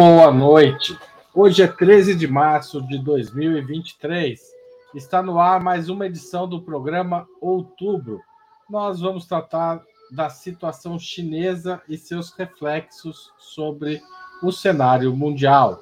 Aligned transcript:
Boa 0.00 0.30
noite. 0.30 0.96
Hoje 1.34 1.60
é 1.60 1.66
13 1.66 2.14
de 2.14 2.28
março 2.28 2.80
de 2.80 2.98
2023. 2.98 4.40
Está 4.94 5.20
no 5.20 5.40
ar 5.40 5.60
mais 5.60 5.88
uma 5.88 6.06
edição 6.06 6.48
do 6.48 6.62
programa 6.62 7.26
Outubro. 7.40 8.20
Nós 8.70 9.00
vamos 9.00 9.26
tratar 9.26 9.82
da 10.12 10.30
situação 10.30 11.00
chinesa 11.00 11.82
e 11.88 11.98
seus 11.98 12.30
reflexos 12.30 13.32
sobre 13.38 14.00
o 14.40 14.52
cenário 14.52 15.12
mundial. 15.16 15.80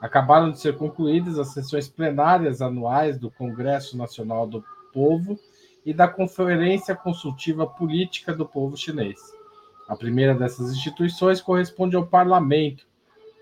Acabaram 0.00 0.50
de 0.50 0.58
ser 0.58 0.76
concluídas 0.76 1.38
as 1.38 1.52
sessões 1.52 1.88
plenárias 1.88 2.60
anuais 2.60 3.16
do 3.16 3.30
Congresso 3.30 3.96
Nacional 3.96 4.44
do 4.44 4.64
Povo 4.92 5.38
e 5.86 5.94
da 5.94 6.08
Conferência 6.08 6.96
Consultiva 6.96 7.64
Política 7.64 8.34
do 8.34 8.44
Povo 8.44 8.76
Chinês. 8.76 9.20
A 9.88 9.94
primeira 9.94 10.34
dessas 10.34 10.72
instituições 10.72 11.40
corresponde 11.40 11.94
ao 11.94 12.04
Parlamento 12.04 12.90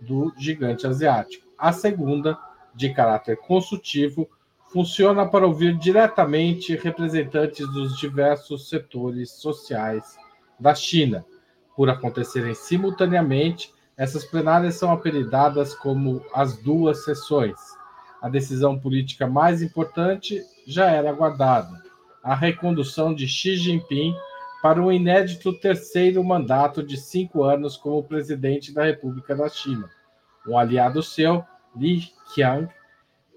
do 0.00 0.32
gigante 0.36 0.86
asiático. 0.86 1.46
A 1.58 1.72
segunda, 1.72 2.38
de 2.74 2.92
caráter 2.92 3.36
consultivo, 3.36 4.28
funciona 4.72 5.26
para 5.26 5.46
ouvir 5.46 5.76
diretamente 5.76 6.76
representantes 6.76 7.66
dos 7.72 7.98
diversos 7.98 8.68
setores 8.68 9.32
sociais 9.32 10.16
da 10.58 10.74
China. 10.74 11.24
Por 11.76 11.90
acontecerem 11.90 12.54
simultaneamente, 12.54 13.74
essas 13.96 14.24
plenárias 14.24 14.76
são 14.76 14.92
apelidadas 14.92 15.74
como 15.74 16.24
as 16.32 16.56
duas 16.56 17.04
sessões. 17.04 17.58
A 18.22 18.28
decisão 18.28 18.78
política 18.78 19.26
mais 19.26 19.60
importante 19.60 20.42
já 20.66 20.90
era 20.90 21.10
aguardada: 21.10 21.82
a 22.22 22.34
recondução 22.34 23.14
de 23.14 23.26
Xi 23.26 23.56
Jinping 23.56 24.14
para 24.62 24.82
um 24.82 24.92
inédito 24.92 25.52
terceiro 25.54 26.22
mandato 26.22 26.82
de 26.82 26.96
cinco 26.98 27.42
anos 27.42 27.76
como 27.76 28.04
presidente 28.04 28.72
da 28.74 28.84
República 28.84 29.34
da 29.34 29.48
China. 29.48 29.88
Um 30.46 30.58
aliado 30.58 31.02
seu, 31.02 31.42
Li 31.74 32.10
Qiang, 32.34 32.68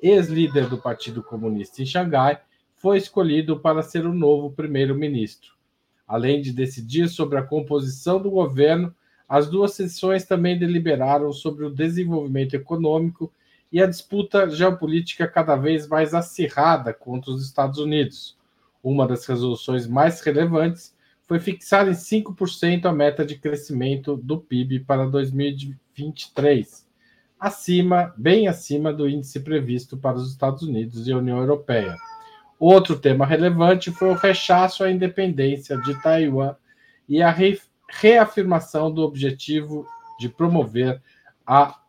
ex-líder 0.02 0.68
do 0.68 0.78
Partido 0.78 1.24
Comunista 1.24 1.82
em 1.82 1.86
Xangai, 1.86 2.42
foi 2.76 2.98
escolhido 2.98 3.58
para 3.58 3.82
ser 3.82 4.06
o 4.06 4.14
novo 4.14 4.52
primeiro-ministro. 4.52 5.54
Além 6.06 6.42
de 6.42 6.52
decidir 6.52 7.08
sobre 7.08 7.38
a 7.38 7.44
composição 7.44 8.22
do 8.22 8.30
governo, 8.30 8.94
as 9.28 9.50
duas 9.50 9.74
sessões 9.74 10.26
também 10.26 10.60
deliberaram 10.60 11.32
sobre 11.32 11.64
o 11.64 11.74
desenvolvimento 11.74 12.54
econômico 12.54 13.32
e 13.72 13.82
a 13.82 13.88
disputa 13.88 14.50
geopolítica 14.50 15.26
cada 15.26 15.56
vez 15.56 15.88
mais 15.88 16.14
acirrada 16.14 16.94
contra 16.94 17.32
os 17.32 17.44
Estados 17.44 17.80
Unidos. 17.80 18.38
Uma 18.84 19.08
das 19.08 19.26
resoluções 19.26 19.88
mais 19.88 20.20
relevantes 20.20 20.93
foi 21.34 21.40
fixar 21.40 21.88
em 21.88 21.94
5% 21.94 22.86
a 22.86 22.92
meta 22.92 23.26
de 23.26 23.36
crescimento 23.40 24.16
do 24.16 24.40
PIB 24.40 24.82
para 24.82 25.08
2023, 25.08 26.88
acima, 27.40 28.14
bem 28.16 28.48
acima 28.48 28.94
do 28.94 29.10
índice 29.10 29.40
previsto 29.40 29.98
para 29.98 30.18
os 30.18 30.30
Estados 30.30 30.62
Unidos 30.62 31.08
e 31.08 31.12
a 31.12 31.18
União 31.18 31.40
Europeia. 31.40 31.98
Outro 32.60 33.00
tema 33.00 33.26
relevante 33.26 33.90
foi 33.90 34.10
o 34.10 34.16
rechaço 34.16 34.84
à 34.84 34.92
independência 34.92 35.76
de 35.76 36.00
Taiwan 36.04 36.56
e 37.10 37.20
a 37.20 37.32
re 37.32 37.60
reafirmação 37.90 38.92
do 38.92 39.02
objetivo 39.02 39.88
de 40.20 40.30
promover 40.30 41.02
a 41.48 41.80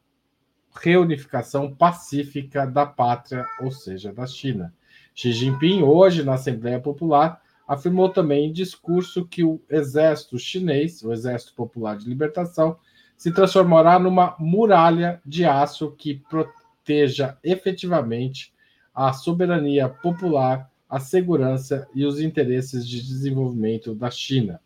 reunificação 0.75 1.75
pacífica 1.75 2.67
da 2.67 2.87
pátria, 2.87 3.45
ou 3.61 3.71
seja, 3.71 4.11
da 4.11 4.27
China. 4.27 4.73
Xi 5.15 5.33
Jinping, 5.33 5.83
hoje 5.83 6.23
na 6.23 6.33
Assembleia 6.33 6.81
Popular, 6.81 7.44
afirmou 7.67 8.09
também 8.09 8.47
em 8.47 8.53
discurso 8.53 9.27
que 9.27 9.43
o 9.43 9.61
exército 9.69 10.39
chinês, 10.39 11.03
o 11.03 11.13
Exército 11.13 11.55
Popular 11.55 11.97
de 11.97 12.09
Libertação, 12.09 12.77
se 13.17 13.33
transformará 13.33 13.99
numa 13.99 14.35
muralha 14.39 15.21
de 15.25 15.45
aço 15.45 15.93
que 15.93 16.15
proteja 16.29 17.39
efetivamente 17.43 18.53
a 18.95 19.13
soberania 19.13 19.89
popular, 19.89 20.71
a 20.89 21.01
segurança 21.01 21.89
e 21.95 22.05
os 22.05 22.21
interesses 22.21 22.87
de 22.87 23.01
desenvolvimento 23.01 23.95
da 23.95 24.11
China. 24.11 24.61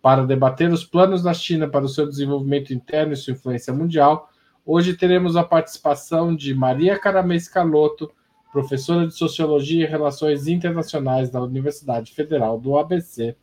Para 0.00 0.24
debater 0.24 0.72
os 0.72 0.84
planos 0.84 1.22
da 1.22 1.34
China 1.34 1.68
para 1.68 1.84
o 1.84 1.88
seu 1.88 2.06
desenvolvimento 2.06 2.72
interno 2.72 3.12
e 3.12 3.16
sua 3.16 3.34
influência 3.34 3.72
mundial, 3.72 4.30
hoje 4.64 4.96
teremos 4.96 5.36
a 5.36 5.44
participação 5.44 6.34
de 6.34 6.54
Maria 6.54 6.98
Caramês 6.98 7.48
Carlotto, 7.48 8.10
professora 8.52 9.06
de 9.06 9.14
Sociologia 9.14 9.84
e 9.84 9.88
Relações 9.88 10.48
Internacionais 10.48 11.30
da 11.30 11.40
Universidade 11.42 12.12
Federal 12.12 12.58
do 12.60 12.76
ABC, 12.76 13.36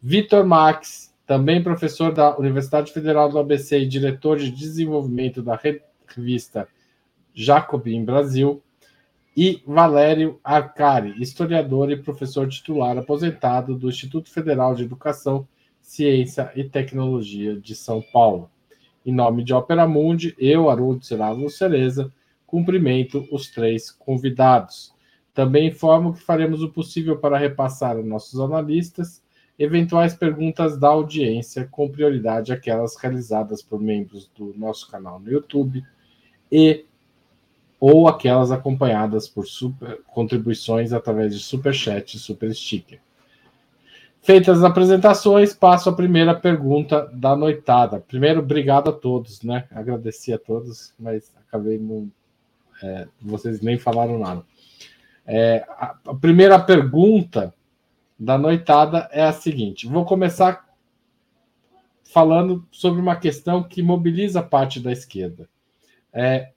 Vitor 0.00 0.44
Max, 0.46 1.14
também 1.26 1.62
professor 1.62 2.12
da 2.12 2.36
Universidade 2.38 2.92
Federal 2.92 3.28
do 3.30 3.38
ABC 3.38 3.78
e 3.78 3.88
diretor 3.88 4.38
de 4.38 4.50
desenvolvimento 4.50 5.42
da 5.42 5.58
revista 6.06 6.68
Jacobin 7.34 8.04
Brasil, 8.04 8.62
e 9.36 9.62
Valério 9.66 10.38
Arcari, 10.44 11.20
historiador 11.20 11.90
e 11.90 11.96
professor 11.96 12.48
titular 12.48 12.96
aposentado 12.96 13.74
do 13.74 13.88
Instituto 13.88 14.30
Federal 14.30 14.74
de 14.74 14.84
Educação, 14.84 15.46
Ciência 15.82 16.52
e 16.54 16.62
Tecnologia 16.64 17.56
de 17.56 17.74
São 17.74 18.00
Paulo. 18.12 18.48
Em 19.04 19.12
nome 19.12 19.42
de 19.42 19.52
Opera 19.52 19.86
Mundi, 19.88 20.34
eu, 20.38 20.70
Haroldo 20.70 21.04
Seravo 21.04 21.50
Cereza, 21.50 22.12
cumprimento 22.54 23.26
os 23.32 23.50
três 23.50 23.90
convidados. 23.90 24.94
Também 25.34 25.66
informo 25.66 26.14
que 26.14 26.22
faremos 26.22 26.62
o 26.62 26.70
possível 26.70 27.18
para 27.18 27.36
repassar 27.36 27.96
aos 27.96 28.06
nossos 28.06 28.38
analistas 28.38 29.20
eventuais 29.58 30.14
perguntas 30.14 30.78
da 30.78 30.86
audiência, 30.86 31.68
com 31.68 31.90
prioridade 31.90 32.52
aquelas 32.52 32.94
realizadas 32.94 33.60
por 33.60 33.80
membros 33.80 34.30
do 34.36 34.54
nosso 34.56 34.88
canal 34.88 35.18
no 35.18 35.32
YouTube 35.32 35.84
e 36.50 36.84
ou 37.80 38.06
aquelas 38.06 38.52
acompanhadas 38.52 39.28
por 39.28 39.48
super, 39.48 40.00
contribuições 40.06 40.92
através 40.92 41.34
de 41.34 41.40
super 41.40 41.74
chat 41.74 42.14
e 42.14 42.20
super 42.20 42.54
sticker. 42.54 43.00
Feitas 44.22 44.58
as 44.58 44.64
apresentações, 44.64 45.52
passo 45.52 45.88
a 45.88 45.92
primeira 45.92 46.36
pergunta 46.36 47.10
da 47.12 47.34
noitada. 47.34 47.98
Primeiro, 47.98 48.38
obrigado 48.38 48.90
a 48.90 48.92
todos, 48.92 49.42
né? 49.42 49.66
Agradeci 49.72 50.32
a 50.32 50.38
todos, 50.38 50.94
mas 50.96 51.34
acabei 51.48 51.78
não 51.78 52.08
é, 52.82 53.08
vocês 53.20 53.60
nem 53.60 53.78
falaram 53.78 54.18
nada. 54.18 54.44
É, 55.26 55.64
a, 55.68 55.96
primeira 56.20 56.58
pergunta 56.58 57.54
da 58.18 58.36
noitada 58.36 59.08
é 59.12 59.22
a 59.22 59.32
seguinte: 59.32 59.86
vou 59.86 60.04
começar 60.04 60.64
falando 62.02 62.66
sobre 62.70 63.00
uma 63.00 63.16
questão 63.16 63.62
que 63.62 63.82
mobiliza 63.82 64.42
parte 64.42 64.78
da 64.78 64.92
esquerda. 64.92 65.48
É, 66.12 66.52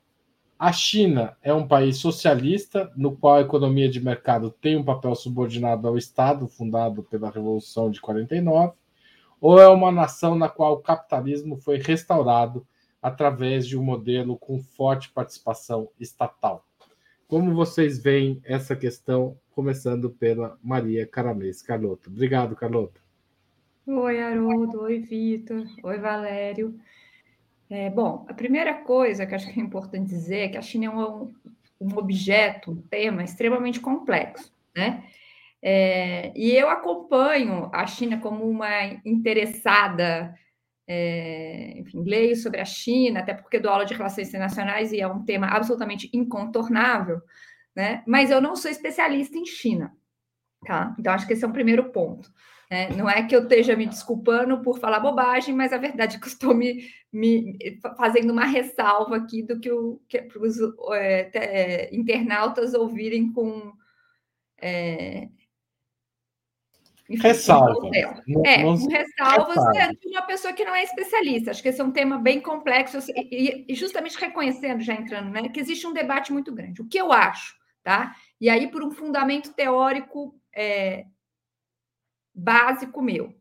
a 0.59 0.71
China 0.71 1.37
é 1.41 1.53
um 1.53 1.67
país 1.67 1.97
socialista, 1.97 2.91
no 2.95 3.15
qual 3.15 3.35
a 3.35 3.41
economia 3.41 3.87
de 3.87 4.03
mercado 4.03 4.49
tem 4.49 4.75
um 4.75 4.83
papel 4.83 5.13
subordinado 5.15 5.87
ao 5.87 5.97
Estado, 5.97 6.47
fundado 6.47 7.03
pela 7.03 7.29
Revolução 7.29 7.91
de 7.91 8.01
49, 8.01 8.73
ou 9.39 9.59
é 9.59 9.67
uma 9.67 9.91
nação 9.91 10.35
na 10.35 10.49
qual 10.49 10.73
o 10.73 10.81
capitalismo 10.81 11.57
foi 11.57 11.77
restaurado 11.77 12.65
através 13.07 13.65
de 13.65 13.77
um 13.77 13.83
modelo 13.83 14.37
com 14.37 14.59
forte 14.59 15.09
participação 15.13 15.89
estatal. 15.97 16.67
Como 17.25 17.55
vocês 17.55 17.97
veem 17.97 18.41
essa 18.43 18.75
questão, 18.75 19.37
começando 19.51 20.09
pela 20.09 20.59
Maria 20.61 21.07
Caramês 21.07 21.61
Carlota. 21.61 22.09
Obrigado, 22.09 22.53
Carlota. 22.53 22.99
Oi, 23.87 24.21
Haroldo. 24.21 24.81
Oi, 24.81 24.99
Vitor. 24.99 25.65
Oi, 25.83 25.97
Valério. 25.97 26.77
É, 27.69 27.89
bom, 27.89 28.25
a 28.27 28.33
primeira 28.33 28.73
coisa 28.73 29.25
que 29.25 29.33
acho 29.33 29.53
que 29.53 29.57
é 29.57 29.63
importante 29.63 30.09
dizer 30.09 30.39
é 30.39 30.49
que 30.49 30.57
a 30.57 30.61
China 30.61 30.87
é 30.87 30.89
um, 30.89 31.33
um 31.79 31.97
objeto, 31.97 32.71
um 32.71 32.81
tema 32.81 33.23
extremamente 33.23 33.79
complexo, 33.79 34.51
né? 34.75 35.05
É, 35.63 36.33
e 36.35 36.51
eu 36.51 36.69
acompanho 36.69 37.69
a 37.71 37.87
China 37.87 38.19
como 38.19 38.43
uma 38.43 38.83
interessada 39.05 40.37
é, 40.87 41.77
enfim, 41.77 42.03
leio 42.03 42.35
sobre 42.35 42.61
a 42.61 42.65
China, 42.65 43.19
até 43.19 43.33
porque 43.33 43.59
dou 43.59 43.71
aula 43.71 43.85
de 43.85 43.93
relações 43.93 44.29
internacionais 44.29 44.93
e 44.93 45.01
é 45.01 45.07
um 45.07 45.25
tema 45.25 45.47
absolutamente 45.47 46.09
incontornável, 46.13 47.21
né? 47.75 48.03
Mas 48.07 48.31
eu 48.31 48.39
não 48.39 48.55
sou 48.55 48.71
especialista 48.71 49.37
em 49.37 49.45
China, 49.45 49.93
tá? 50.65 50.95
Então 50.97 51.13
acho 51.13 51.27
que 51.27 51.33
esse 51.33 51.43
é 51.43 51.47
um 51.47 51.51
primeiro 51.51 51.91
ponto. 51.91 52.31
Né? 52.69 52.89
Não 52.89 53.09
é 53.09 53.25
que 53.25 53.35
eu 53.35 53.43
esteja 53.43 53.75
me 53.75 53.85
desculpando 53.85 54.61
por 54.61 54.79
falar 54.79 54.99
bobagem, 54.99 55.55
mas 55.55 55.71
a 55.71 55.77
verdade 55.77 56.17
é 56.17 56.19
que 56.19 56.25
eu 56.25 56.31
estou 56.31 56.53
me, 56.53 56.89
me 57.11 57.57
fazendo 57.95 58.31
uma 58.31 58.45
ressalva 58.45 59.15
aqui 59.17 59.41
do 59.41 59.59
que, 59.59 59.71
o, 59.71 60.01
que 60.07 60.27
os 60.37 60.57
é, 60.93 61.29
é, 61.33 61.95
internautas 61.95 62.73
ouvirem 62.73 63.31
com 63.31 63.73
é, 64.61 65.29
Ressalva. 67.09 67.89
É, 68.45 68.63
com 68.63 68.73
ressalvas 68.87 69.55
ressalva. 69.55 69.93
de 69.93 70.07
uma 70.09 70.23
pessoa 70.23 70.53
que 70.53 70.65
não 70.65 70.75
é 70.75 70.83
especialista. 70.83 71.51
Acho 71.51 71.61
que 71.61 71.69
esse 71.69 71.79
é 71.79 71.83
um 71.83 71.91
tema 71.91 72.17
bem 72.17 72.41
complexo 72.41 72.97
e, 73.15 73.65
e, 73.67 73.75
justamente 73.75 74.17
reconhecendo, 74.17 74.81
já 74.81 74.93
entrando, 74.93 75.29
né, 75.29 75.47
que 75.47 75.59
existe 75.59 75.87
um 75.87 75.93
debate 75.93 76.33
muito 76.33 76.53
grande. 76.53 76.81
O 76.81 76.87
que 76.87 76.97
eu 76.97 77.13
acho, 77.13 77.55
tá? 77.81 78.13
E 78.41 78.49
aí, 78.49 78.69
por 78.69 78.83
um 78.83 78.91
fundamento 78.91 79.53
teórico 79.53 80.35
é, 80.53 81.05
básico 82.35 83.01
meu, 83.01 83.33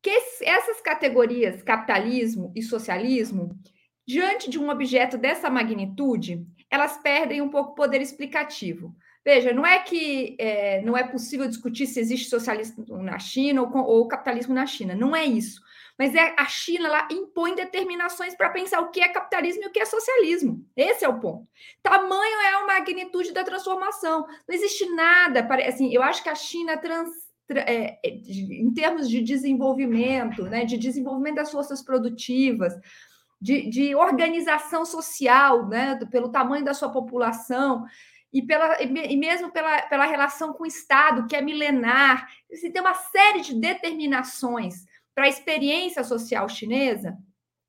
que 0.00 0.10
essas 0.42 0.80
categorias, 0.80 1.62
capitalismo 1.62 2.52
e 2.54 2.62
socialismo, 2.62 3.58
diante 4.06 4.48
de 4.48 4.60
um 4.60 4.70
objeto 4.70 5.18
dessa 5.18 5.50
magnitude, 5.50 6.46
elas 6.70 6.96
perdem 6.98 7.42
um 7.42 7.48
pouco 7.48 7.72
o 7.72 7.74
poder 7.74 8.00
explicativo. 8.00 8.94
Veja, 9.26 9.52
não 9.52 9.66
é 9.66 9.80
que 9.80 10.36
é, 10.38 10.80
não 10.82 10.96
é 10.96 11.02
possível 11.02 11.48
discutir 11.48 11.84
se 11.88 11.98
existe 11.98 12.30
socialismo 12.30 12.84
na 13.02 13.18
China 13.18 13.62
ou, 13.62 13.76
ou 13.76 14.06
capitalismo 14.06 14.54
na 14.54 14.64
China, 14.66 14.94
não 14.94 15.16
é 15.16 15.24
isso. 15.24 15.60
Mas 15.98 16.14
é 16.14 16.32
a 16.38 16.46
China 16.46 16.88
lá 16.88 17.08
impõe 17.10 17.56
determinações 17.56 18.36
para 18.36 18.50
pensar 18.50 18.80
o 18.80 18.90
que 18.92 19.00
é 19.00 19.08
capitalismo 19.08 19.64
e 19.64 19.66
o 19.66 19.72
que 19.72 19.80
é 19.80 19.84
socialismo. 19.84 20.64
Esse 20.76 21.04
é 21.04 21.08
o 21.08 21.18
ponto. 21.18 21.44
Tamanho 21.82 22.40
é 22.40 22.54
a 22.54 22.66
magnitude 22.66 23.32
da 23.32 23.42
transformação. 23.42 24.28
Não 24.46 24.54
existe 24.54 24.88
nada 24.94 25.42
para 25.42 25.66
assim. 25.66 25.92
Eu 25.92 26.04
acho 26.04 26.22
que 26.22 26.28
a 26.28 26.34
China 26.36 26.76
trans, 26.76 27.10
é, 27.50 27.98
é 28.04 28.08
em 28.08 28.72
termos 28.72 29.08
de 29.10 29.20
desenvolvimento, 29.20 30.44
né, 30.44 30.64
de 30.64 30.78
desenvolvimento 30.78 31.34
das 31.34 31.50
forças 31.50 31.82
produtivas, 31.82 32.74
de, 33.40 33.68
de 33.68 33.92
organização 33.96 34.84
social, 34.84 35.66
né, 35.66 35.98
pelo 36.12 36.28
tamanho 36.28 36.64
da 36.64 36.74
sua 36.74 36.92
população 36.92 37.84
e, 38.36 38.42
pela, 38.42 38.76
e 38.82 39.16
mesmo 39.16 39.50
pela, 39.50 39.80
pela 39.82 40.04
relação 40.04 40.52
com 40.52 40.64
o 40.64 40.66
Estado, 40.66 41.26
que 41.26 41.34
é 41.34 41.40
milenar, 41.40 42.28
assim, 42.52 42.70
tem 42.70 42.82
uma 42.82 42.92
série 42.92 43.40
de 43.40 43.58
determinações 43.58 44.84
para 45.14 45.24
a 45.24 45.28
experiência 45.28 46.04
social 46.04 46.46
chinesa, 46.46 47.16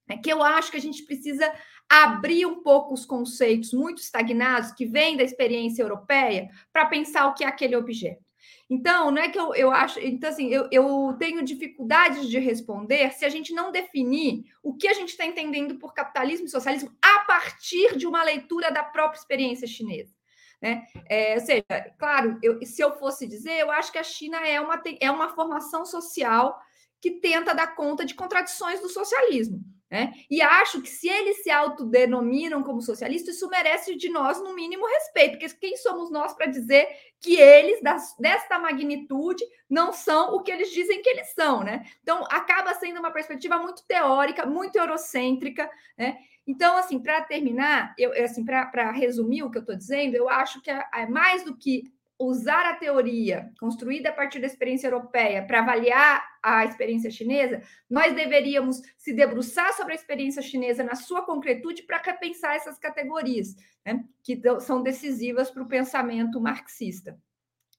é 0.09 0.17
que 0.17 0.29
eu 0.29 0.43
acho 0.43 0.69
que 0.69 0.75
a 0.75 0.81
gente 0.81 1.05
precisa 1.05 1.49
abrir 1.89 2.45
um 2.45 2.61
pouco 2.61 2.93
os 2.93 3.05
conceitos 3.05 3.71
muito 3.71 4.01
estagnados 4.01 4.73
que 4.73 4.85
vêm 4.85 5.15
da 5.15 5.23
experiência 5.23 5.81
europeia 5.81 6.49
para 6.73 6.85
pensar 6.85 7.27
o 7.27 7.33
que 7.33 7.45
é 7.45 7.47
aquele 7.47 7.77
objeto. 7.77 8.27
Então, 8.69 9.09
não 9.09 9.21
é 9.21 9.29
que 9.29 9.39
eu, 9.39 9.55
eu 9.55 9.71
acho. 9.71 9.97
Então, 10.01 10.29
assim, 10.29 10.49
eu, 10.49 10.67
eu 10.69 11.15
tenho 11.17 11.45
dificuldades 11.45 12.27
de 12.27 12.39
responder 12.39 13.13
se 13.13 13.23
a 13.23 13.29
gente 13.29 13.53
não 13.53 13.71
definir 13.71 14.43
o 14.61 14.75
que 14.75 14.89
a 14.89 14.93
gente 14.93 15.09
está 15.09 15.25
entendendo 15.25 15.79
por 15.79 15.93
capitalismo 15.93 16.45
e 16.45 16.49
socialismo 16.49 16.91
a 17.01 17.19
partir 17.21 17.95
de 17.95 18.05
uma 18.05 18.21
leitura 18.21 18.69
da 18.69 18.83
própria 18.83 19.17
experiência 19.17 19.65
chinesa. 19.65 20.16
Né? 20.61 20.87
É, 21.07 21.35
ou 21.35 21.41
seja, 21.41 21.65
claro, 21.99 22.39
eu, 22.41 22.59
se 22.65 22.81
eu 22.81 22.97
fosse 22.97 23.27
dizer, 23.27 23.59
eu 23.59 23.71
acho 23.71 23.91
que 23.91 23.99
a 23.99 24.03
China 24.03 24.37
é 24.45 24.59
uma, 24.59 24.81
é 24.99 25.11
uma 25.11 25.29
formação 25.29 25.85
social 25.85 26.59
que 26.99 27.11
tenta 27.11 27.53
dar 27.53 27.75
conta 27.75 28.03
de 28.03 28.15
contradições 28.15 28.79
do 28.81 28.89
socialismo. 28.89 29.61
Né? 29.89 30.13
E 30.29 30.41
acho 30.41 30.81
que 30.81 30.89
se 30.89 31.07
eles 31.07 31.43
se 31.43 31.49
autodenominam 31.49 32.61
como 32.61 32.81
socialistas, 32.81 33.35
isso 33.35 33.47
merece 33.47 33.95
de 33.95 34.09
nós, 34.09 34.41
no 34.41 34.53
mínimo, 34.53 34.85
respeito, 34.85 35.37
porque 35.37 35.55
quem 35.55 35.77
somos 35.77 36.11
nós 36.11 36.33
para 36.33 36.47
dizer 36.47 36.87
que 37.21 37.39
eles, 37.39 37.81
das, 37.81 38.13
desta 38.19 38.59
magnitude, 38.59 39.45
não 39.69 39.93
são 39.93 40.35
o 40.35 40.43
que 40.43 40.51
eles 40.51 40.71
dizem 40.71 41.01
que 41.01 41.09
eles 41.09 41.33
são, 41.33 41.63
né? 41.63 41.85
Então, 42.01 42.25
acaba 42.29 42.73
sendo 42.73 42.99
uma 42.99 43.11
perspectiva 43.11 43.57
muito 43.57 43.85
teórica, 43.87 44.45
muito 44.45 44.75
eurocêntrica, 44.75 45.69
né? 45.97 46.17
Então, 46.47 46.77
assim, 46.77 46.97
para 46.97 47.21
terminar, 47.21 47.93
eu, 47.97 48.11
assim, 48.23 48.45
para 48.45 48.91
resumir 48.91 49.43
o 49.43 49.51
que 49.51 49.57
eu 49.57 49.61
estou 49.61 49.75
dizendo, 49.75 50.15
eu 50.15 50.29
acho 50.29 50.61
que 50.61 50.71
é, 50.71 50.81
é 50.93 51.05
mais 51.05 51.43
do 51.43 51.55
que 51.55 51.91
usar 52.19 52.65
a 52.71 52.75
teoria 52.75 53.51
construída 53.59 54.09
a 54.09 54.13
partir 54.13 54.39
da 54.39 54.47
experiência 54.47 54.87
europeia 54.87 55.45
para 55.45 55.59
avaliar 55.59 56.23
a 56.41 56.65
experiência 56.65 57.11
chinesa, 57.11 57.61
nós 57.89 58.15
deveríamos 58.15 58.81
se 58.97 59.13
debruçar 59.13 59.73
sobre 59.73 59.93
a 59.93 59.95
experiência 59.95 60.41
chinesa 60.41 60.83
na 60.83 60.95
sua 60.95 61.21
concretude 61.23 61.83
para 61.83 62.01
repensar 62.01 62.55
essas 62.55 62.79
categorias, 62.79 63.55
né, 63.85 64.03
que 64.23 64.41
são 64.61 64.81
decisivas 64.81 65.51
para 65.51 65.61
o 65.61 65.67
pensamento 65.67 66.41
marxista 66.41 67.19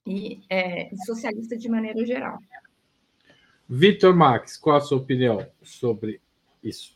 e 0.06 0.40
é, 0.48 0.90
socialista 1.04 1.56
de 1.56 1.68
maneira 1.68 2.04
geral. 2.06 2.38
Vitor 3.68 4.14
Max, 4.14 4.56
qual 4.56 4.76
a 4.76 4.80
sua 4.80 4.98
opinião 4.98 5.46
sobre 5.62 6.20
isso? 6.62 6.94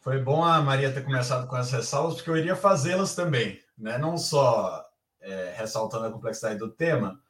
Foi 0.00 0.20
bom 0.20 0.44
a 0.44 0.60
Maria 0.62 0.92
ter 0.92 1.04
começado 1.04 1.46
com 1.46 1.56
essas 1.56 1.72
ressalvas, 1.72 2.14
porque 2.14 2.30
eu 2.30 2.36
iria 2.36 2.54
fazê-las 2.54 3.14
também, 3.14 3.60
né? 3.76 3.98
não 3.98 4.16
só 4.16 4.88
é, 5.20 5.54
ressaltando 5.56 6.06
a 6.06 6.10
complexidade 6.10 6.58
do 6.58 6.70
tema, 6.70 7.20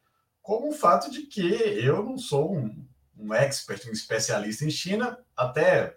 como 0.43 0.69
o 0.69 0.75
fato 0.75 1.11
de 1.11 1.23
que 1.23 1.41
eu 1.41 2.03
não 2.03 2.19
sou 2.19 2.55
um, 2.55 2.87
um 3.19 3.35
expert, 3.35 3.87
um 3.89 3.93
especialista 3.93 4.65
em 4.65 4.71
China, 4.71 5.19
até 5.37 5.97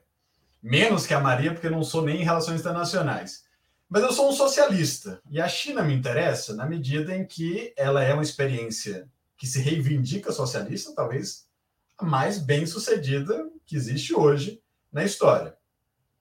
menos 0.61 1.05
que 1.05 1.13
a 1.13 1.19
Maria, 1.19 1.53
porque 1.53 1.69
não 1.69 1.83
sou 1.83 2.03
nem 2.03 2.21
em 2.21 2.25
relações 2.25 2.61
internacionais. 2.61 3.43
Mas 3.89 4.03
eu 4.03 4.13
sou 4.13 4.29
um 4.29 4.33
socialista 4.33 5.21
e 5.29 5.41
a 5.41 5.49
China 5.49 5.83
me 5.83 5.93
interessa 5.93 6.55
na 6.55 6.65
medida 6.65 7.13
em 7.13 7.25
que 7.25 7.73
ela 7.75 8.01
é 8.01 8.13
uma 8.13 8.23
experiência 8.23 9.09
que 9.35 9.45
se 9.45 9.59
reivindica 9.59 10.31
socialista, 10.31 10.93
talvez 10.95 11.45
a 11.97 12.05
mais 12.05 12.39
bem 12.39 12.65
sucedida 12.65 13.49
que 13.65 13.75
existe 13.75 14.13
hoje 14.13 14.61
na 14.91 15.03
história. 15.03 15.57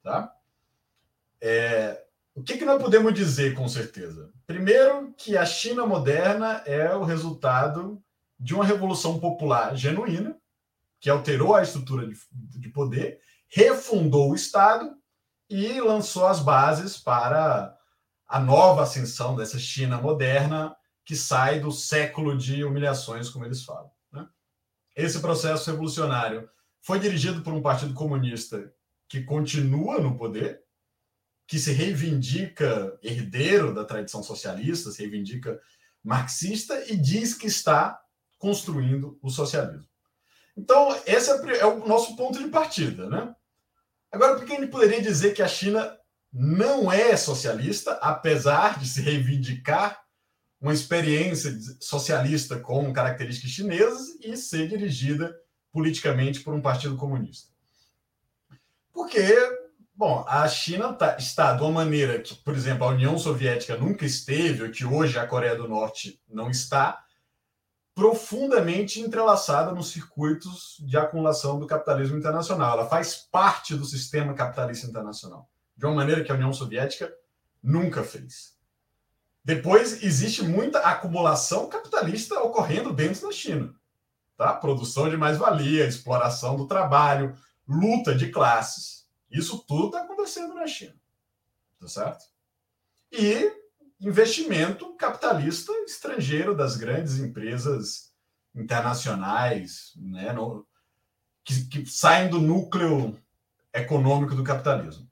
Tá? 0.03 0.35
É, 1.41 2.03
o 2.35 2.43
que, 2.43 2.57
que 2.57 2.65
nós 2.65 2.81
podemos 2.81 3.13
dizer 3.15 3.55
com 3.55 3.69
certeza? 3.69 4.31
Primeiro, 4.47 5.13
que 5.17 5.37
a 5.37 5.45
China 5.45 5.87
moderna 5.87 6.63
é 6.67 6.95
o 6.95 7.05
resultado 7.05 8.03
de 8.39 8.55
uma 8.55 8.65
revolução 8.65 9.19
popular 9.19 9.77
genuína, 9.77 10.37
que 11.01 11.11
alterou 11.11 11.55
a 11.55 11.63
estrutura 11.63 12.07
de, 12.07 12.17
de 12.33 12.69
poder, 12.69 13.21
refundou 13.49 14.31
o 14.31 14.35
Estado 14.35 14.95
e 15.49 15.81
lançou 15.81 16.27
as 16.27 16.41
bases 16.41 16.97
para 16.97 17.77
a 18.29 18.39
nova 18.39 18.83
ascensão 18.83 19.35
dessa 19.35 19.59
China 19.59 20.01
moderna 20.01 20.77
que 21.05 21.17
sai 21.17 21.59
do 21.59 21.73
século 21.73 22.39
de 22.39 22.63
humilhações, 22.63 23.29
como 23.29 23.45
eles 23.45 23.65
falam. 23.65 23.91
Né? 24.13 24.27
Esse 24.95 25.21
processo 25.21 25.69
revolucionário 25.69 26.49
foi 26.81 27.01
dirigido 27.01 27.43
por 27.43 27.53
um 27.53 27.61
partido 27.61 27.93
comunista 27.95 28.73
que 29.09 29.23
continua 29.23 30.01
no 30.01 30.17
poder, 30.17 30.63
que 31.51 31.59
se 31.59 31.73
reivindica 31.73 32.97
herdeiro 33.03 33.75
da 33.75 33.85
tradição 33.85 34.23
socialista, 34.23 34.93
se 34.93 35.03
reivindica 35.03 35.61
marxista 36.01 36.81
e 36.87 36.97
diz 36.97 37.35
que 37.35 37.49
está 37.49 38.01
construindo 38.39 39.19
o 39.21 39.29
socialismo. 39.29 39.89
Então, 40.57 40.97
esse 41.05 41.29
é, 41.29 41.59
é 41.59 41.67
o 41.67 41.85
nosso 41.89 42.15
ponto 42.15 42.39
de 42.39 42.49
partida. 42.51 43.11
Né? 43.11 43.35
Agora, 44.13 44.37
por 44.37 44.45
que 44.45 44.55
gente 44.55 44.69
poderia 44.69 45.03
dizer 45.03 45.35
que 45.35 45.43
a 45.43 45.49
China 45.49 45.99
não 46.33 46.91
é 46.93 47.17
socialista, 47.17 47.95
apesar 47.95 48.79
de 48.79 48.89
se 48.89 49.01
reivindicar 49.01 50.01
uma 50.61 50.73
experiência 50.73 51.53
socialista 51.81 52.61
com 52.61 52.93
características 52.93 53.51
chinesas 53.51 54.17
e 54.21 54.37
ser 54.37 54.69
dirigida 54.69 55.37
politicamente 55.73 56.43
por 56.43 56.55
um 56.55 56.63
partido 56.63 56.97
comunista? 56.97 57.51
Porque 58.93 59.60
Bom, 60.01 60.25
a 60.27 60.49
China 60.49 60.95
tá, 60.95 61.19
está 61.19 61.53
de 61.53 61.61
uma 61.61 61.71
maneira 61.71 62.19
que, 62.23 62.35
por 62.35 62.55
exemplo, 62.55 62.87
a 62.87 62.89
União 62.89 63.19
Soviética 63.19 63.77
nunca 63.77 64.07
esteve, 64.07 64.63
ou 64.63 64.71
que 64.71 64.83
hoje 64.83 65.19
a 65.19 65.27
Coreia 65.27 65.55
do 65.55 65.69
Norte 65.69 66.19
não 66.27 66.49
está, 66.49 67.05
profundamente 67.95 68.99
entrelaçada 68.99 69.73
nos 69.73 69.93
circuitos 69.93 70.83
de 70.87 70.97
acumulação 70.97 71.61
do 71.61 71.67
capitalismo 71.67 72.17
internacional. 72.17 72.79
Ela 72.79 72.89
faz 72.89 73.15
parte 73.15 73.75
do 73.75 73.85
sistema 73.85 74.33
capitalista 74.33 74.87
internacional, 74.87 75.51
de 75.77 75.85
uma 75.85 75.97
maneira 75.97 76.25
que 76.25 76.33
a 76.33 76.35
União 76.35 76.51
Soviética 76.55 77.13
nunca 77.63 78.03
fez. 78.03 78.55
Depois, 79.45 80.03
existe 80.03 80.43
muita 80.43 80.79
acumulação 80.79 81.69
capitalista 81.69 82.41
ocorrendo 82.41 82.91
dentro 82.91 83.27
da 83.27 83.33
China. 83.33 83.75
Tá? 84.35 84.55
Produção 84.55 85.11
de 85.11 85.19
mais-valia, 85.19 85.87
exploração 85.87 86.57
do 86.57 86.67
trabalho, 86.67 87.37
luta 87.69 88.15
de 88.15 88.31
classes 88.31 89.00
isso 89.31 89.65
tudo 89.67 89.87
está 89.87 90.03
acontecendo 90.03 90.55
na 90.55 90.67
China. 90.67 90.97
Tá 91.79 91.89
certo? 91.89 92.25
E 93.13 93.53
investimento 94.01 94.95
capitalista 94.97 95.73
estrangeiro 95.85 96.57
das 96.57 96.77
grandes 96.77 97.19
empresas 97.19 98.11
internacionais, 98.55 99.93
né, 99.97 100.33
no, 100.33 100.67
que, 101.45 101.65
que 101.67 101.87
saem 101.87 102.29
do 102.29 102.41
núcleo 102.41 103.19
econômico 103.73 104.35
do 104.35 104.43
capitalismo. 104.43 105.09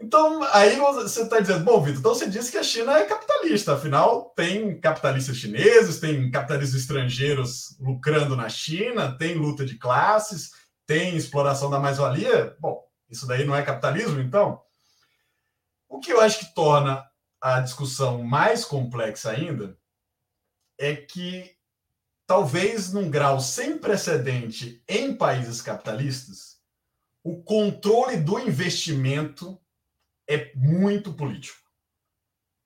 Então, 0.00 0.42
aí 0.52 0.76
você 0.76 1.22
está 1.22 1.40
dizendo, 1.40 1.64
bom, 1.64 1.82
Vitor, 1.82 1.98
então 1.98 2.14
você 2.14 2.30
disse 2.30 2.52
que 2.52 2.58
a 2.58 2.62
China 2.62 2.96
é 2.96 3.04
capitalista, 3.04 3.74
afinal, 3.74 4.32
tem 4.36 4.78
capitalistas 4.80 5.36
chineses, 5.36 5.98
tem 5.98 6.30
capitalistas 6.30 6.80
estrangeiros 6.80 7.76
lucrando 7.80 8.36
na 8.36 8.48
China, 8.48 9.16
tem 9.18 9.34
luta 9.34 9.66
de 9.66 9.76
classes, 9.76 10.52
tem 10.86 11.16
exploração 11.16 11.68
da 11.68 11.80
mais-valia. 11.80 12.56
Bom, 12.60 12.87
isso 13.08 13.26
daí 13.26 13.44
não 13.44 13.54
é 13.54 13.62
capitalismo, 13.62 14.20
então? 14.20 14.62
O 15.88 16.00
que 16.00 16.12
eu 16.12 16.20
acho 16.20 16.40
que 16.40 16.54
torna 16.54 17.08
a 17.40 17.60
discussão 17.60 18.22
mais 18.22 18.64
complexa 18.64 19.30
ainda 19.30 19.78
é 20.76 20.94
que, 20.94 21.56
talvez 22.26 22.92
num 22.92 23.10
grau 23.10 23.40
sem 23.40 23.78
precedente 23.78 24.82
em 24.86 25.16
países 25.16 25.62
capitalistas, 25.62 26.58
o 27.22 27.42
controle 27.42 28.16
do 28.16 28.38
investimento 28.38 29.60
é 30.28 30.52
muito 30.54 31.12
político. 31.14 31.58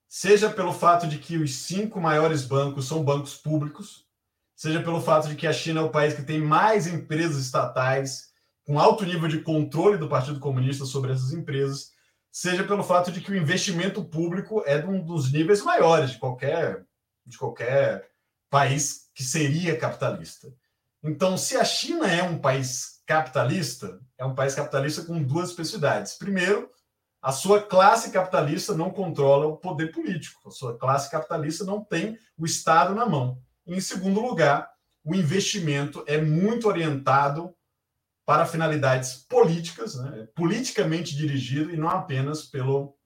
Seja 0.09 0.51
pelo 0.51 0.75
fato 0.75 1.07
de 1.07 1.19
que 1.19 1.39
os 1.39 1.55
cinco 1.55 2.01
maiores 2.01 2.45
bancos 2.45 2.87
são 2.87 3.03
bancos 3.03 3.35
públicos, 3.35 4.07
seja 4.55 4.83
pelo 4.83 5.01
fato 5.01 5.29
de 5.29 5.37
que 5.37 5.47
a 5.47 5.53
China 5.53 5.81
é 5.81 5.85
o 5.85 5.91
país 5.91 6.13
que 6.13 6.23
tem 6.23 6.41
mais 6.41 6.87
empresas 6.87 7.43
estatais 7.43 8.32
com 8.65 8.79
alto 8.79 9.05
nível 9.05 9.29
de 9.29 9.41
controle 9.41 9.99
do 9.99 10.09
Partido 10.09 10.39
Comunista 10.39 10.85
sobre 10.85 11.13
essas 11.13 11.33
empresas, 11.33 11.91
seja 12.31 12.65
pelo 12.65 12.83
fato 12.83 13.13
de 13.13 13.21
que 13.21 13.31
o 13.31 13.37
investimento 13.37 14.05
público 14.05 14.63
é 14.65 14.77
um 14.85 15.05
dos 15.05 15.31
níveis 15.31 15.63
maiores 15.63 16.13
de 16.13 16.19
qualquer, 16.19 16.87
de 17.27 17.37
qualquer 17.37 18.09
país 18.49 19.11
que 19.15 19.23
seria 19.23 19.79
capitalista. 19.79 20.53
Então, 21.03 21.37
se 21.37 21.57
a 21.57 21.65
China 21.65 22.07
é 22.07 22.23
um 22.23 22.39
país 22.39 23.03
capitalista, 23.07 24.01
é 24.17 24.25
um 24.25 24.35
país 24.35 24.55
capitalista 24.55 25.03
com 25.05 25.23
duas 25.23 25.51
especificidades. 25.51 26.15
Primeiro, 26.15 26.71
a 27.21 27.33
sua 27.33 27.63
classe 27.63 28.11
capitalista 28.11 28.75
não 28.75 28.91
controla 28.91 29.47
o 29.47 29.57
poder 29.57 29.93
político, 29.93 30.49
a 30.49 30.51
sua 30.51 30.79
classe 30.79 31.11
capitalista 31.11 31.65
não 31.65 31.83
tem 31.83 32.19
o 32.37 32.47
Estado 32.47 32.95
na 32.95 33.05
mão. 33.07 33.41
E, 33.67 33.75
em 33.75 33.81
segundo 33.81 34.21
lugar, 34.21 34.71
o 35.05 35.15
investimento 35.15 36.05
é 36.07 36.21
muito 36.21 36.69
orientado 36.69 37.55
para 38.33 38.47
finalidades 38.47 39.27
políticas, 39.29 39.95
né? 39.95 40.27
politicamente 40.35 41.15
dirigido 41.15 41.71
e 41.71 41.77
não 41.77 41.91
apenas 41.91 42.43
pelo, 42.43 42.97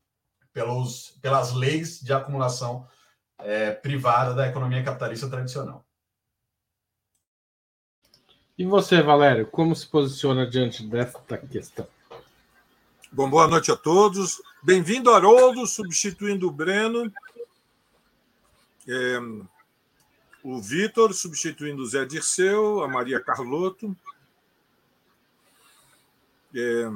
pelos, 0.53 1.19
pelas 1.21 1.53
leis 1.53 2.01
de 2.01 2.13
acumulação 2.13 2.87
é, 3.39 3.73
privada 3.73 4.35
da 4.35 4.47
economia 4.47 4.85
capitalista 4.85 5.29
tradicional. 5.29 5.85
E 8.57 8.65
você, 8.65 9.03
Valério, 9.03 9.49
como 9.49 9.75
se 9.75 9.89
posiciona 9.89 10.49
diante 10.49 10.87
desta 10.87 11.37
questão? 11.37 11.89
Bom, 13.11 13.29
boa 13.29 13.49
noite 13.49 13.73
a 13.73 13.77
todos. 13.77 14.41
Bem-vindo, 14.63 15.11
Haroldo, 15.11 15.67
substituindo 15.67 16.47
o 16.47 16.53
Breno. 16.53 17.13
É, 18.87 19.19
o 20.45 20.61
Vitor, 20.63 21.13
substituindo 21.13 21.83
o 21.83 21.87
Zé 21.87 22.05
Dirceu, 22.05 22.85
a 22.85 22.87
Maria 22.87 23.19
Carlotto. 23.19 23.97
É, 26.55 26.89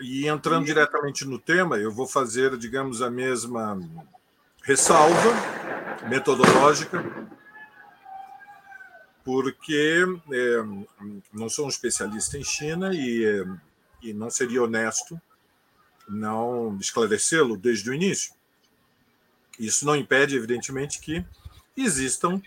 e 0.00 0.26
entrando 0.26 0.64
diretamente 0.64 1.24
no 1.24 1.38
tema, 1.38 1.76
eu 1.76 1.92
vou 1.92 2.06
fazer, 2.06 2.56
digamos, 2.56 3.02
a 3.02 3.10
mesma 3.10 3.78
ressalva 4.62 5.30
metodológica, 6.08 7.04
porque 9.24 10.04
é, 10.32 10.62
não 11.32 11.48
sou 11.48 11.66
um 11.66 11.68
especialista 11.68 12.38
em 12.38 12.44
China 12.44 12.94
e, 12.94 13.24
é, 13.24 13.44
e 14.02 14.12
não 14.12 14.30
seria 14.30 14.62
honesto 14.62 15.20
não 16.08 16.76
esclarecê-lo 16.80 17.56
desde 17.56 17.88
o 17.88 17.94
início. 17.94 18.32
Isso 19.58 19.84
não 19.84 19.94
impede, 19.94 20.34
evidentemente, 20.34 20.98
que 20.98 21.24
existam 21.76 22.42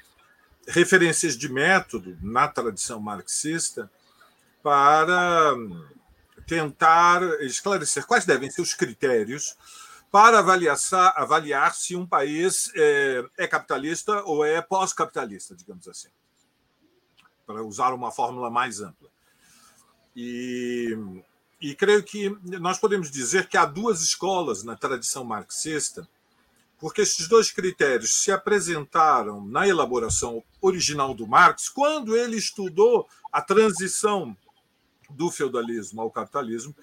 referências 0.67 1.37
de 1.37 1.47
método 1.47 2.17
na 2.21 2.47
tradição 2.47 2.99
marxista 2.99 3.89
para 4.63 5.53
tentar 6.47 7.21
esclarecer 7.41 8.05
quais 8.07 8.25
devem 8.25 8.49
ser 8.49 8.61
os 8.61 8.73
critérios 8.73 9.55
para 10.09 10.39
avaliar, 10.39 10.77
avaliar 11.15 11.73
se 11.73 11.95
um 11.95 12.05
país 12.05 12.71
é, 12.75 13.25
é 13.37 13.47
capitalista 13.47 14.23
ou 14.23 14.45
é 14.45 14.61
pós-capitalista, 14.61 15.55
digamos 15.55 15.87
assim, 15.87 16.09
para 17.45 17.63
usar 17.63 17.93
uma 17.93 18.11
fórmula 18.11 18.49
mais 18.49 18.79
ampla. 18.79 19.09
E, 20.15 20.95
e 21.59 21.73
creio 21.73 22.03
que 22.03 22.29
nós 22.59 22.77
podemos 22.77 23.09
dizer 23.09 23.47
que 23.47 23.57
há 23.57 23.65
duas 23.65 24.01
escolas 24.01 24.63
na 24.63 24.75
tradição 24.75 25.23
marxista, 25.23 26.07
porque 26.77 27.01
esses 27.01 27.27
dois 27.27 27.51
critérios 27.51 28.21
se 28.21 28.31
apresentaram 28.31 29.43
na 29.43 29.67
elaboração 29.67 30.43
original 30.61 31.13
do 31.15 31.25
Marx, 31.25 31.69
quando 31.69 32.15
ele 32.15 32.37
estudou 32.37 33.09
a 33.31 33.41
transição 33.41 34.37
do 35.13 35.31
feudalismo 35.31 36.01
ao 36.01 36.11
capitalismo, 36.11 36.75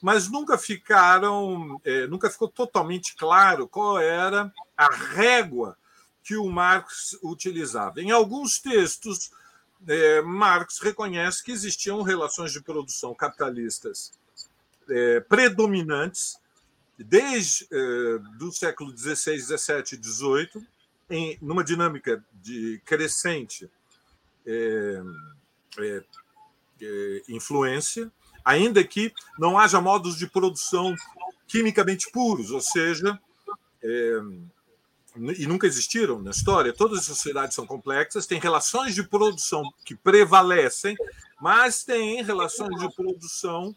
mas 0.00 0.28
nunca 0.28 0.56
ficaram, 0.56 1.80
é, 1.84 2.06
nunca 2.06 2.30
ficou 2.30 2.48
totalmente 2.48 3.14
claro 3.16 3.68
qual 3.68 3.98
era 3.98 4.52
a 4.76 4.94
régua 4.94 5.76
que 6.22 6.36
o 6.36 6.48
Marx 6.48 7.18
utilizava. 7.22 8.00
Em 8.00 8.10
alguns 8.10 8.58
textos, 8.58 9.30
é, 9.86 10.22
Marx 10.22 10.78
reconhece 10.78 11.42
que 11.42 11.52
existiam 11.52 12.02
relações 12.02 12.52
de 12.52 12.62
produção 12.62 13.14
capitalistas 13.14 14.12
é, 14.88 15.20
predominantes 15.20 16.38
desde 16.98 17.66
é, 17.70 18.18
do 18.36 18.52
século 18.52 18.96
XVI, 18.96 19.38
XVII 19.38 19.82
e 19.92 20.04
XVIII, 20.04 20.66
em 21.08 21.38
numa 21.40 21.64
dinâmica 21.64 22.22
de 22.32 22.80
crescente 22.84 23.70
é, 24.46 25.02
é, 25.78 26.02
influência, 27.28 28.10
ainda 28.44 28.82
que 28.82 29.12
não 29.38 29.58
haja 29.58 29.80
modos 29.80 30.16
de 30.16 30.26
produção 30.26 30.94
quimicamente 31.46 32.10
puros, 32.10 32.50
ou 32.50 32.60
seja, 32.60 33.18
é, 33.82 34.20
e 35.36 35.46
nunca 35.46 35.66
existiram 35.66 36.20
na 36.20 36.30
história, 36.30 36.72
todas 36.72 37.00
as 37.00 37.04
sociedades 37.04 37.54
são 37.54 37.66
complexas, 37.66 38.26
têm 38.26 38.38
relações 38.38 38.94
de 38.94 39.02
produção 39.02 39.62
que 39.84 39.94
prevalecem, 39.94 40.96
mas 41.40 41.82
têm 41.82 42.22
relações 42.22 42.78
de 42.78 42.94
produção 42.94 43.74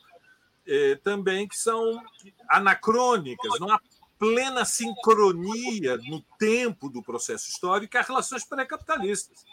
é, 0.66 0.96
também 1.04 1.48
que 1.48 1.58
são 1.58 2.02
anacrônicas, 2.48 3.60
não 3.60 3.72
há 3.72 3.80
plena 4.20 4.64
sincronia 4.64 5.98
no 5.98 6.22
tempo 6.38 6.88
do 6.88 7.02
processo 7.02 7.50
histórico 7.50 7.98
há 7.98 8.02
relações 8.02 8.46
pré-capitalistas. 8.46 9.44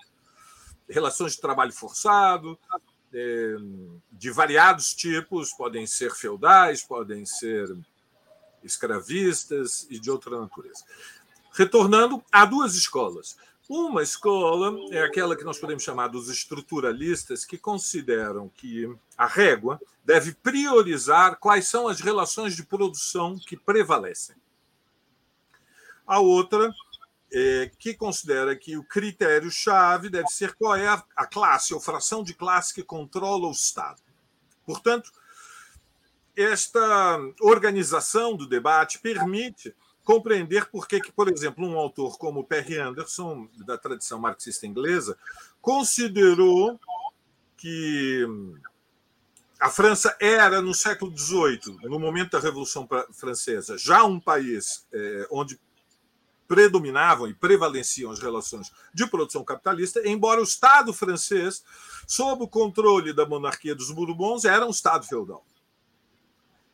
Relações 0.89 1.33
de 1.33 1.41
trabalho 1.41 1.73
forçado, 1.73 2.59
é, 2.69 2.90
de 4.13 4.31
variados 4.31 4.95
tipos, 4.95 5.53
podem 5.53 5.87
ser 5.87 6.13
feudais, 6.13 6.83
podem 6.83 7.27
ser 7.27 7.77
escravistas 8.63 9.87
e 9.91 9.99
de 9.99 10.11
outra 10.11 10.39
natureza. 10.39 10.85
Retornando, 11.53 12.23
há 12.31 12.45
duas 12.45 12.75
escolas. 12.75 13.37
Uma 13.69 14.03
escola 14.03 14.77
é 14.91 15.03
aquela 15.03 15.37
que 15.37 15.45
nós 15.45 15.59
podemos 15.59 15.83
chamar 15.83 16.09
dos 16.09 16.29
estruturalistas, 16.29 17.45
que 17.45 17.57
consideram 17.57 18.49
que 18.49 18.93
a 19.17 19.27
régua 19.27 19.81
deve 20.05 20.33
priorizar 20.35 21.37
quais 21.39 21.69
são 21.69 21.87
as 21.87 22.01
relações 22.01 22.57
de 22.57 22.65
produção 22.65 23.39
que 23.39 23.57
prevalecem. 23.57 24.35
A 26.07 26.19
outra 26.19 26.73
é, 27.33 27.71
que 27.79 27.95
considera 27.95 28.57
que 28.57 28.77
o 28.77 28.85
critério-chave 28.85 30.09
deve 30.09 30.29
ser 30.29 30.55
qual 30.55 30.75
é 30.77 30.89
a 30.89 31.27
classe 31.27 31.73
ou 31.73 31.81
fração 31.81 32.23
de 32.23 32.35
classe 32.35 32.75
que 32.75 32.83
controla 32.83 33.47
o 33.47 33.53
Estado. 33.53 34.01
Portanto, 34.67 35.13
esta 36.37 37.19
organização 37.41 38.37
do 38.37 38.47
debate 38.47 38.99
permite 38.99 39.75
compreender 40.05 40.67
por 40.67 40.89
que, 40.89 41.01
por 41.13 41.31
exemplo, 41.31 41.67
um 41.67 41.79
autor 41.79 42.19
como 42.19 42.45
Perry 42.45 42.79
Anderson, 42.79 43.49
da 43.67 43.79
tradição 43.79 44.19
marxista 44.19 44.67
inglesa, 44.67 45.17
considerou 45.61 46.81
que 47.57 48.27
a 49.61 49.69
França 49.69 50.17
era, 50.19 50.63
no 50.63 50.73
século 50.73 51.17
XVIII, 51.17 51.79
no 51.83 51.99
momento 51.99 52.33
da 52.33 52.41
Revolução 52.41 52.89
Francesa, 53.13 53.77
já 53.77 54.03
um 54.05 54.19
país 54.19 54.87
é, 54.93 55.29
onde 55.31 55.61
predominavam 56.51 57.29
e 57.29 57.33
prevaleciam 57.33 58.11
as 58.11 58.19
relações 58.19 58.73
de 58.93 59.07
produção 59.07 59.45
capitalista, 59.45 60.03
embora 60.05 60.41
o 60.41 60.43
Estado 60.43 60.93
francês, 60.93 61.63
sob 62.09 62.43
o 62.43 62.49
controle 62.49 63.13
da 63.13 63.25
monarquia 63.25 63.73
dos 63.73 63.93
Bourbons, 63.93 64.45
era 64.45 64.67
um 64.67 64.71
Estado 64.71 65.07
feudal. 65.07 65.47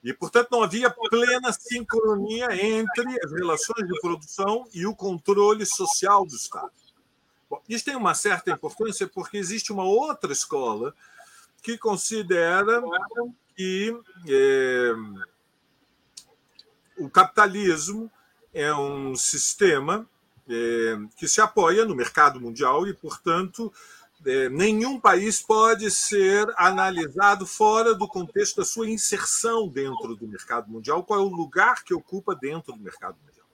E, 0.02 0.14
portanto, 0.14 0.48
não 0.50 0.62
havia 0.62 0.88
plena 0.88 1.52
sincronia 1.52 2.46
entre 2.56 3.22
as 3.22 3.30
relações 3.30 3.86
de 3.86 4.00
produção 4.00 4.66
e 4.72 4.86
o 4.86 4.96
controle 4.96 5.66
social 5.66 6.24
do 6.24 6.34
Estado. 6.34 6.72
Bom, 7.50 7.62
isso 7.68 7.84
tem 7.84 7.96
uma 7.96 8.14
certa 8.14 8.50
importância 8.50 9.06
porque 9.06 9.36
existe 9.36 9.74
uma 9.74 9.84
outra 9.84 10.32
escola 10.32 10.94
que 11.62 11.76
considera 11.76 12.80
que 13.54 13.94
é, 14.26 14.94
o 16.96 17.10
capitalismo 17.10 18.10
é 18.56 18.74
um 18.74 19.14
sistema 19.14 20.08
é, 20.48 20.96
que 21.18 21.28
se 21.28 21.42
apoia 21.42 21.84
no 21.84 21.94
mercado 21.94 22.40
mundial 22.40 22.88
e, 22.88 22.94
portanto, 22.94 23.70
é, 24.24 24.48
nenhum 24.48 24.98
país 24.98 25.42
pode 25.42 25.90
ser 25.90 26.50
analisado 26.56 27.46
fora 27.46 27.94
do 27.94 28.08
contexto 28.08 28.56
da 28.56 28.64
sua 28.64 28.88
inserção 28.88 29.68
dentro 29.68 30.16
do 30.16 30.26
mercado 30.26 30.70
mundial, 30.70 31.04
qual 31.04 31.20
é 31.20 31.22
o 31.22 31.28
lugar 31.28 31.84
que 31.84 31.92
ocupa 31.92 32.34
dentro 32.34 32.72
do 32.72 32.80
mercado 32.80 33.18
mundial. 33.26 33.46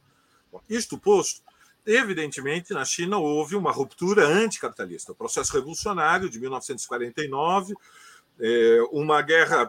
Bom, 0.53 0.61
isto 0.69 0.97
posto, 0.97 1.43
evidentemente, 1.85 2.73
na 2.73 2.85
China 2.85 3.19
houve 3.19 3.57
uma 3.57 3.73
ruptura 3.73 4.25
anticapitalista. 4.25 5.11
O 5.11 5.17
processo 5.17 5.53
revolucionário 5.53 6.31
de 6.31 6.39
1949, 6.39 7.75
é, 8.39 8.79
uma 8.93 9.21
guerra 9.21 9.69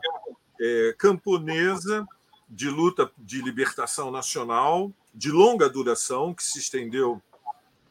é, 0.61 0.95
camponesa 0.95 2.05
de 2.47 2.69
luta 2.69 3.11
de 3.17 3.41
libertação 3.41 4.11
nacional 4.11 4.93
de 5.13 5.31
longa 5.31 5.69
duração, 5.69 6.33
que 6.33 6.43
se 6.43 6.59
estendeu 6.59 7.21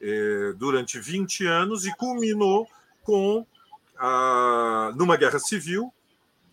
é, 0.01 0.53
durante 0.57 0.99
20 0.99 1.47
anos 1.47 1.87
e 1.87 1.95
culminou 1.97 2.67
com 3.03 3.47
a, 3.97 4.93
numa 4.97 5.17
guerra 5.17 5.39
civil 5.39 5.93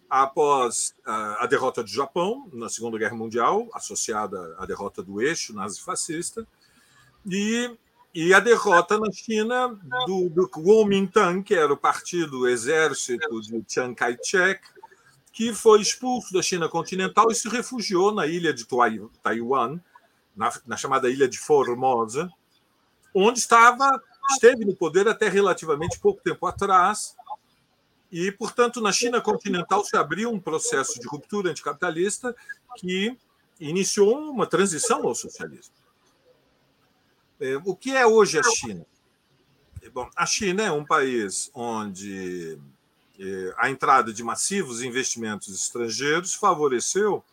após 0.09 0.95
a 1.05 1.45
derrota 1.45 1.83
do 1.83 1.89
Japão 1.89 2.49
na 2.51 2.67
Segunda 2.67 2.97
Guerra 2.97 3.15
Mundial, 3.15 3.69
associada 3.73 4.55
à 4.57 4.65
derrota 4.65 5.03
do 5.03 5.21
eixo 5.21 5.53
nazifascista, 5.53 6.47
e, 7.29 7.77
e 8.13 8.33
a 8.33 8.39
derrota 8.39 8.97
na 8.97 9.11
China 9.11 9.79
do, 10.07 10.29
do 10.29 10.49
Kuomintang, 10.49 11.43
que 11.43 11.53
era 11.53 11.71
o 11.71 11.77
partido 11.77 12.47
exército 12.47 13.39
de 13.41 13.63
Chiang 13.67 13.93
Kai-shek, 13.93 14.61
que 15.31 15.53
foi 15.53 15.79
expulso 15.79 16.33
da 16.33 16.41
China 16.41 16.67
continental 16.67 17.31
e 17.31 17.35
se 17.35 17.47
refugiou 17.47 18.11
na 18.11 18.25
ilha 18.25 18.51
de 18.51 18.65
Taiwan, 19.21 19.79
na, 20.39 20.49
na 20.65 20.77
chamada 20.77 21.09
ilha 21.09 21.27
de 21.27 21.37
Formosa, 21.37 22.31
onde 23.13 23.39
estava 23.39 24.01
esteve 24.31 24.63
no 24.63 24.73
poder 24.73 25.05
até 25.07 25.27
relativamente 25.27 25.99
pouco 25.99 26.21
tempo 26.23 26.45
atrás. 26.47 27.15
E, 28.09 28.31
portanto, 28.31 28.79
na 28.79 28.91
China 28.91 29.19
continental 29.19 29.83
se 29.83 29.97
abriu 29.97 30.31
um 30.31 30.39
processo 30.39 30.97
de 30.99 31.07
ruptura 31.07 31.51
anticapitalista 31.51 32.33
que 32.77 33.17
iniciou 33.59 34.31
uma 34.31 34.47
transição 34.47 35.05
ao 35.05 35.13
socialismo. 35.13 35.75
É, 37.39 37.57
o 37.65 37.75
que 37.75 37.95
é 37.95 38.07
hoje 38.07 38.39
a 38.39 38.43
China? 38.43 38.85
Bom, 39.93 40.09
a 40.15 40.25
China 40.25 40.63
é 40.63 40.71
um 40.71 40.85
país 40.85 41.51
onde 41.53 42.57
é, 43.19 43.53
a 43.57 43.69
entrada 43.69 44.13
de 44.13 44.23
massivos 44.23 44.81
investimentos 44.81 45.53
estrangeiros 45.53 46.33
favoreceu 46.33 47.23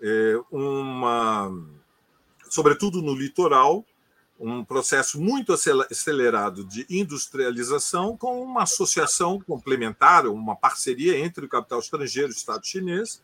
é, 0.00 0.40
uma, 0.50 1.50
sobretudo 2.48 3.02
no 3.02 3.14
litoral, 3.14 3.84
um 4.38 4.64
processo 4.64 5.20
muito 5.20 5.52
acelerado 5.52 6.64
de 6.64 6.86
industrialização 6.88 8.16
com 8.16 8.40
uma 8.40 8.62
associação 8.62 9.40
complementar, 9.40 10.26
uma 10.26 10.54
parceria 10.54 11.18
entre 11.18 11.44
o 11.44 11.48
capital 11.48 11.80
estrangeiro 11.80 12.28
e 12.28 12.34
o 12.34 12.36
Estado 12.36 12.64
chinês. 12.64 13.20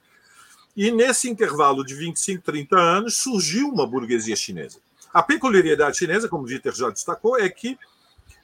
E 0.76 0.90
nesse 0.90 1.30
intervalo 1.30 1.84
de 1.84 1.94
25, 1.94 2.42
30 2.42 2.76
anos 2.76 3.16
surgiu 3.18 3.68
uma 3.68 3.86
burguesia 3.86 4.34
chinesa. 4.34 4.78
A 5.12 5.22
peculiaridade 5.22 5.96
chinesa, 5.96 6.28
como 6.28 6.42
o 6.42 6.46
Dieter 6.46 6.74
já 6.74 6.90
destacou, 6.90 7.38
é 7.38 7.48
que 7.48 7.78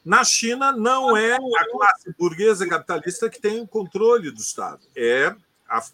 na 0.05 0.23
China 0.23 0.71
não 0.71 1.17
é 1.17 1.35
a 1.35 1.71
classe 1.71 2.15
burguesa 2.17 2.67
capitalista 2.69 3.29
que 3.29 3.41
tem 3.41 3.61
o 3.61 3.67
controle 3.67 4.31
do 4.31 4.41
Estado, 4.41 4.81
é 4.95 5.35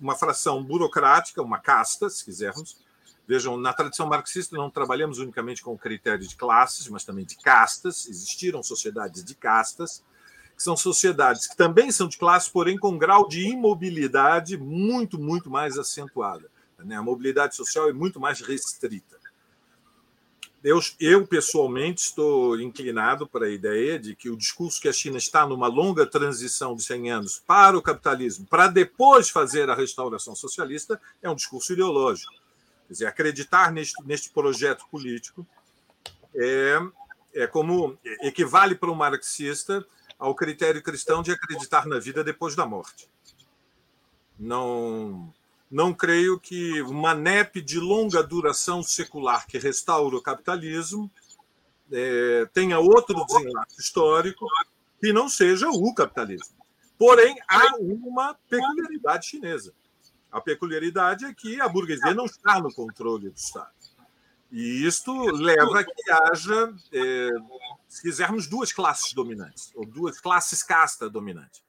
uma 0.00 0.14
fração 0.14 0.62
burocrática, 0.62 1.42
uma 1.42 1.58
casta, 1.58 2.08
se 2.08 2.24
quisermos, 2.24 2.78
Vejam, 3.26 3.56
na 3.56 3.72
tradição 3.72 4.06
marxista 4.06 4.56
não 4.56 4.70
trabalhamos 4.70 5.18
unicamente 5.18 5.60
com 5.60 5.74
o 5.74 5.78
critério 5.78 6.26
de 6.26 6.36
classes, 6.36 6.88
mas 6.88 7.04
também 7.04 7.24
de 7.24 7.36
castas. 7.36 8.06
Existiram 8.06 8.62
sociedades 8.62 9.24
de 9.24 9.34
castas, 9.34 10.02
que 10.56 10.62
são 10.62 10.76
sociedades 10.76 11.48
que 11.48 11.56
também 11.56 11.90
são 11.90 12.06
de 12.06 12.16
classe, 12.16 12.50
porém 12.50 12.78
com 12.78 12.96
grau 12.96 13.26
de 13.26 13.48
imobilidade 13.48 14.56
muito, 14.56 15.18
muito 15.18 15.50
mais 15.50 15.76
acentuada. 15.76 16.48
Né? 16.78 16.94
A 16.94 17.02
mobilidade 17.02 17.56
social 17.56 17.88
é 17.88 17.92
muito 17.92 18.20
mais 18.20 18.40
restrita. 18.40 19.16
Eu, 20.62 20.80
eu, 20.98 21.26
pessoalmente, 21.26 22.02
estou 22.02 22.60
inclinado 22.60 23.26
para 23.26 23.46
a 23.46 23.50
ideia 23.50 23.98
de 23.98 24.16
que 24.16 24.30
o 24.30 24.36
discurso 24.36 24.80
que 24.80 24.88
a 24.88 24.92
China 24.92 25.16
está 25.18 25.46
numa 25.46 25.66
longa 25.66 26.06
transição 26.06 26.74
de 26.74 26.82
100 26.82 27.10
anos 27.10 27.42
para 27.44 27.76
o 27.76 27.82
capitalismo, 27.82 28.46
para 28.46 28.68
depois 28.68 29.30
fazer 29.30 29.68
a 29.68 29.74
restauração 29.74 30.34
socialista, 30.34 31.00
é 31.22 31.30
um 31.30 31.36
discurso 31.36 31.72
ideológico 31.72 32.45
Quer 32.86 32.92
dizer, 32.92 33.06
acreditar 33.06 33.72
neste, 33.72 34.02
neste 34.04 34.30
projeto 34.30 34.86
político 34.90 35.46
é, 36.34 36.78
é 37.34 37.46
como 37.46 37.98
equivale 38.22 38.74
para 38.74 38.90
um 38.90 38.94
marxista 38.94 39.84
ao 40.18 40.34
critério 40.34 40.82
cristão 40.82 41.22
de 41.22 41.32
acreditar 41.32 41.86
na 41.86 41.98
vida 41.98 42.22
depois 42.22 42.54
da 42.54 42.66
morte. 42.66 43.08
Não, 44.38 45.32
não 45.70 45.92
creio 45.92 46.38
que 46.38 46.80
uma 46.82 47.14
NEP 47.14 47.60
de 47.60 47.80
longa 47.80 48.22
duração 48.22 48.82
secular 48.82 49.46
que 49.46 49.58
restaura 49.58 50.16
o 50.16 50.22
capitalismo 50.22 51.10
é, 51.90 52.46
tenha 52.52 52.78
outro 52.78 53.24
desenlace 53.26 53.80
histórico 53.80 54.46
que 55.00 55.12
não 55.12 55.28
seja 55.28 55.68
o 55.68 55.94
capitalismo. 55.94 56.54
Porém, 56.98 57.36
há 57.48 57.76
uma 57.78 58.34
peculiaridade 58.48 59.26
chinesa. 59.26 59.74
A 60.30 60.40
peculiaridade 60.40 61.24
é 61.24 61.34
que 61.34 61.60
a 61.60 61.68
burguesia 61.68 62.14
não 62.14 62.26
está 62.26 62.60
no 62.60 62.72
controle 62.72 63.30
do 63.30 63.36
Estado. 63.36 63.74
E 64.50 64.86
isto 64.86 65.12
leva 65.32 65.80
a 65.80 65.84
que 65.84 66.10
haja, 66.10 66.74
é, 66.92 67.30
se 67.88 68.02
quisermos, 68.02 68.46
duas 68.46 68.72
classes 68.72 69.12
dominantes, 69.12 69.72
ou 69.74 69.84
duas 69.84 70.20
classes 70.20 70.62
casta 70.62 71.10
dominantes. 71.10 71.62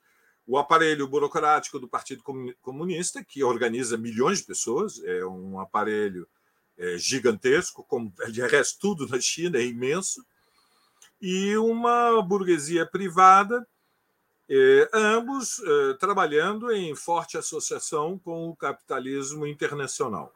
O 0.46 0.58
aparelho 0.58 1.08
burocrático 1.08 1.80
do 1.80 1.88
Partido 1.88 2.24
Comunista, 2.62 3.24
que 3.24 3.44
organiza 3.44 3.98
milhões 3.98 4.40
de 4.40 4.46
pessoas, 4.46 5.02
é 5.04 5.26
um 5.26 5.60
aparelho 5.60 6.28
é, 6.78 6.98
gigantesco, 6.98 7.84
como 7.84 8.14
de 8.32 8.42
resto 8.42 8.80
tudo 8.80 9.08
na 9.08 9.20
China 9.20 9.58
é 9.58 9.66
imenso, 9.66 10.26
e 11.20 11.58
uma 11.58 12.22
burguesia 12.22 12.86
privada 12.86 13.68
eh, 14.50 14.90
ambos 14.94 15.60
eh, 15.60 15.94
trabalhando 16.00 16.72
em 16.72 16.96
forte 16.96 17.38
associação 17.38 18.18
com 18.20 18.50
o 18.50 18.56
capitalismo 18.56 19.46
internacional. 19.46 20.34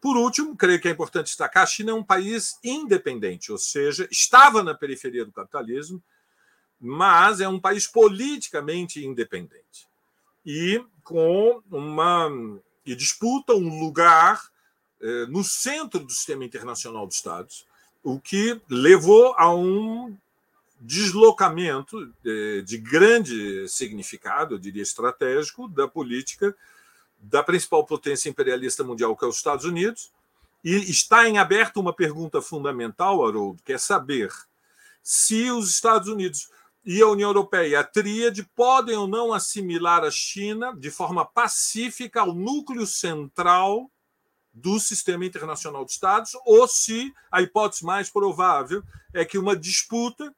Por 0.00 0.16
último, 0.16 0.56
creio 0.56 0.80
que 0.80 0.88
é 0.88 0.92
importante 0.92 1.26
destacar: 1.26 1.64
a 1.64 1.66
China 1.66 1.90
é 1.90 1.94
um 1.94 2.04
país 2.04 2.58
independente, 2.62 3.50
ou 3.50 3.58
seja, 3.58 4.08
estava 4.10 4.62
na 4.62 4.74
periferia 4.74 5.24
do 5.24 5.32
capitalismo, 5.32 6.02
mas 6.80 7.40
é 7.40 7.48
um 7.48 7.58
país 7.58 7.86
politicamente 7.86 9.04
independente 9.04 9.88
e 10.46 10.82
com 11.04 11.62
uma 11.70 12.30
e 12.86 12.96
disputa 12.96 13.52
um 13.52 13.80
lugar 13.80 14.42
eh, 15.00 15.26
no 15.26 15.44
centro 15.44 16.00
do 16.00 16.10
sistema 16.10 16.42
internacional 16.42 17.06
dos 17.06 17.16
Estados, 17.16 17.66
o 18.02 18.18
que 18.18 18.58
levou 18.66 19.34
a 19.36 19.54
um 19.54 20.16
deslocamento 20.80 22.12
de, 22.22 22.62
de 22.62 22.78
grande 22.78 23.68
significado, 23.68 24.54
eu 24.54 24.58
diria 24.58 24.82
estratégico, 24.82 25.68
da 25.68 25.88
política 25.88 26.54
da 27.20 27.42
principal 27.42 27.84
potência 27.84 28.28
imperialista 28.28 28.84
mundial, 28.84 29.16
que 29.16 29.24
é 29.24 29.28
os 29.28 29.36
Estados 29.36 29.64
Unidos, 29.64 30.12
e 30.62 30.76
está 30.90 31.28
em 31.28 31.38
aberto 31.38 31.78
uma 31.78 31.92
pergunta 31.92 32.40
fundamental, 32.40 33.26
Haroldo, 33.26 33.62
que 33.64 33.72
é 33.72 33.78
saber 33.78 34.30
se 35.02 35.50
os 35.50 35.70
Estados 35.70 36.08
Unidos 36.08 36.48
e 36.84 37.02
a 37.02 37.08
União 37.08 37.30
Europeia, 37.30 37.80
a 37.80 37.84
tríade, 37.84 38.48
podem 38.54 38.96
ou 38.96 39.06
não 39.06 39.32
assimilar 39.32 40.04
a 40.04 40.10
China 40.10 40.74
de 40.76 40.90
forma 40.90 41.24
pacífica 41.24 42.20
ao 42.20 42.32
núcleo 42.32 42.86
central 42.86 43.90
do 44.52 44.80
sistema 44.80 45.24
internacional 45.24 45.84
de 45.84 45.92
Estados, 45.92 46.32
ou 46.44 46.66
se 46.66 47.12
a 47.30 47.42
hipótese 47.42 47.84
mais 47.84 48.10
provável 48.10 48.82
é 49.12 49.24
que 49.24 49.38
uma 49.38 49.56
disputa 49.56 50.34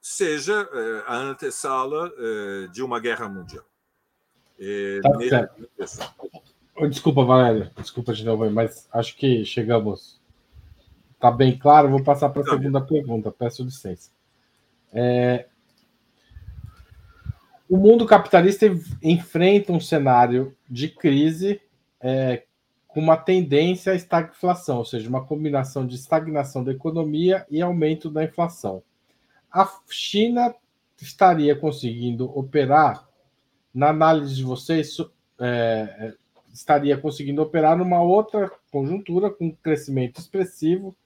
seja 0.00 0.68
é, 0.72 1.04
a 1.06 1.16
antessala 1.16 2.12
é, 2.16 2.66
de 2.68 2.82
uma 2.82 2.98
guerra 2.98 3.28
mundial. 3.28 3.64
Tá 5.30 5.48
Desculpa, 6.88 7.24
Valéria, 7.24 7.70
desculpa 7.76 8.12
de 8.12 8.24
novo, 8.24 8.50
mas 8.50 8.88
acho 8.92 9.16
que 9.16 9.44
chegamos. 9.44 10.20
Está 11.12 11.30
bem 11.30 11.58
claro, 11.58 11.90
vou 11.90 12.02
passar 12.02 12.30
para 12.30 12.42
a 12.42 12.44
tá 12.44 12.52
segunda 12.52 12.80
pergunta, 12.80 13.30
peço 13.30 13.62
licença. 13.62 14.10
É... 14.92 15.46
O 17.68 17.76
mundo 17.76 18.06
capitalista 18.06 18.66
enfrenta 19.02 19.72
um 19.72 19.80
cenário 19.80 20.56
de 20.68 20.88
crise 20.88 21.60
é, 22.00 22.44
com 22.92 23.00
uma 23.00 23.16
tendência 23.16 23.92
à 23.92 23.94
estagflação, 23.94 24.78
ou 24.78 24.84
seja, 24.84 25.08
uma 25.08 25.24
combinação 25.24 25.86
de 25.86 25.94
estagnação 25.94 26.64
da 26.64 26.72
economia 26.72 27.46
e 27.48 27.62
aumento 27.62 28.10
da 28.10 28.24
inflação. 28.24 28.82
A 29.50 29.68
China 29.88 30.54
estaria 31.00 31.54
conseguindo 31.54 32.26
operar, 32.36 33.08
na 33.72 33.88
análise 33.88 34.34
de 34.34 34.42
vocês, 34.42 34.96
é, 35.40 35.46
é 35.98 36.14
estaria 36.52 36.98
conseguindo 36.98 37.40
operar 37.40 37.78
numa 37.78 38.02
outra 38.02 38.50
conjuntura 38.72 39.30
com 39.30 39.46
um 39.46 39.54
crescimento 39.54 40.20
expressivo 40.20 40.96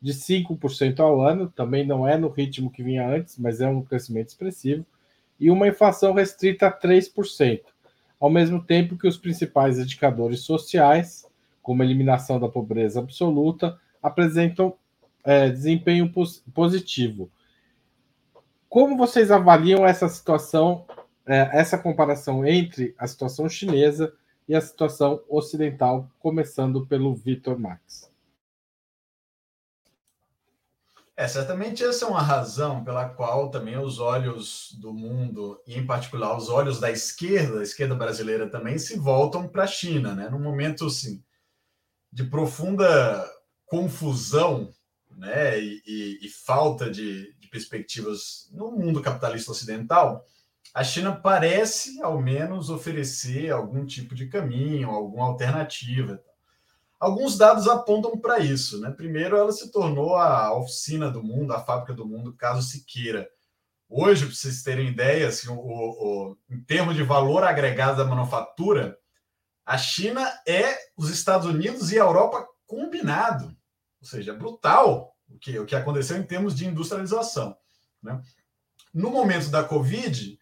de 0.00 0.12
5% 0.12 1.00
ao 1.00 1.22
ano, 1.22 1.50
também 1.50 1.86
não 1.86 2.06
é 2.06 2.18
no 2.18 2.28
ritmo 2.28 2.70
que 2.70 2.82
vinha 2.82 3.08
antes, 3.08 3.38
mas 3.38 3.62
é 3.62 3.68
um 3.68 3.82
crescimento 3.82 4.28
expressivo, 4.28 4.84
e 5.38 5.50
uma 5.50 5.68
inflação 5.68 6.12
restrita 6.12 6.66
a 6.66 6.72
3%, 6.72 7.62
ao 8.18 8.28
mesmo 8.28 8.62
tempo 8.62 8.96
que 8.96 9.08
os 9.08 9.16
principais 9.16 9.78
indicadores 9.78 10.40
sociais 10.40 11.26
como 11.62 11.82
eliminação 11.82 12.38
da 12.40 12.48
pobreza 12.48 13.00
absoluta, 13.00 13.78
apresentam 14.02 14.76
é, 15.24 15.48
desempenho 15.50 16.10
pos 16.12 16.42
positivo. 16.54 17.30
Como 18.68 18.96
vocês 18.96 19.30
avaliam 19.30 19.84
essa 19.84 20.08
situação, 20.08 20.86
é, 21.26 21.50
essa 21.52 21.76
comparação 21.76 22.46
entre 22.46 22.94
a 22.96 23.06
situação 23.06 23.48
chinesa 23.48 24.12
e 24.48 24.54
a 24.54 24.60
situação 24.60 25.22
ocidental, 25.28 26.08
começando 26.18 26.86
pelo 26.86 27.14
Vitor 27.14 27.58
Max? 27.58 28.10
É, 31.16 31.28
certamente 31.28 31.84
essa 31.84 32.06
é 32.06 32.08
uma 32.08 32.22
razão 32.22 32.82
pela 32.82 33.06
qual 33.06 33.50
também 33.50 33.76
os 33.76 33.98
olhos 33.98 34.74
do 34.80 34.90
mundo, 34.90 35.60
e 35.66 35.76
em 35.76 35.84
particular 35.84 36.34
os 36.34 36.48
olhos 36.48 36.80
da 36.80 36.90
esquerda, 36.90 37.60
a 37.60 37.62
esquerda 37.62 37.94
brasileira 37.94 38.48
também, 38.48 38.78
se 38.78 38.98
voltam 38.98 39.46
para 39.46 39.64
a 39.64 39.66
China, 39.66 40.14
né? 40.14 40.30
Num 40.30 40.40
momento 40.40 40.86
assim, 40.86 41.22
de 42.12 42.24
profunda 42.24 43.24
confusão 43.66 44.70
né? 45.16 45.60
e, 45.60 45.82
e, 45.86 46.26
e 46.26 46.28
falta 46.28 46.90
de, 46.90 47.34
de 47.38 47.48
perspectivas 47.48 48.48
no 48.52 48.72
mundo 48.72 49.02
capitalista 49.02 49.52
ocidental, 49.52 50.24
a 50.72 50.84
China 50.84 51.14
parece, 51.14 52.00
ao 52.02 52.20
menos, 52.20 52.70
oferecer 52.70 53.50
algum 53.50 53.84
tipo 53.84 54.14
de 54.14 54.28
caminho, 54.28 54.90
alguma 54.90 55.26
alternativa. 55.26 56.22
Alguns 56.98 57.36
dados 57.36 57.66
apontam 57.66 58.16
para 58.18 58.38
isso. 58.38 58.80
Né? 58.80 58.90
Primeiro, 58.90 59.36
ela 59.36 59.50
se 59.50 59.72
tornou 59.72 60.14
a 60.16 60.56
oficina 60.56 61.10
do 61.10 61.22
mundo, 61.22 61.52
a 61.52 61.60
fábrica 61.60 61.92
do 61.92 62.06
mundo, 62.06 62.34
caso 62.34 62.62
se 62.62 62.84
queira. 62.84 63.28
Hoje, 63.88 64.26
para 64.26 64.34
vocês 64.34 64.62
terem 64.62 64.88
ideia, 64.88 65.26
assim, 65.26 65.48
o, 65.48 65.56
o, 65.56 66.36
em 66.48 66.60
termos 66.60 66.94
de 66.94 67.02
valor 67.02 67.42
agregado 67.42 67.96
da 67.96 68.04
manufatura, 68.04 68.96
a 69.70 69.78
China 69.78 70.28
é 70.48 70.76
os 70.96 71.10
Estados 71.10 71.46
Unidos 71.46 71.92
e 71.92 71.96
a 71.96 72.02
Europa 72.02 72.44
combinado. 72.66 73.56
Ou 74.00 74.08
seja, 74.08 74.34
brutal 74.34 75.16
o 75.28 75.38
que, 75.38 75.56
o 75.60 75.64
que 75.64 75.76
aconteceu 75.76 76.16
em 76.16 76.24
termos 76.24 76.56
de 76.56 76.66
industrialização. 76.66 77.56
Né? 78.02 78.20
No 78.92 79.12
momento 79.12 79.48
da 79.48 79.62
Covid, 79.62 80.36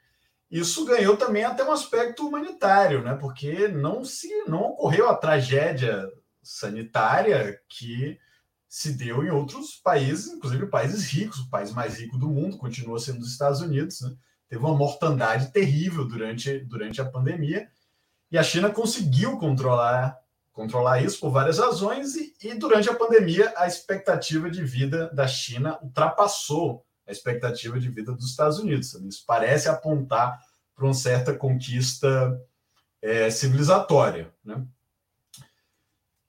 isso 0.51 0.87
ganhou 0.87 1.15
também 1.15 1.45
até 1.45 1.63
um 1.63 1.73
aspecto 1.73 2.27
humanitário, 2.27 3.05
né? 3.05 3.17
porque 3.17 3.69
não, 3.69 4.03
se, 4.03 4.45
não 4.45 4.63
ocorreu 4.63 5.11
a 5.11 5.15
tragédia 5.15 6.11
sanitária 6.43 7.61
que 7.69 8.19
se 8.67 8.95
deu 8.95 9.23
em 9.23 9.29
outros 9.29 9.77
países, 9.77 10.29
inclusive 10.33 10.69
países 10.69 11.05
ricos. 11.05 11.41
O 11.41 11.51
país 11.51 11.71
mais 11.71 11.99
rico 11.99 12.17
do 12.17 12.31
mundo 12.31 12.57
continua 12.57 12.99
sendo 12.99 13.21
os 13.21 13.33
Estados 13.33 13.61
Unidos. 13.61 14.01
Né? 14.01 14.17
Teve 14.49 14.63
uma 14.63 14.75
mortandade 14.75 15.53
terrível 15.53 16.09
durante, 16.09 16.61
durante 16.61 16.99
a 17.03 17.05
pandemia 17.05 17.69
e 18.31 18.39
a 18.39 18.43
China 18.43 18.71
conseguiu 18.71 19.39
controlar 19.39 20.19
controlar 20.53 21.01
isso 21.01 21.21
por 21.21 21.31
várias 21.31 21.59
razões 21.59 22.17
e, 22.17 22.35
e 22.43 22.55
durante 22.55 22.91
a 22.91 22.95
pandemia 22.95 23.55
a 23.57 23.69
expectativa 23.69 24.51
de 24.51 24.65
vida 24.65 25.09
da 25.15 25.29
China 25.29 25.79
ultrapassou 25.81 26.85
a 27.07 27.13
expectativa 27.13 27.79
de 27.79 27.89
vida 27.89 28.13
dos 28.13 28.31
Estados 28.31 28.59
Unidos. 28.59 28.93
Isso 28.95 29.23
parece 29.25 29.69
apontar 29.69 30.41
para 30.75 30.85
uma 30.85 30.95
certa 30.95 31.33
conquista 31.33 32.41
é, 33.01 33.31
civilizatória. 33.31 34.33
Né? 34.45 34.61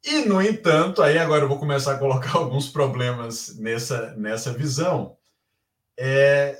E, 0.04 0.26
no 0.26 0.42
entanto, 0.42 1.02
aí 1.02 1.18
agora 1.18 1.44
eu 1.44 1.50
vou 1.50 1.60
começar 1.60 1.94
a 1.96 2.00
colocar 2.00 2.34
alguns 2.38 2.70
problemas 2.70 3.58
nessa, 3.58 4.16
nessa 4.16 4.54
visão. 4.54 5.18
É, 5.98 6.58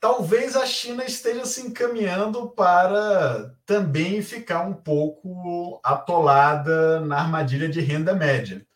talvez 0.00 0.56
a 0.56 0.64
China 0.64 1.04
esteja 1.04 1.44
se 1.44 1.60
encaminhando 1.66 2.48
para 2.50 3.54
também 3.66 4.22
ficar 4.22 4.62
um 4.62 4.74
pouco 4.74 5.80
atolada 5.82 7.00
na 7.00 7.18
armadilha 7.20 7.68
de 7.68 7.80
renda 7.80 8.14
média. 8.14 8.66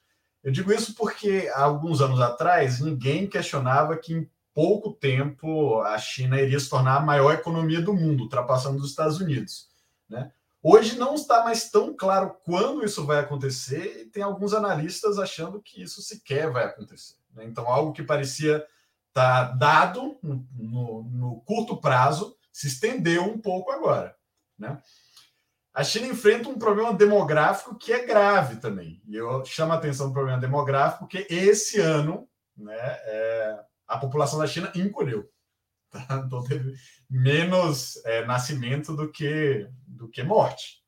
Eu 0.43 0.51
digo 0.51 0.73
isso 0.73 0.95
porque 0.97 1.51
há 1.55 1.63
alguns 1.63 2.01
anos 2.01 2.21
atrás 2.21 2.81
ninguém 2.81 3.29
questionava 3.29 3.97
que 3.97 4.13
em 4.13 4.29
pouco 4.53 4.93
tempo 4.93 5.81
a 5.83 5.97
China 5.99 6.41
iria 6.41 6.59
se 6.59 6.69
tornar 6.69 6.97
a 6.97 7.01
maior 7.01 7.33
economia 7.33 7.81
do 7.81 7.95
mundo, 7.95 8.25
ultrapassando 8.25 8.83
os 8.83 8.91
Estados 8.91 9.21
Unidos. 9.21 9.69
Né? 10.09 10.31
Hoje 10.63 10.99
não 10.99 11.15
está 11.15 11.43
mais 11.45 11.71
tão 11.71 11.97
claro 11.97 12.37
quando 12.45 12.85
isso 12.85 13.07
vai 13.07 13.21
acontecer, 13.21 14.03
e 14.03 14.05
tem 14.07 14.23
alguns 14.23 14.53
analistas 14.53 15.19
achando 15.19 15.61
que 15.61 15.83
isso 15.83 16.03
sequer 16.03 16.51
vai 16.51 16.65
acontecer. 16.65 17.15
Né? 17.35 17.45
Então, 17.45 17.67
algo 17.67 17.93
que 17.93 18.03
parecia 18.03 18.65
estar 19.13 19.49
tá 19.49 19.55
dado 19.55 20.19
no, 20.23 21.05
no, 21.05 21.43
curto 21.47 21.77
prazo 21.77 22.37
se 22.51 22.67
estendeu 22.67 23.25
um 23.25 23.39
pouco 23.39 23.71
agora. 23.71 24.17
Né? 24.59 24.81
A 25.75 25.85
China 25.85 26.07
enfrenta 26.07 26.49
um 26.49 26.59
problema 26.59 26.93
demográfico 26.93 27.77
que 27.77 27.93
é 27.93 28.05
grave 28.05 28.57
também. 28.57 29.03
E 29.07 29.15
eu 29.15 29.45
chamo 29.45 29.73
a 29.73 29.77
atenção 29.77 30.09
do 30.09 30.13
problema 30.13 30.39
demográfico 30.39 31.01
porque 31.01 31.27
esse 31.31 31.79
ano 31.81 32.29
né, 32.57 32.75
é, 32.77 33.61
a 33.87 33.99
população 33.99 34.39
da 34.39 34.47
China 34.47 34.73
encolheu. 34.75 35.31
Tá? 35.91 36.23
Então 36.27 36.43
teve 36.43 36.75
menos 37.09 38.03
é, 38.07 38.25
nascimento 38.25 38.97
do 38.97 39.11
que, 39.13 39.69
do 39.87 40.09
que 40.09 40.23
morte, 40.23 40.83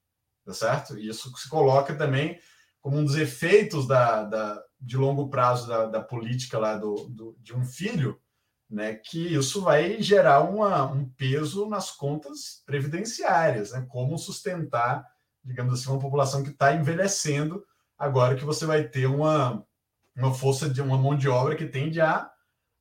tá 0.47 0.55
certo? 0.55 0.99
E 0.99 1.09
isso 1.09 1.31
se 1.37 1.49
coloca 1.49 1.95
também 1.95 2.41
como 2.85 2.99
um 2.99 3.05
dos 3.05 3.16
efeitos 3.16 3.87
da, 3.87 4.25
da 4.25 4.62
de 4.79 4.99
longo 4.99 5.31
prazo 5.31 5.66
da, 5.66 5.87
da 5.87 6.03
política 6.03 6.59
lá 6.59 6.77
do, 6.77 7.09
do, 7.09 7.35
de 7.40 7.57
um 7.57 7.64
filho, 7.64 8.20
né? 8.68 8.92
Que 8.97 9.35
isso 9.35 9.62
vai 9.62 10.03
gerar 10.03 10.42
uma, 10.42 10.85
um 10.92 11.09
peso 11.09 11.66
nas 11.66 11.90
contas 11.90 12.62
previdenciárias, 12.66 13.73
né? 13.73 13.87
Como 13.88 14.18
sustentar, 14.18 15.03
digamos 15.42 15.73
assim, 15.73 15.90
uma 15.90 15.99
população 15.99 16.42
que 16.42 16.51
está 16.51 16.75
envelhecendo 16.75 17.64
agora 17.97 18.37
que 18.37 18.44
você 18.44 18.66
vai 18.66 18.87
ter 18.87 19.07
uma, 19.07 19.66
uma 20.14 20.35
força 20.35 20.68
de 20.68 20.83
uma 20.83 20.99
mão 20.99 21.16
de 21.16 21.27
obra 21.27 21.57
que 21.57 21.64
tende 21.64 22.03
a, 22.03 22.31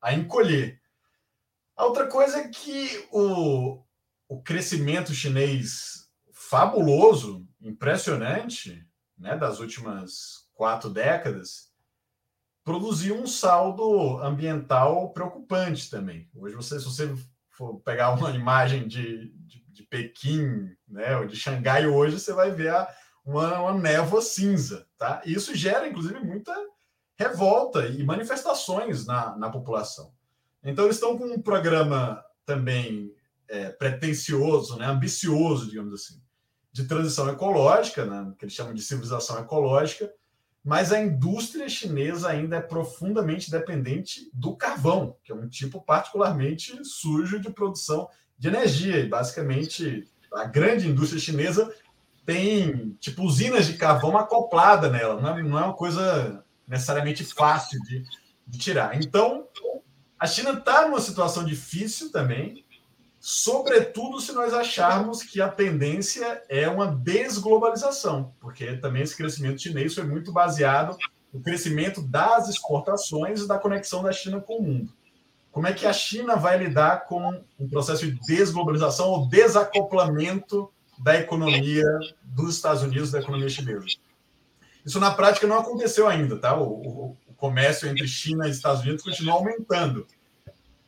a 0.02 0.14
encolher. 0.14 0.82
A 1.78 1.86
outra 1.86 2.08
coisa 2.08 2.40
é 2.40 2.50
que 2.50 3.08
o, 3.10 3.82
o 4.28 4.42
crescimento 4.42 5.14
chinês 5.14 6.10
fabuloso, 6.34 7.48
impressionante, 7.62 8.86
né, 9.18 9.38
das 9.38 9.60
últimas 9.60 10.48
quatro 10.54 10.90
décadas, 10.90 11.72
produziu 12.64 13.16
um 13.16 13.28
saldo 13.28 14.18
ambiental 14.20 15.12
preocupante 15.12 15.90
também. 15.90 16.30
Hoje, 16.34 16.56
você, 16.56 16.80
se 16.80 16.86
você 16.86 17.14
for 17.50 17.80
pegar 17.82 18.12
uma 18.12 18.32
imagem 18.36 18.88
de, 18.88 19.30
de, 19.36 19.64
de 19.68 19.84
Pequim, 19.84 20.76
né, 20.88 21.18
ou 21.18 21.28
de 21.28 21.36
Xangai 21.36 21.88
hoje, 21.88 22.20
você 22.20 22.34
vai 22.34 22.52
ver 22.52 22.70
a, 22.70 22.88
uma, 23.26 23.60
uma 23.60 23.74
névoa 23.74 24.22
cinza, 24.22 24.88
tá? 24.98 25.22
E 25.26 25.34
isso 25.34 25.56
gera, 25.56 25.88
inclusive, 25.88 26.20
muita 26.20 26.54
revolta 27.18 27.88
e 27.88 28.04
manifestações 28.04 29.06
na, 29.06 29.36
na 29.38 29.50
população. 29.50 30.14
Então, 30.64 30.86
eles 30.86 30.96
estão 30.96 31.18
com 31.18 31.26
um 31.26 31.42
programa 31.42 32.24
também 32.46 33.14
é, 33.48 33.70
pretencioso, 33.70 34.78
né, 34.78 34.86
ambicioso, 34.86 35.70
digamos 35.70 35.94
assim, 35.94 36.23
de 36.74 36.86
transição 36.86 37.30
ecológica, 37.30 38.04
né, 38.04 38.34
que 38.38 38.44
eles 38.44 38.56
chamam 38.56 38.74
de 38.74 38.82
civilização 38.82 39.40
ecológica, 39.40 40.12
mas 40.66 40.92
a 40.92 41.00
indústria 41.00 41.70
chinesa 41.70 42.30
ainda 42.30 42.56
é 42.56 42.62
profundamente 42.62 43.52
dependente 43.52 44.30
do 44.34 44.56
carvão, 44.56 45.16
que 45.24 45.32
é 45.32 45.36
um 45.36 45.48
tipo 45.48 45.80
particularmente 45.80 46.84
sujo 46.84 47.40
de 47.40 47.52
produção 47.52 48.10
de 48.40 48.48
energia. 48.48 49.00
E 49.00 49.08
basicamente 49.08 50.08
a 50.34 50.46
grande 50.46 50.88
indústria 50.88 51.22
chinesa 51.22 51.72
tem 52.26 52.98
tipo 53.00 53.24
usinas 53.24 53.68
de 53.68 53.74
carvão 53.74 54.18
acoplada 54.18 54.90
nela, 54.90 55.22
não 55.22 55.38
é, 55.38 55.44
não 55.44 55.60
é 55.60 55.64
uma 55.66 55.76
coisa 55.76 56.44
necessariamente 56.68 57.24
fácil 57.26 57.80
de, 57.84 58.04
de 58.48 58.58
tirar. 58.58 58.96
Então, 58.96 59.48
a 60.18 60.26
China 60.26 60.54
está 60.54 60.88
numa 60.88 61.02
situação 61.02 61.44
difícil 61.44 62.10
também, 62.10 62.63
sobretudo 63.26 64.20
se 64.20 64.34
nós 64.34 64.54
acharmos 64.54 65.24
que 65.24 65.40
a 65.40 65.48
tendência 65.48 66.44
é 66.50 66.68
uma 66.68 66.88
desglobalização, 66.88 68.34
porque 68.38 68.76
também 68.76 69.02
esse 69.02 69.16
crescimento 69.16 69.62
chinês 69.62 69.96
foi 69.96 70.04
muito 70.04 70.30
baseado 70.30 70.98
no 71.32 71.40
crescimento 71.40 72.02
das 72.02 72.50
exportações 72.50 73.40
e 73.40 73.48
da 73.48 73.58
conexão 73.58 74.04
da 74.04 74.12
China 74.12 74.42
com 74.42 74.58
o 74.58 74.62
mundo. 74.62 74.94
Como 75.54 75.66
é 75.66 75.72
que 75.72 75.88
a 75.88 75.94
China 75.94 76.36
vai 76.36 76.58
lidar 76.58 77.06
com 77.06 77.42
um 77.58 77.70
processo 77.70 78.06
de 78.06 78.20
desglobalização 78.28 79.08
ou 79.08 79.30
desacoplamento 79.30 80.70
da 81.00 81.16
economia 81.16 81.86
dos 82.24 82.56
Estados 82.58 82.84
Unidos, 82.84 83.10
da 83.10 83.22
economia 83.22 83.48
chinesa? 83.48 83.86
Isso 84.86 85.00
na 85.00 85.12
prática 85.12 85.48
não 85.48 85.60
aconteceu 85.60 86.10
ainda, 86.10 86.38
tá? 86.38 86.60
O, 86.60 86.66
o, 86.66 87.18
o 87.30 87.34
comércio 87.36 87.88
entre 87.88 88.06
China 88.06 88.50
e 88.50 88.52
Estados 88.52 88.82
Unidos 88.82 89.02
continua 89.02 89.36
aumentando. 89.36 90.06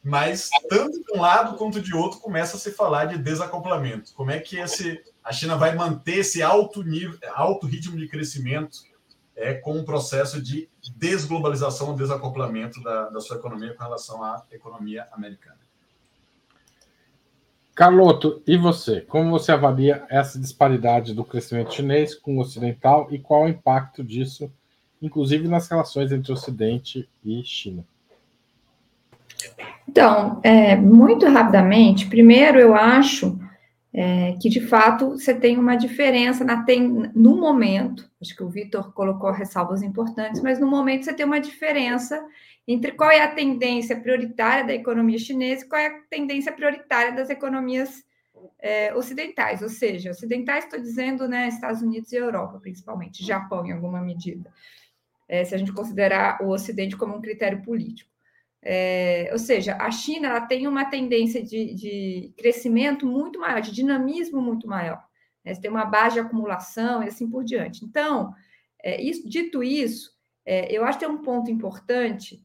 Mas 0.05 0.51
tanto 0.69 1.03
de 1.03 1.17
um 1.17 1.19
lado 1.19 1.57
quanto 1.57 1.81
de 1.81 1.95
outro 1.95 2.19
começa 2.19 2.57
a 2.57 2.59
se 2.59 2.69
falar 2.69 3.05
de 3.05 3.17
desacoplamento. 3.17 4.13
Como 4.13 4.29
é 4.29 4.39
que 4.39 4.55
esse, 4.57 5.01
a 5.23 5.33
China 5.33 5.57
vai 5.57 5.73
manter 5.73 6.19
esse 6.19 6.43
alto 6.43 6.83
nível, 6.83 7.17
alto 7.33 7.65
ritmo 7.65 7.97
de 7.97 8.07
crescimento 8.07 8.83
é, 9.35 9.55
com 9.55 9.73
um 9.73 9.83
processo 9.83 10.39
de 10.39 10.69
desglobalização, 10.95 11.95
desacoplamento 11.95 12.83
da, 12.83 13.09
da 13.09 13.19
sua 13.19 13.37
economia 13.37 13.73
com 13.73 13.83
relação 13.83 14.23
à 14.23 14.45
economia 14.51 15.07
americana? 15.11 15.57
Carloto, 17.73 18.43
e 18.45 18.55
você? 18.57 19.01
Como 19.01 19.31
você 19.31 19.51
avalia 19.51 20.05
essa 20.07 20.37
disparidade 20.37 21.15
do 21.15 21.25
crescimento 21.25 21.73
chinês 21.73 22.13
com 22.13 22.37
o 22.37 22.41
ocidental 22.41 23.07
e 23.09 23.17
qual 23.17 23.45
o 23.45 23.49
impacto 23.49 24.03
disso, 24.03 24.51
inclusive 25.01 25.47
nas 25.47 25.67
relações 25.67 26.11
entre 26.11 26.31
Ocidente 26.31 27.09
e 27.23 27.43
China? 27.43 27.83
Então, 29.87 30.39
é, 30.43 30.75
muito 30.75 31.25
rapidamente, 31.27 32.07
primeiro 32.07 32.59
eu 32.59 32.75
acho 32.75 33.39
é, 33.93 34.33
que 34.41 34.49
de 34.49 34.59
fato 34.59 35.11
você 35.11 35.33
tem 35.33 35.57
uma 35.57 35.75
diferença 35.75 36.43
na, 36.43 36.63
tem, 36.63 36.81
no 37.15 37.37
momento, 37.37 38.09
acho 38.21 38.35
que 38.35 38.43
o 38.43 38.49
Vitor 38.49 38.91
colocou 38.93 39.31
ressalvas 39.31 39.81
importantes, 39.81 40.41
mas 40.41 40.59
no 40.59 40.67
momento 40.67 41.05
você 41.05 41.13
tem 41.13 41.25
uma 41.25 41.39
diferença 41.39 42.21
entre 42.67 42.91
qual 42.91 43.09
é 43.09 43.21
a 43.21 43.33
tendência 43.33 43.95
prioritária 43.95 44.65
da 44.65 44.73
economia 44.73 45.17
chinesa 45.17 45.63
e 45.63 45.69
qual 45.69 45.79
é 45.79 45.87
a 45.87 45.99
tendência 46.09 46.51
prioritária 46.51 47.13
das 47.13 47.29
economias 47.29 48.03
é, 48.59 48.93
ocidentais, 48.95 49.61
ou 49.61 49.69
seja, 49.69 50.11
ocidentais 50.11 50.65
estou 50.65 50.79
dizendo, 50.79 51.27
né, 51.27 51.47
Estados 51.47 51.81
Unidos 51.81 52.11
e 52.11 52.17
Europa, 52.17 52.59
principalmente, 52.59 53.25
Japão 53.25 53.65
em 53.65 53.71
alguma 53.71 54.01
medida, 54.01 54.51
é, 55.27 55.43
se 55.45 55.55
a 55.55 55.57
gente 55.57 55.71
considerar 55.71 56.41
o 56.41 56.49
Ocidente 56.49 56.97
como 56.97 57.15
um 57.15 57.21
critério 57.21 57.61
político. 57.61 58.14
É, 58.67 59.29
ou 59.31 59.37
seja, 59.37 59.77
a 59.79 59.91
China 59.91 60.29
ela 60.29 60.41
tem 60.41 60.67
uma 60.67 60.85
tendência 60.85 61.43
de, 61.43 61.75
de 61.75 62.33
crescimento 62.35 63.05
muito 63.05 63.39
maior, 63.39 63.61
de 63.61 63.71
dinamismo 63.71 64.41
muito 64.41 64.67
maior. 64.67 65.03
Né? 65.43 65.53
Tem 65.53 65.69
uma 65.69 65.85
base 65.85 66.15
de 66.15 66.21
acumulação 66.21 67.03
e 67.03 67.07
assim 67.07 67.29
por 67.29 67.43
diante. 67.43 67.85
Então, 67.85 68.33
é, 68.83 68.99
isso, 68.99 69.29
dito 69.29 69.63
isso, 69.63 70.11
é, 70.43 70.75
eu 70.75 70.83
acho 70.83 70.97
que 70.97 71.05
tem 71.05 71.13
um 71.13 71.21
ponto 71.21 71.51
importante 71.51 72.43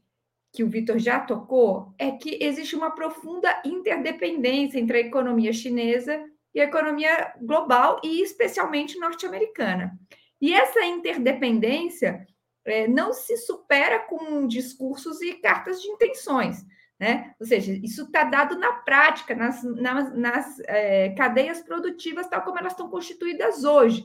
que 0.53 0.63
o 0.63 0.69
Vitor 0.69 0.99
já 0.99 1.19
tocou, 1.19 1.93
é 1.97 2.11
que 2.11 2.37
existe 2.39 2.75
uma 2.75 2.91
profunda 2.91 3.59
interdependência 3.65 4.79
entre 4.79 4.97
a 4.97 5.01
economia 5.01 5.53
chinesa 5.53 6.23
e 6.53 6.59
a 6.59 6.65
economia 6.65 7.33
global 7.41 7.99
e 8.03 8.21
especialmente 8.21 8.99
norte-americana. 8.99 9.97
E 10.39 10.53
essa 10.53 10.83
interdependência 10.83 12.27
é, 12.65 12.87
não 12.87 13.13
se 13.13 13.37
supera 13.37 13.99
com 13.99 14.47
discursos 14.47 15.21
e 15.21 15.33
cartas 15.33 15.81
de 15.81 15.87
intenções. 15.87 16.65
Né? 16.99 17.33
Ou 17.39 17.45
seja, 17.45 17.73
isso 17.73 18.03
está 18.03 18.23
dado 18.23 18.57
na 18.59 18.73
prática, 18.73 19.33
nas, 19.33 19.63
nas, 19.63 20.15
nas 20.15 20.59
é, 20.67 21.09
cadeias 21.09 21.61
produtivas, 21.61 22.27
tal 22.27 22.43
como 22.43 22.59
elas 22.59 22.73
estão 22.73 22.89
constituídas 22.89 23.63
hoje 23.63 24.03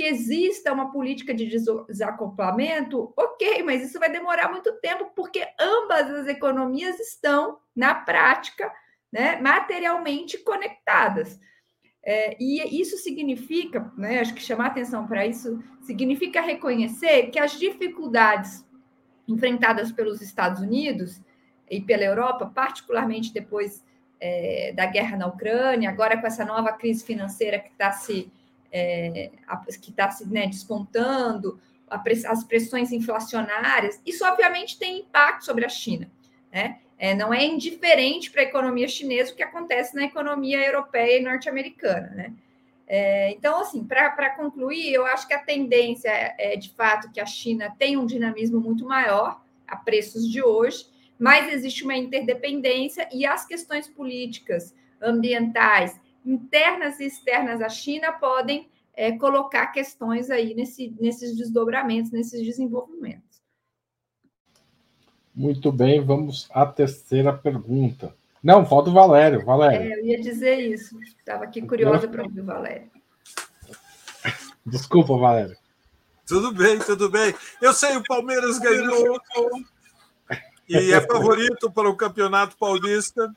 que 0.00 0.04
exista 0.04 0.72
uma 0.72 0.90
política 0.90 1.34
de 1.34 1.46
desacoplamento, 1.46 3.12
ok, 3.14 3.62
mas 3.62 3.82
isso 3.82 3.98
vai 3.98 4.10
demorar 4.10 4.50
muito 4.50 4.72
tempo, 4.80 5.12
porque 5.14 5.46
ambas 5.58 6.10
as 6.10 6.26
economias 6.26 6.98
estão, 6.98 7.58
na 7.76 7.94
prática, 7.94 8.72
né, 9.12 9.38
materialmente 9.40 10.38
conectadas. 10.38 11.38
É, 12.02 12.36
e 12.40 12.80
isso 12.80 12.96
significa, 12.96 13.92
né, 13.96 14.20
acho 14.20 14.34
que 14.34 14.42
chamar 14.42 14.68
atenção 14.68 15.06
para 15.06 15.26
isso, 15.26 15.62
significa 15.82 16.40
reconhecer 16.40 17.30
que 17.30 17.38
as 17.38 17.58
dificuldades 17.58 18.64
enfrentadas 19.28 19.92
pelos 19.92 20.20
Estados 20.20 20.60
Unidos 20.60 21.20
e 21.70 21.80
pela 21.80 22.02
Europa, 22.02 22.46
particularmente 22.46 23.32
depois 23.32 23.84
é, 24.18 24.72
da 24.74 24.86
guerra 24.86 25.16
na 25.16 25.26
Ucrânia, 25.26 25.90
agora 25.90 26.18
com 26.18 26.26
essa 26.26 26.44
nova 26.44 26.72
crise 26.72 27.04
financeira 27.04 27.58
que 27.58 27.70
está 27.70 27.92
se 27.92 28.32
é, 28.72 29.32
que 29.82 29.90
está 29.90 30.10
se 30.10 30.28
né, 30.28 30.46
despontando, 30.46 31.60
as 31.88 32.44
pressões 32.44 32.92
inflacionárias, 32.92 34.00
isso 34.06 34.24
obviamente 34.24 34.78
tem 34.78 35.00
impacto 35.00 35.44
sobre 35.44 35.64
a 35.64 35.68
China. 35.68 36.08
Né? 36.52 36.78
É, 37.02 37.14
não 37.14 37.32
é 37.32 37.42
indiferente 37.42 38.30
para 38.30 38.42
a 38.42 38.44
economia 38.44 38.86
chinesa 38.86 39.32
o 39.32 39.34
que 39.34 39.42
acontece 39.42 39.96
na 39.96 40.04
economia 40.04 40.62
europeia 40.62 41.18
e 41.18 41.24
norte-americana. 41.24 42.10
Né? 42.10 42.34
É, 42.86 43.30
então, 43.30 43.58
assim, 43.58 43.82
para 43.82 44.28
concluir, 44.36 44.92
eu 44.92 45.06
acho 45.06 45.26
que 45.26 45.32
a 45.32 45.38
tendência 45.38 46.10
é, 46.10 46.56
de 46.56 46.68
fato, 46.74 47.10
que 47.10 47.18
a 47.18 47.24
China 47.24 47.74
tem 47.78 47.96
um 47.96 48.04
dinamismo 48.04 48.60
muito 48.60 48.84
maior 48.84 49.40
a 49.66 49.76
preços 49.76 50.30
de 50.30 50.42
hoje, 50.42 50.86
mas 51.18 51.50
existe 51.50 51.84
uma 51.84 51.96
interdependência 51.96 53.08
e 53.10 53.24
as 53.24 53.46
questões 53.46 53.88
políticas, 53.88 54.74
ambientais 55.00 55.98
internas 56.22 57.00
e 57.00 57.06
externas 57.06 57.62
à 57.62 57.70
China 57.70 58.12
podem 58.12 58.68
é, 58.92 59.12
colocar 59.12 59.68
questões 59.68 60.30
aí 60.30 60.52
nesse, 60.54 60.94
nesses 61.00 61.34
desdobramentos, 61.34 62.10
nesses 62.10 62.44
desenvolvimentos. 62.44 63.29
Muito 65.34 65.70
bem, 65.70 66.04
vamos 66.04 66.48
à 66.50 66.66
terceira 66.66 67.32
pergunta. 67.32 68.14
Não, 68.42 68.64
falta 68.66 68.90
o 68.90 68.92
Valério. 68.92 69.44
Valério. 69.44 69.92
É, 69.92 70.00
eu 70.00 70.04
ia 70.06 70.20
dizer 70.20 70.58
isso. 70.58 70.98
Estava 71.00 71.44
aqui 71.44 71.62
curiosa 71.62 72.08
para 72.08 72.22
ouvir 72.22 72.40
o 72.40 72.44
Valério. 72.44 72.90
Desculpa, 74.64 75.16
Valério. 75.16 75.56
Tudo 76.26 76.52
bem, 76.52 76.78
tudo 76.78 77.10
bem. 77.10 77.34
Eu 77.60 77.72
sei, 77.72 77.96
o 77.96 78.04
Palmeiras 78.04 78.58
ganhou 78.58 79.20
e 80.68 80.92
é 80.92 81.00
favorito 81.00 81.70
para 81.70 81.90
o 81.90 81.96
Campeonato 81.96 82.56
Paulista. 82.56 83.32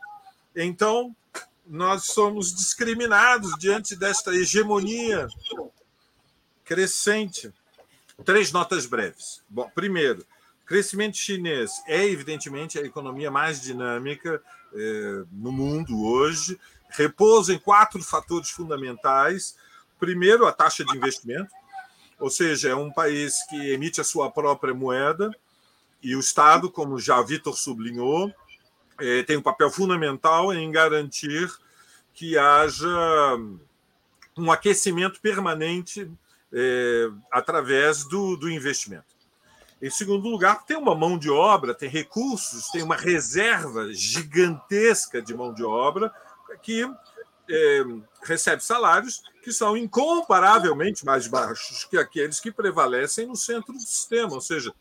Então, 0.55 1.15
nós 1.65 2.05
somos 2.05 2.53
discriminados 2.53 3.57
diante 3.57 3.95
desta 3.95 4.31
hegemonia 4.31 5.27
crescente. 6.63 7.51
Três 8.23 8.51
notas 8.51 8.85
breves. 8.85 9.41
Bom, 9.49 9.69
primeiro, 9.73 10.23
crescimento 10.65 11.17
chinês 11.17 11.71
é 11.87 12.05
evidentemente 12.05 12.79
a 12.79 12.81
economia 12.81 13.29
mais 13.29 13.61
dinâmica 13.61 14.41
eh, 14.73 15.23
no 15.31 15.51
mundo 15.51 16.03
hoje. 16.05 16.59
Repousa 16.89 17.53
em 17.53 17.59
quatro 17.59 18.01
fatores 18.03 18.49
fundamentais. 18.49 19.55
Primeiro, 19.99 20.45
a 20.45 20.51
taxa 20.51 20.83
de 20.83 20.95
investimento, 20.95 21.51
ou 22.19 22.29
seja, 22.29 22.69
é 22.69 22.75
um 22.75 22.91
país 22.91 23.43
que 23.49 23.71
emite 23.71 24.01
a 24.01 24.03
sua 24.03 24.29
própria 24.31 24.73
moeda 24.73 25.31
e 26.01 26.15
o 26.15 26.19
Estado, 26.19 26.69
como 26.69 26.99
já 26.99 27.21
Vitor 27.21 27.55
sublinhou, 27.57 28.33
é, 28.99 29.23
tem 29.23 29.37
um 29.37 29.41
papel 29.41 29.71
fundamental 29.71 30.53
em 30.53 30.69
garantir 30.69 31.49
que 32.13 32.37
haja 32.37 33.37
um 34.37 34.51
aquecimento 34.51 35.19
permanente 35.21 36.11
é, 36.51 37.09
através 37.31 38.03
do, 38.05 38.35
do 38.35 38.51
investimento. 38.51 39.05
Em 39.83 39.89
segundo 39.89 40.29
lugar, 40.29 40.63
tem 40.65 40.77
uma 40.77 40.95
mão 40.95 41.17
de 41.17 41.29
obra, 41.29 41.75
tem 41.75 41.89
recursos, 41.89 42.69
tem 42.69 42.81
uma 42.81 42.95
reserva 42.95 43.91
gigantesca 43.91 45.21
de 45.21 45.33
mão 45.35 45.53
de 45.53 45.61
obra 45.61 46.09
que 46.61 46.89
é, 47.49 47.83
recebe 48.21 48.63
salários 48.63 49.21
que 49.43 49.51
são 49.51 49.75
incomparavelmente 49.75 51.03
mais 51.03 51.27
baixos 51.27 51.83
que 51.83 51.97
aqueles 51.97 52.39
que 52.39 52.49
prevalecem 52.49 53.27
no 53.27 53.35
centro 53.35 53.73
do 53.73 53.81
sistema, 53.81 54.33
ou 54.35 54.39
seja, 54.39 54.73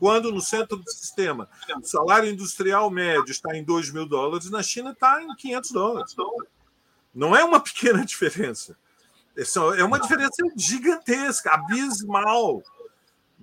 quando 0.00 0.32
no 0.32 0.40
centro 0.40 0.78
do 0.78 0.90
sistema 0.90 1.48
o 1.80 1.86
salário 1.86 2.28
industrial 2.28 2.90
médio 2.90 3.30
está 3.30 3.56
em 3.56 3.62
2 3.62 3.92
mil 3.92 4.04
dólares, 4.04 4.50
na 4.50 4.64
China 4.64 4.90
está 4.90 5.22
em 5.22 5.32
500 5.36 5.70
dólares. 5.70 6.16
Não 7.14 7.36
é 7.36 7.44
uma 7.44 7.60
pequena 7.60 8.02
diferença. 8.04 8.76
É 9.76 9.84
uma 9.84 10.00
diferença 10.00 10.42
gigantesca, 10.56 11.52
abismal. 11.52 12.64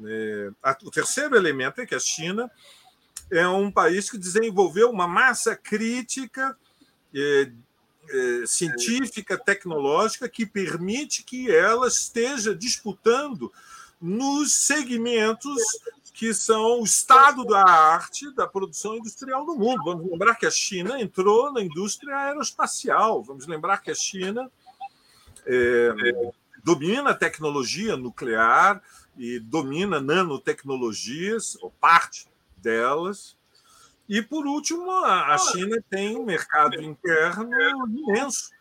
É, 0.08 0.52
o 0.84 0.92
terceiro 0.92 1.36
elemento 1.36 1.82
é 1.82 1.86
que 1.86 1.96
a 1.96 2.00
China 2.00 2.50
é 3.32 3.48
um 3.48 3.72
país 3.72 4.10
que 4.10 4.18
desenvolveu 4.18 4.90
uma 4.90 5.08
massa 5.08 5.56
crítica 5.56 6.58
é, 7.14 7.52
é, 8.10 8.46
científica, 8.46 9.38
tecnológica, 9.38 10.28
que 10.28 10.46
permite 10.46 11.24
que 11.24 11.50
ela 11.50 11.88
esteja 11.88 12.54
disputando 12.56 13.52
nos 14.02 14.54
segmentos 14.54 15.62
que 16.14 16.34
são 16.34 16.82
o 16.82 16.84
estado 16.84 17.46
da 17.46 17.64
arte 17.64 18.34
da 18.36 18.46
produção 18.46 18.96
industrial 18.96 19.46
no 19.46 19.56
mundo. 19.56 19.84
Vamos 19.84 20.12
lembrar 20.12 20.36
que 20.36 20.46
a 20.46 20.52
China 20.52 21.00
entrou 21.00 21.52
na 21.54 21.62
indústria 21.62 22.16
aeroespacial, 22.16 23.24
vamos 23.24 23.48
lembrar 23.48 23.82
que 23.82 23.92
a 23.92 23.96
China 23.96 24.52
domina 26.64 27.12
a 27.12 27.16
tecnologia 27.16 27.98
nuclear 27.98 28.82
e 29.18 29.40
domina 29.40 30.00
nanotecnologias, 30.00 31.58
ou 31.62 31.72
parte 31.72 32.28
delas. 32.58 33.36
E, 34.08 34.22
por 34.22 34.46
último, 34.46 34.90
a 34.92 35.38
China 35.38 35.84
tem 35.90 36.18
um 36.18 36.26
mercado 36.26 36.82
interno 36.82 37.52
imenso. 37.88 38.52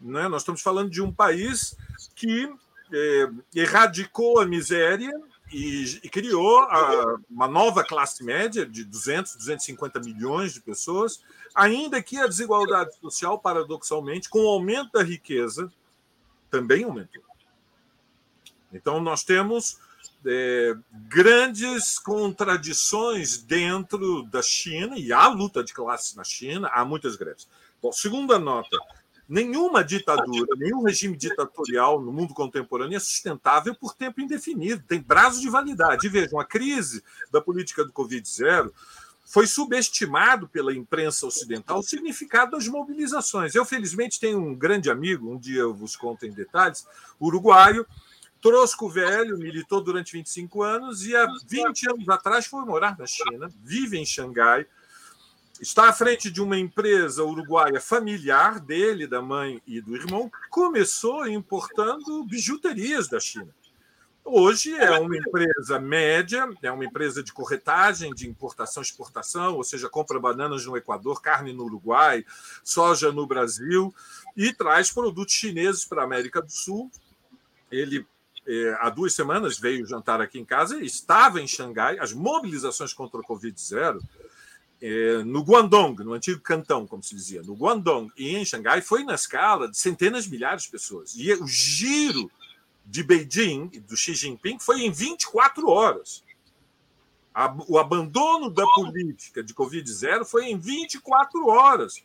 Né? 0.00 0.28
Nós 0.28 0.42
estamos 0.42 0.62
falando 0.62 0.90
de 0.90 1.02
um 1.02 1.12
país 1.12 1.76
que 2.14 2.50
é, 2.92 3.30
erradicou 3.54 4.40
a 4.40 4.46
miséria 4.46 5.12
e, 5.52 6.00
e 6.02 6.08
criou 6.08 6.60
a, 6.60 7.16
uma 7.30 7.46
nova 7.46 7.84
classe 7.84 8.24
média 8.24 8.64
de 8.66 8.84
200, 8.84 9.36
250 9.36 10.00
milhões 10.00 10.52
de 10.52 10.60
pessoas, 10.60 11.22
ainda 11.54 12.02
que 12.02 12.18
a 12.18 12.26
desigualdade 12.26 12.94
social, 13.00 13.38
paradoxalmente, 13.38 14.28
com 14.28 14.40
o 14.40 14.48
aumento 14.48 14.92
da 14.92 15.02
riqueza, 15.02 15.72
também 16.50 16.84
aumentou. 16.84 17.22
Então, 18.72 19.00
nós 19.00 19.22
temos 19.22 19.78
é, 20.26 20.74
grandes 21.08 21.98
contradições 21.98 23.38
dentro 23.38 24.22
da 24.24 24.42
China, 24.42 24.98
e 24.98 25.12
há 25.12 25.28
luta 25.28 25.62
de 25.62 25.72
classes 25.72 26.14
na 26.14 26.24
China, 26.24 26.68
há 26.72 26.84
muitas 26.84 27.16
greves. 27.16 27.48
Bom, 27.82 27.92
segunda 27.92 28.38
nota, 28.38 28.76
Nenhuma 29.26 29.82
ditadura, 29.82 30.54
nenhum 30.58 30.82
regime 30.82 31.16
ditatorial 31.16 31.98
no 31.98 32.12
mundo 32.12 32.34
contemporâneo 32.34 32.96
é 32.96 33.00
sustentável 33.00 33.74
por 33.74 33.94
tempo 33.94 34.20
indefinido, 34.20 34.84
tem 34.86 35.02
prazo 35.02 35.40
de 35.40 35.48
validade. 35.48 36.06
E 36.06 36.10
vejam, 36.10 36.38
a 36.38 36.44
crise 36.44 37.02
da 37.32 37.40
política 37.40 37.84
do 37.84 37.92
Covid-0 37.92 38.70
foi 39.24 39.46
subestimado 39.46 40.46
pela 40.46 40.74
imprensa 40.74 41.26
ocidental 41.26 41.78
o 41.78 41.82
significado 41.82 42.50
das 42.50 42.68
mobilizações. 42.68 43.54
Eu, 43.54 43.64
felizmente, 43.64 44.20
tenho 44.20 44.38
um 44.38 44.54
grande 44.54 44.90
amigo, 44.90 45.32
um 45.32 45.38
dia 45.38 45.60
eu 45.60 45.72
vos 45.72 45.96
conto 45.96 46.26
em 46.26 46.30
detalhes, 46.30 46.86
uruguaio, 47.18 47.86
trosco 48.44 48.90
velho, 48.90 49.38
militou 49.38 49.80
durante 49.80 50.12
25 50.12 50.62
anos 50.62 51.06
e 51.06 51.16
há 51.16 51.26
20 51.48 51.88
anos 51.88 52.08
atrás 52.10 52.44
foi 52.44 52.62
morar 52.62 52.94
na 52.98 53.06
China, 53.06 53.48
vive 53.62 53.96
em 53.96 54.04
Xangai, 54.04 54.66
está 55.58 55.88
à 55.88 55.92
frente 55.94 56.30
de 56.30 56.42
uma 56.42 56.58
empresa 56.58 57.24
uruguaia 57.24 57.80
familiar 57.80 58.60
dele, 58.60 59.06
da 59.06 59.22
mãe 59.22 59.62
e 59.66 59.80
do 59.80 59.96
irmão, 59.96 60.30
começou 60.50 61.26
importando 61.26 62.22
bijuterias 62.24 63.08
da 63.08 63.18
China. 63.18 63.48
Hoje 64.22 64.74
é 64.74 64.90
uma 64.90 65.16
empresa 65.16 65.80
média, 65.80 66.46
é 66.62 66.70
uma 66.70 66.84
empresa 66.84 67.22
de 67.22 67.32
corretagem, 67.32 68.12
de 68.12 68.28
importação 68.28 68.82
e 68.82 68.84
exportação, 68.84 69.54
ou 69.54 69.64
seja, 69.64 69.88
compra 69.88 70.20
bananas 70.20 70.66
no 70.66 70.76
Equador, 70.76 71.22
carne 71.22 71.54
no 71.54 71.64
Uruguai, 71.64 72.26
soja 72.62 73.10
no 73.10 73.26
Brasil 73.26 73.94
e 74.36 74.52
traz 74.52 74.92
produtos 74.92 75.32
chineses 75.32 75.86
para 75.86 76.02
a 76.02 76.04
América 76.04 76.42
do 76.42 76.52
Sul. 76.52 76.90
Ele, 77.70 78.06
é, 78.46 78.76
há 78.80 78.90
duas 78.90 79.14
semanas, 79.14 79.58
veio 79.58 79.86
jantar 79.86 80.20
aqui 80.20 80.38
em 80.38 80.44
casa, 80.44 80.82
estava 80.82 81.40
em 81.40 81.46
Xangai, 81.46 81.98
as 81.98 82.12
mobilizações 82.12 82.92
contra 82.92 83.20
o 83.20 83.24
Covid-0 83.24 84.00
é, 84.82 85.22
no 85.24 85.42
Guangdong, 85.42 86.02
no 86.04 86.12
antigo 86.12 86.40
Cantão, 86.40 86.86
como 86.86 87.02
se 87.02 87.14
dizia, 87.14 87.42
no 87.42 87.54
Guangdong 87.54 88.10
e 88.16 88.36
em 88.36 88.44
Xangai, 88.44 88.82
foi 88.82 89.02
na 89.02 89.14
escala 89.14 89.68
de 89.68 89.78
centenas 89.78 90.24
de 90.24 90.30
milhares 90.30 90.64
de 90.64 90.70
pessoas. 90.70 91.14
E 91.16 91.32
o 91.32 91.46
giro 91.46 92.30
de 92.84 93.02
Beijing, 93.02 93.68
do 93.88 93.96
Xi 93.96 94.14
Jinping, 94.14 94.58
foi 94.58 94.82
em 94.82 94.90
24 94.90 95.68
horas. 95.68 96.22
O 97.66 97.78
abandono 97.78 98.50
da 98.50 98.64
política 98.74 99.42
de 99.42 99.54
Covid-0 99.54 100.24
foi 100.24 100.50
em 100.50 100.58
24 100.58 101.48
horas, 101.48 102.02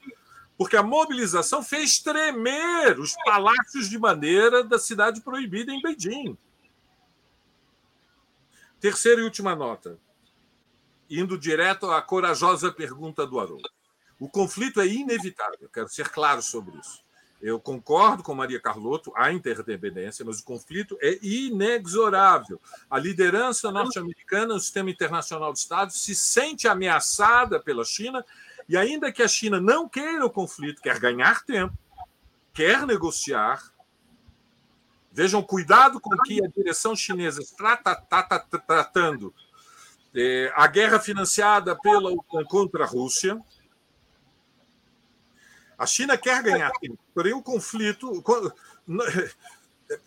porque 0.60 0.76
a 0.76 0.84
mobilização 0.84 1.63
fez 1.63 2.00
tremer 2.00 3.00
os 3.00 3.15
palácios 3.24 3.89
de 3.89 3.98
maneira 3.98 4.62
da 4.62 4.78
cidade 4.78 5.22
proibida 5.22 5.72
em 5.72 5.82
Beijing. 5.82 6.38
Terceira 8.78 9.22
e 9.22 9.24
última 9.24 9.56
nota, 9.56 9.98
indo 11.10 11.38
direto 11.38 11.89
à 11.89 12.02
corajosa 12.02 12.74
pergunta 12.74 13.26
do 13.26 13.39
Haroldo. 13.39 13.69
O 14.19 14.28
conflito 14.28 14.82
é 14.82 14.86
inevitável, 14.86 15.69
quero 15.74 15.88
ser 15.88 16.10
claro 16.10 16.41
sobre 16.41 16.78
isso. 16.78 17.02
Eu 17.41 17.58
concordo 17.58 18.22
com 18.22 18.36
Maria 18.36 18.60
Carlotto, 18.60 19.13
há 19.15 19.32
interdependência, 19.32 20.26
mas 20.26 20.41
o 20.41 20.43
conflito 20.43 20.98
é 21.00 21.17
inexorável. 21.22 22.60
A 22.89 23.00
liderança 23.00 23.72
norte-americana 23.72 24.56
no 24.56 24.60
sistema 24.60 24.89
internacional 24.89 25.54
de 25.54 25.60
Estados 25.60 26.02
se 26.02 26.13
sente 26.13 26.67
ameaçada 26.67 27.62
pela 27.62 27.86
China, 27.86 28.26
e 28.69 28.77
ainda 28.77 29.12
que 29.12 29.21
a 29.21 29.27
China 29.27 29.60
não 29.60 29.89
queira 29.89 30.25
o 30.25 30.29
conflito, 30.29 30.82
quer 30.82 30.99
ganhar 30.99 31.43
tempo, 31.43 31.77
quer 32.53 32.86
negociar. 32.86 33.62
Vejam, 35.12 35.41
cuidado 35.41 35.99
com 35.99 36.15
que 36.19 36.41
a 36.41 36.47
direção 36.47 36.95
chinesa 36.95 37.41
está, 37.41 37.75
tratando 38.65 39.34
é, 40.15 40.53
a 40.55 40.67
guerra 40.67 40.99
financiada 40.99 41.75
pela 41.75 42.15
contra 42.47 42.86
a 42.86 42.88
Rússia 42.88 43.38
a 45.79 45.86
China 45.86 46.17
quer 46.17 46.43
ganhar 46.43 46.69
tempo, 46.71 46.99
porém 47.15 47.34
o 47.34 47.41
conflito. 47.41 48.21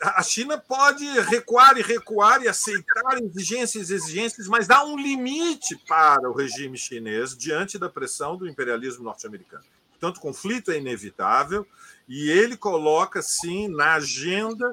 A 0.01 0.23
China 0.23 0.57
pode 0.57 1.05
recuar 1.23 1.77
e 1.77 1.83
recuar 1.83 2.43
e 2.43 2.49
aceitar 2.49 3.21
exigências 3.21 3.91
e 3.91 3.95
exigências, 3.95 4.47
mas 4.47 4.69
dá 4.69 4.85
um 4.85 4.97
limite 4.97 5.77
para 5.89 6.31
o 6.31 6.33
regime 6.33 6.79
chinês 6.79 7.37
diante 7.37 7.79
da 7.79 7.89
pressão 7.89 8.37
do 8.37 8.49
imperialismo 8.49 9.03
norte-americano. 9.03 9.65
Portanto, 9.91 10.19
o 10.19 10.21
conflito 10.21 10.71
é 10.71 10.79
inevitável 10.79 11.67
e 12.09 12.31
ele 12.31 12.57
coloca, 12.57 13.23
sim, 13.23 13.67
na 13.69 13.95
agenda, 13.95 14.73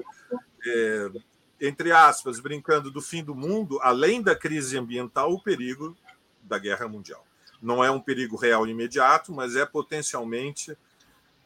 é, 0.66 1.12
entre 1.60 1.92
aspas, 1.92 2.40
brincando 2.40 2.92
do 2.92 3.02
fim 3.02 3.24
do 3.24 3.34
mundo, 3.34 3.80
além 3.82 4.22
da 4.22 4.36
crise 4.36 4.78
ambiental, 4.78 5.32
o 5.32 5.42
perigo 5.42 5.98
da 6.44 6.60
guerra 6.60 6.88
mundial. 6.88 7.26
Não 7.62 7.84
é 7.84 7.90
um 7.90 8.00
perigo 8.00 8.38
real 8.38 8.68
imediato, 8.68 9.34
mas 9.34 9.56
é 9.56 9.66
potencialmente 9.66 10.78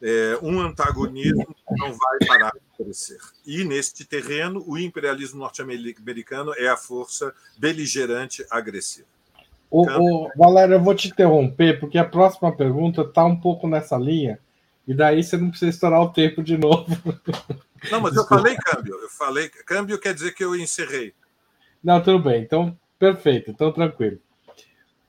é, 0.01 0.37
um 0.41 0.59
antagonismo 0.59 1.45
que 1.45 1.75
não 1.77 1.93
vai 1.93 2.17
parar 2.27 2.53
crescer. 2.77 3.19
E, 3.45 3.63
neste 3.63 4.05
terreno, 4.05 4.63
o 4.67 4.77
imperialismo 4.77 5.39
norte-americano 5.39 6.53
é 6.57 6.67
a 6.67 6.77
força 6.77 7.33
beligerante 7.57 8.45
agressiva. 8.49 9.07
O, 9.69 9.87
o, 9.87 10.31
Valério, 10.35 10.75
eu 10.75 10.83
vou 10.83 10.93
te 10.93 11.07
interromper, 11.07 11.79
porque 11.79 11.97
a 11.97 12.05
próxima 12.05 12.55
pergunta 12.55 13.01
está 13.01 13.25
um 13.25 13.35
pouco 13.35 13.67
nessa 13.67 13.97
linha, 13.97 14.39
e 14.87 14.93
daí 14.93 15.23
você 15.23 15.37
não 15.37 15.49
precisa 15.49 15.71
estourar 15.71 16.01
o 16.01 16.13
tempo 16.13 16.43
de 16.43 16.57
novo. 16.57 16.85
Não, 17.91 17.99
mas 17.99 18.15
eu 18.15 18.25
falei 18.25 18.55
câmbio. 18.55 18.97
Eu 19.01 19.09
falei 19.09 19.49
câmbio 19.49 19.99
quer 19.99 20.13
dizer 20.13 20.33
que 20.33 20.43
eu 20.43 20.55
encerrei. 20.55 21.13
Não, 21.83 22.01
tudo 22.01 22.19
bem. 22.19 22.41
Então, 22.41 22.77
perfeito. 22.97 23.51
Então, 23.51 23.73
tranquilo. 23.73 24.19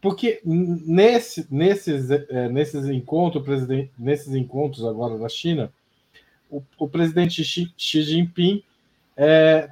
Porque 0.01 0.41
nesse, 0.45 1.47
nesses, 1.51 2.11
é, 2.11 2.49
nesses, 2.49 2.87
encontros, 2.87 3.45
nesses 3.99 4.35
encontros 4.35 4.85
agora 4.85 5.17
da 5.17 5.29
China, 5.29 5.73
o, 6.51 6.63
o 6.79 6.89
presidente 6.89 7.43
Xi, 7.45 7.73
Xi 7.77 8.03
Jinping 8.03 8.63
é, 9.17 9.69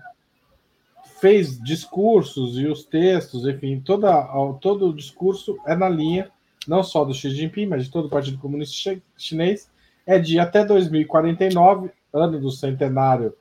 fez 1.21 1.61
discursos 1.63 2.59
e 2.59 2.67
os 2.67 2.85
textos, 2.85 3.47
enfim, 3.47 3.81
toda, 3.81 4.25
todo 4.61 4.89
o 4.89 4.95
discurso 4.95 5.57
é 5.67 5.75
na 5.77 5.89
linha, 5.89 6.31
não 6.67 6.83
só 6.83 7.05
do 7.05 7.15
Xi 7.15 7.31
Jinping, 7.31 7.67
mas 7.67 7.85
de 7.85 7.91
todo 7.91 8.07
o 8.07 8.11
Partido 8.11 8.39
Comunista 8.39 9.01
Chinês, 9.17 9.71
é 10.07 10.19
de 10.19 10.39
até 10.39 10.65
2049, 10.65 11.91
ano 12.13 12.41
do 12.41 12.51
centenário 12.51 13.35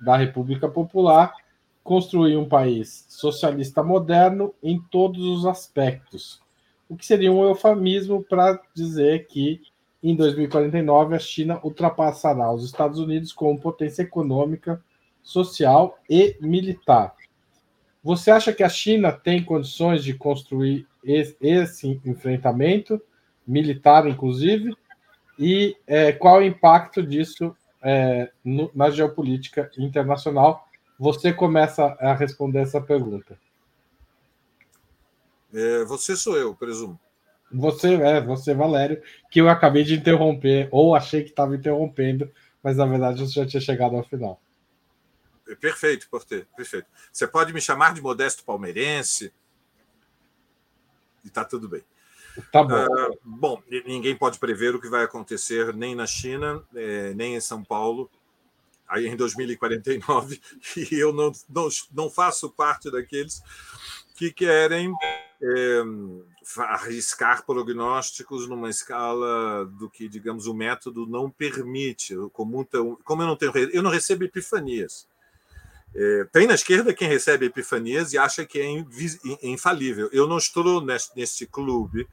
da 0.00 0.16
República 0.16 0.68
Popular, 0.68 1.34
construir 1.82 2.36
um 2.36 2.48
país 2.48 3.04
socialista 3.08 3.82
moderno 3.82 4.54
em 4.62 4.80
todos 4.90 5.22
os 5.24 5.44
aspectos, 5.44 6.40
o 6.88 6.96
que 6.96 7.04
seria 7.04 7.32
um 7.32 7.44
eufemismo 7.44 8.22
para 8.22 8.60
dizer 8.74 9.26
que 9.26 9.60
em 10.10 10.14
2049 10.14 11.16
a 11.16 11.18
China 11.18 11.58
ultrapassará 11.62 12.52
os 12.52 12.64
Estados 12.64 12.98
Unidos 12.98 13.32
como 13.32 13.58
potência 13.58 14.02
econômica, 14.02 14.82
social 15.22 15.98
e 16.08 16.36
militar. 16.40 17.14
Você 18.02 18.30
acha 18.30 18.52
que 18.52 18.62
a 18.62 18.68
China 18.68 19.10
tem 19.10 19.42
condições 19.42 20.04
de 20.04 20.12
construir 20.12 20.86
esse 21.02 22.00
enfrentamento, 22.04 23.00
militar 23.46 24.06
inclusive, 24.06 24.76
e 25.38 25.74
é, 25.86 26.12
qual 26.12 26.38
o 26.38 26.44
impacto 26.44 27.02
disso 27.02 27.56
é, 27.82 28.30
no, 28.44 28.70
na 28.74 28.90
geopolítica 28.90 29.70
internacional? 29.78 30.68
Você 30.98 31.32
começa 31.32 31.96
a 31.98 32.14
responder 32.14 32.60
essa 32.60 32.80
pergunta. 32.80 33.38
É, 35.52 35.84
você 35.84 36.14
sou 36.14 36.36
eu, 36.36 36.54
presumo. 36.54 37.00
Você 37.54 37.94
é, 37.94 38.20
você, 38.20 38.52
Valério, 38.52 39.00
que 39.30 39.40
eu 39.40 39.48
acabei 39.48 39.84
de 39.84 39.94
interromper, 39.94 40.68
ou 40.72 40.94
achei 40.94 41.22
que 41.22 41.30
estava 41.30 41.54
interrompendo, 41.54 42.30
mas 42.62 42.76
na 42.76 42.84
verdade 42.84 43.20
você 43.20 43.40
já 43.40 43.46
tinha 43.46 43.60
chegado 43.60 43.94
ao 43.94 44.02
final. 44.02 44.40
Perfeito, 45.60 46.08
Porter, 46.10 46.46
perfeito. 46.56 46.86
Você 47.12 47.26
pode 47.28 47.52
me 47.52 47.60
chamar 47.60 47.94
de 47.94 48.02
modesto 48.02 48.44
palmeirense 48.44 49.32
e 51.24 51.30
tá 51.30 51.44
tudo 51.44 51.68
bem. 51.68 51.82
Tá 52.50 52.64
bom. 52.64 52.84
Uh, 52.84 53.18
bom, 53.22 53.62
ninguém 53.86 54.16
pode 54.16 54.38
prever 54.38 54.74
o 54.74 54.80
que 54.80 54.88
vai 54.88 55.04
acontecer 55.04 55.72
nem 55.74 55.94
na 55.94 56.06
China, 56.06 56.62
é, 56.74 57.14
nem 57.14 57.36
em 57.36 57.40
São 57.40 57.62
Paulo, 57.62 58.10
aí 58.88 59.06
em 59.06 59.14
2049, 59.14 60.40
e 60.90 60.94
eu 60.94 61.12
não, 61.12 61.30
não, 61.48 61.68
não 61.92 62.10
faço 62.10 62.50
parte 62.50 62.90
daqueles 62.90 63.40
que 64.16 64.32
querem 64.32 64.92
é, 65.42 65.82
arriscar 66.58 67.44
prognósticos 67.44 68.48
numa 68.48 68.70
escala 68.70 69.64
do 69.66 69.88
que, 69.90 70.08
digamos, 70.08 70.46
o 70.46 70.54
método 70.54 71.06
não 71.06 71.30
permite. 71.30 72.14
Com 72.32 72.44
muita, 72.44 72.78
como 73.04 73.22
eu 73.22 73.26
não 73.26 73.36
tenho, 73.36 73.52
eu 73.72 73.82
não 73.82 73.90
recebo 73.90 74.24
epifanias. 74.24 75.06
É, 75.94 76.24
tem 76.32 76.46
na 76.46 76.54
esquerda 76.54 76.92
quem 76.92 77.08
recebe 77.08 77.46
epifanias 77.46 78.12
e 78.12 78.18
acha 78.18 78.44
que 78.44 78.58
é 78.60 79.46
infalível. 79.46 80.08
Eu 80.12 80.26
não 80.26 80.38
estou 80.38 80.80
neste, 80.80 81.16
neste 81.16 81.46
clube. 81.46 82.08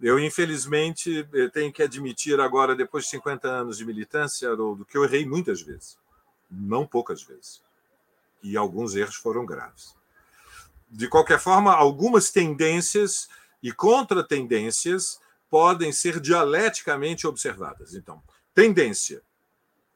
Eu, 0.00 0.18
infelizmente, 0.18 1.26
tenho 1.52 1.72
que 1.72 1.82
admitir 1.82 2.40
agora, 2.40 2.74
depois 2.74 3.04
de 3.04 3.10
50 3.10 3.48
anos 3.48 3.78
de 3.78 3.86
militância, 3.86 4.50
Haroldo, 4.50 4.84
que 4.84 4.98
eu 4.98 5.04
errei 5.04 5.24
muitas 5.24 5.62
vezes. 5.62 5.96
Não 6.50 6.86
poucas 6.86 7.22
vezes. 7.22 7.62
E 8.42 8.56
alguns 8.56 8.94
erros 8.94 9.14
foram 9.14 9.46
graves. 9.46 9.94
De 10.94 11.08
qualquer 11.08 11.40
forma, 11.40 11.74
algumas 11.74 12.30
tendências 12.30 13.28
e 13.60 13.72
contratendências 13.72 15.18
podem 15.50 15.90
ser 15.90 16.20
dialeticamente 16.20 17.26
observadas. 17.26 17.94
Então, 17.94 18.22
tendência. 18.54 19.20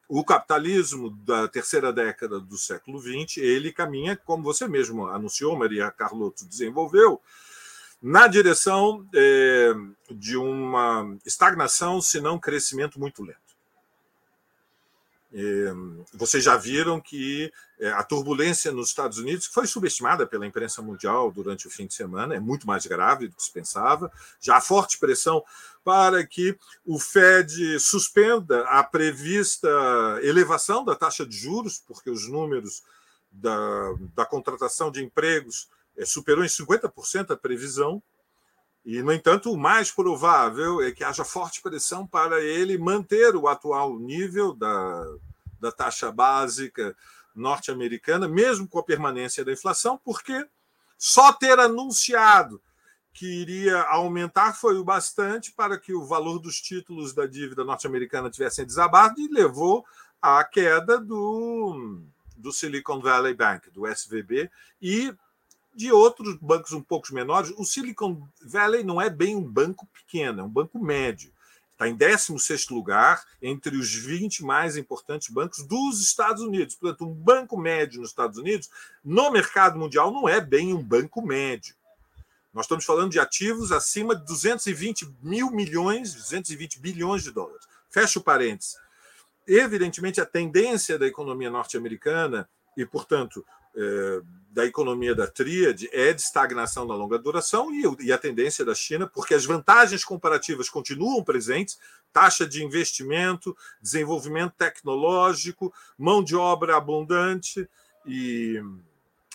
O 0.09 0.25
capitalismo 0.25 1.09
da 1.09 1.47
terceira 1.47 1.93
década 1.93 2.37
do 2.37 2.57
século 2.57 2.99
XX, 2.99 3.37
ele 3.37 3.71
caminha, 3.71 4.17
como 4.17 4.43
você 4.43 4.67
mesmo 4.67 5.07
anunciou, 5.07 5.57
Maria 5.57 5.89
Carlotto 5.89 6.45
desenvolveu, 6.45 7.21
na 8.01 8.27
direção 8.27 9.07
é, 9.15 9.71
de 10.11 10.35
uma 10.35 11.17
estagnação, 11.25 12.01
se 12.01 12.19
não 12.19 12.37
crescimento 12.37 12.99
muito 12.99 13.23
lento. 13.23 13.48
Vocês 16.13 16.43
já 16.43 16.57
viram 16.57 16.99
que 16.99 17.51
é, 17.79 17.91
a 17.91 18.03
turbulência 18.03 18.71
nos 18.71 18.89
Estados 18.89 19.19
Unidos 19.19 19.45
foi 19.45 19.67
subestimada 19.67 20.25
pela 20.25 20.45
imprensa 20.45 20.81
mundial 20.81 21.31
durante 21.31 21.67
o 21.67 21.69
fim 21.69 21.85
de 21.85 21.93
semana, 21.93 22.35
é 22.35 22.39
muito 22.39 22.65
mais 22.65 22.85
grave 22.85 23.27
do 23.27 23.35
que 23.35 23.43
se 23.43 23.51
pensava. 23.51 24.11
Já 24.41 24.57
há 24.57 24.61
forte 24.61 24.97
pressão 24.97 25.43
para 25.83 26.25
que 26.25 26.57
o 26.85 26.99
Fed 26.99 27.79
suspenda 27.79 28.63
a 28.65 28.83
prevista 28.83 29.69
elevação 30.23 30.83
da 30.83 30.95
taxa 30.95 31.25
de 31.25 31.37
juros, 31.37 31.81
porque 31.87 32.09
os 32.09 32.27
números 32.27 32.83
da, 33.31 33.93
da 34.15 34.25
contratação 34.25 34.91
de 34.91 35.03
empregos 35.03 35.69
é, 35.95 36.05
superou 36.05 36.43
em 36.43 36.47
50% 36.47 37.31
a 37.31 37.37
previsão. 37.37 38.01
E, 38.89 39.03
no 39.03 39.13
entanto, 39.13 39.51
o 39.51 39.57
mais 39.57 39.91
provável 39.91 40.81
é 40.81 40.91
que 40.91 41.03
haja 41.03 41.23
forte 41.23 41.61
pressão 41.61 42.07
para 42.07 42.41
ele 42.41 42.75
manter 42.75 43.35
o 43.35 43.47
atual 43.47 43.99
nível 43.99 44.51
da, 44.51 45.05
da 45.61 45.71
taxa 45.71 46.11
básica 46.11 46.97
norte-americana, 47.35 48.27
mesmo 48.27 48.67
com 48.67 48.79
a 48.79 48.83
permanência 48.83 49.45
da 49.45 49.51
inflação, 49.51 49.95
porque 50.03 50.43
só 50.97 51.31
ter 51.31 51.59
anunciado 51.59 52.59
que 53.13 53.27
iria 53.27 53.79
aumentar 53.83 54.53
foi 54.53 54.79
o 54.79 54.83
bastante 54.83 55.51
para 55.51 55.77
que 55.77 55.93
o 55.93 56.03
valor 56.03 56.39
dos 56.39 56.59
títulos 56.59 57.13
da 57.13 57.27
dívida 57.27 57.63
norte-americana 57.63 58.31
tivessem 58.31 58.65
desabado 58.65 59.21
e 59.21 59.27
levou 59.27 59.85
à 60.19 60.43
queda 60.43 60.99
do, 60.99 62.01
do 62.35 62.51
Silicon 62.51 62.99
Valley 62.99 63.35
Bank, 63.35 63.69
do 63.69 63.85
SVB, 63.85 64.49
e 64.81 65.13
de 65.73 65.91
outros 65.91 66.35
bancos 66.41 66.71
um 66.73 66.81
pouco 66.81 67.13
menores. 67.13 67.53
O 67.57 67.63
Silicon 67.63 68.27
Valley 68.41 68.83
não 68.83 69.01
é 69.01 69.09
bem 69.09 69.35
um 69.35 69.43
banco 69.43 69.87
pequeno, 69.87 70.41
é 70.41 70.43
um 70.43 70.49
banco 70.49 70.79
médio. 70.79 71.31
Está 71.71 71.87
em 71.87 71.95
16 71.95 72.67
lugar 72.69 73.23
entre 73.41 73.77
os 73.77 73.93
20 73.93 74.43
mais 74.43 74.75
importantes 74.75 75.29
bancos 75.29 75.65
dos 75.65 76.01
Estados 76.01 76.43
Unidos. 76.43 76.75
Portanto, 76.75 77.05
um 77.05 77.13
banco 77.13 77.57
médio 77.57 78.01
nos 78.01 78.09
Estados 78.09 78.37
Unidos, 78.37 78.69
no 79.01 79.31
mercado 79.31 79.79
mundial, 79.79 80.11
não 80.11 80.27
é 80.27 80.41
bem 80.41 80.73
um 80.73 80.83
banco 80.83 81.21
médio. 81.21 81.73
Nós 82.53 82.65
estamos 82.65 82.83
falando 82.83 83.11
de 83.11 83.19
ativos 83.19 83.71
acima 83.71 84.13
de 84.13 84.25
220 84.25 85.09
mil 85.21 85.51
milhões, 85.51 86.13
220 86.13 86.79
bilhões 86.79 87.23
de 87.23 87.31
dólares. 87.31 87.65
Fecha 87.89 88.19
o 88.19 88.23
parênteses. 88.23 88.75
Evidentemente, 89.47 90.19
a 90.19 90.25
tendência 90.25 90.99
da 90.99 91.07
economia 91.07 91.49
norte-americana 91.49 92.49
e, 92.75 92.85
portanto, 92.85 93.45
da 94.51 94.65
economia 94.65 95.13
da 95.13 95.27
tríade 95.27 95.87
é 95.93 96.11
de 96.11 96.21
estagnação 96.21 96.85
na 96.85 96.95
longa 96.95 97.19
duração 97.19 97.69
e, 97.99 98.11
a 98.11 98.17
tendência 98.17 98.65
da 98.65 98.73
China, 98.73 99.07
porque 99.07 99.33
as 99.33 99.45
vantagens 99.45 100.03
comparativas 100.03 100.69
continuam 100.69 101.23
presentes 101.23 101.79
taxa 102.11 102.47
de 102.47 102.63
investimento, 102.63 103.55
desenvolvimento 103.81 104.53
tecnológico, 104.57 105.73
mão 105.97 106.23
de 106.23 106.35
obra 106.35 106.75
abundante 106.75 107.69
e, 108.05 108.61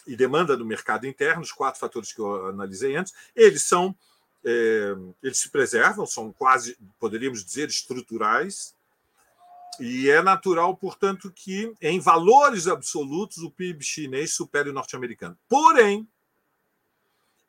e 0.07 0.16
demanda 0.16 0.57
do 0.57 0.66
mercado 0.66 1.07
interno, 1.07 1.43
os 1.43 1.53
quatro 1.53 1.78
fatores 1.78 2.12
que 2.12 2.20
eu 2.20 2.49
analisei 2.49 2.97
antes, 2.97 3.14
eles 3.35 3.62
são. 3.62 3.95
É, 4.47 4.95
eles 5.22 5.39
se 5.39 5.49
preservam, 5.49 6.05
são 6.05 6.30
quase, 6.30 6.76
poderíamos 7.01 7.43
dizer, 7.43 7.66
estruturais, 7.66 8.74
e 9.81 10.11
é 10.11 10.22
natural, 10.22 10.77
portanto, 10.77 11.33
que 11.35 11.72
em 11.81 12.01
valores 12.01 12.66
absolutos 12.66 13.39
o 13.39 13.51
PIB 13.51 13.85
chinês 13.85 14.35
supere 14.35 14.70
o 14.70 14.72
norte-americano. 14.72 15.37
Porém, 15.49 16.09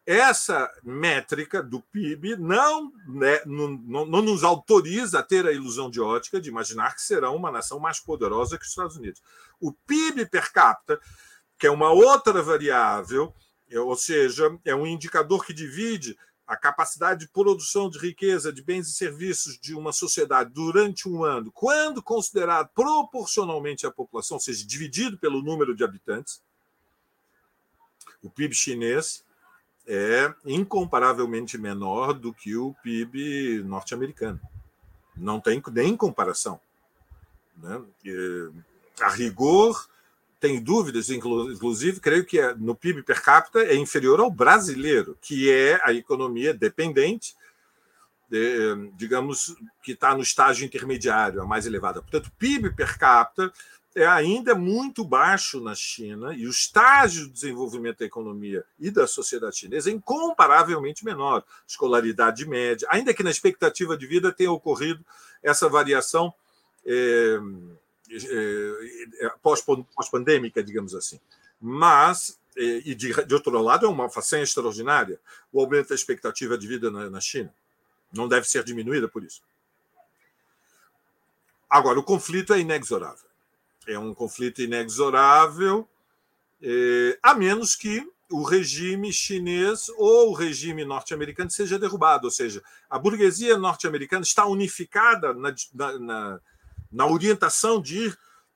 essa 0.06 0.72
métrica 0.84 1.64
do 1.64 1.82
PIB 1.82 2.36
não, 2.36 2.92
né, 3.08 3.42
não, 3.46 3.70
não, 4.06 4.22
nos 4.22 4.44
autoriza 4.44 5.20
a 5.20 5.24
ter 5.24 5.48
a 5.48 5.52
ilusão 5.52 5.90
de 5.90 6.00
ótica 6.00 6.40
de 6.40 6.50
imaginar 6.50 6.94
que 6.94 7.02
será 7.02 7.32
uma 7.32 7.52
nação 7.52 7.80
mais 7.80 8.00
poderosa 8.00 8.58
que 8.58 8.64
os 8.64 8.70
Estados 8.70 8.96
Unidos. 8.98 9.22
O 9.60 9.72
PIB 9.72 10.28
per 10.28 10.52
capita, 10.54 11.00
que 11.58 11.66
é 11.66 11.72
uma 11.72 11.90
outra 11.90 12.44
variável, 12.44 13.34
é, 13.70 13.80
ou 13.80 13.96
seja, 13.96 14.56
é 14.64 14.76
um 14.76 14.86
indicador 14.86 15.44
que 15.44 15.54
divide 15.54 16.16
a 16.48 16.56
capacidade 16.56 17.22
de 17.22 17.28
produção 17.28 17.90
de 17.90 17.98
riqueza, 17.98 18.54
de 18.54 18.62
bens 18.62 18.88
e 18.88 18.94
serviços 18.94 19.58
de 19.58 19.74
uma 19.74 19.92
sociedade 19.92 20.52
durante 20.54 21.10
um 21.10 21.24
ano, 21.24 21.52
quando 21.52 22.04
considerado 22.04 22.70
proporcionalmente 22.74 23.88
à 23.88 23.92
população, 23.92 24.36
ou 24.36 24.42
seja, 24.42 24.66
dividido 24.66 25.18
pelo 25.18 25.42
número 25.42 25.76
de 25.76 25.84
habitantes, 25.84 26.42
o 28.22 28.30
PIB 28.30 28.54
chinês 28.54 29.24
é 29.88 30.34
incomparavelmente 30.46 31.58
menor 31.58 32.14
do 32.14 32.34
que 32.34 32.56
o 32.56 32.76
PIB 32.84 33.64
norte-americano. 33.64 34.40
Não 35.16 35.40
tem 35.40 35.62
nem 35.72 35.96
comparação. 35.96 36.60
Né? 37.58 37.82
A 39.00 39.10
rigor, 39.10 39.88
tenho 40.40 40.62
dúvidas, 40.62 41.10
inclusive, 41.10 42.00
creio 42.00 42.26
que 42.26 42.40
é, 42.40 42.54
no 42.56 42.76
PIB 42.76 43.04
per 43.04 43.22
capita 43.22 43.60
é 43.60 43.76
inferior 43.76 44.20
ao 44.20 44.30
brasileiro, 44.30 45.18
que 45.22 45.52
é 45.52 45.80
a 45.84 45.94
economia 45.94 46.54
dependente, 46.54 47.36
de, 48.30 48.92
digamos, 48.96 49.56
que 49.84 49.94
está 49.94 50.16
no 50.16 50.22
estágio 50.22 50.66
intermediário, 50.66 51.42
a 51.42 51.46
mais 51.46 51.66
elevada. 51.66 52.02
Portanto, 52.02 52.32
PIB 52.38 52.76
per 52.76 52.98
capita 52.98 53.52
é 53.96 54.06
ainda 54.06 54.54
muito 54.54 55.06
baixo 55.06 55.62
na 55.62 55.74
China 55.74 56.34
e 56.34 56.46
o 56.46 56.50
estágio 56.50 57.28
de 57.28 57.32
desenvolvimento 57.32 58.00
da 58.00 58.06
economia 58.06 58.66
e 58.78 58.92
da 58.92 59.08
sociedade 59.08 59.58
chinesa 59.58 59.90
é 59.90 59.94
incomparavelmente 59.94 61.06
menor. 61.06 61.46
Escolaridade 61.66 62.46
média, 62.46 62.86
ainda 62.92 63.14
que 63.14 63.24
na 63.24 63.32
expectativa 63.32 63.98
de 63.98 64.06
vida 64.06 64.34
tenha 64.34 64.52
ocorrido 64.52 65.04
essa 65.42 65.70
variação. 65.70 66.34
É, 66.86 67.40
pós-pandêmica, 69.42 70.64
digamos 70.64 70.94
assim. 70.94 71.20
Mas, 71.60 72.40
e 72.56 72.94
de, 72.94 73.14
outro 73.34 73.60
lado, 73.62 73.86
é 73.86 73.90
uma 73.90 74.10
façanha 74.10 74.44
extraordinária 74.44 75.20
o 75.52 75.60
aumento 75.60 75.90
da 75.90 75.96
expectativa 75.96 76.58
de 76.58 76.68
vida 76.68 76.92
na, 76.92 77.10
na 77.10 77.20
China. 77.20 77.54
Não 78.14 78.28
deve 78.28 78.48
ser 78.48 78.64
diminuída 78.64 79.08
por 79.08 79.24
isso. 79.24 79.42
Agora, 81.70 82.00
o 82.00 82.04
conflito 82.04 82.54
é 82.54 82.60
inexorável. 82.60 83.30
É 83.88 84.00
um 84.00 84.14
conflito 84.14 84.62
inexorável, 84.62 85.88
a 87.22 87.34
menos 87.34 87.76
que 87.76 88.08
o 88.30 88.44
regime 88.44 89.14
chinês 89.14 89.88
ou 89.98 90.32
o 90.32 90.34
regime 90.34 90.84
norte-americano 90.84 91.52
seja 91.52 91.78
derrubado. 91.78 92.26
Ou 92.26 92.32
seja, 92.32 92.64
a 92.90 92.98
burguesia 92.98 93.58
norte-americana 93.58 94.24
está 94.24 94.46
unificada 94.46 95.34
na, 95.34 95.54
na, 95.74 96.00
na 96.00 96.42
orientação 97.04 97.82
de 97.82 98.16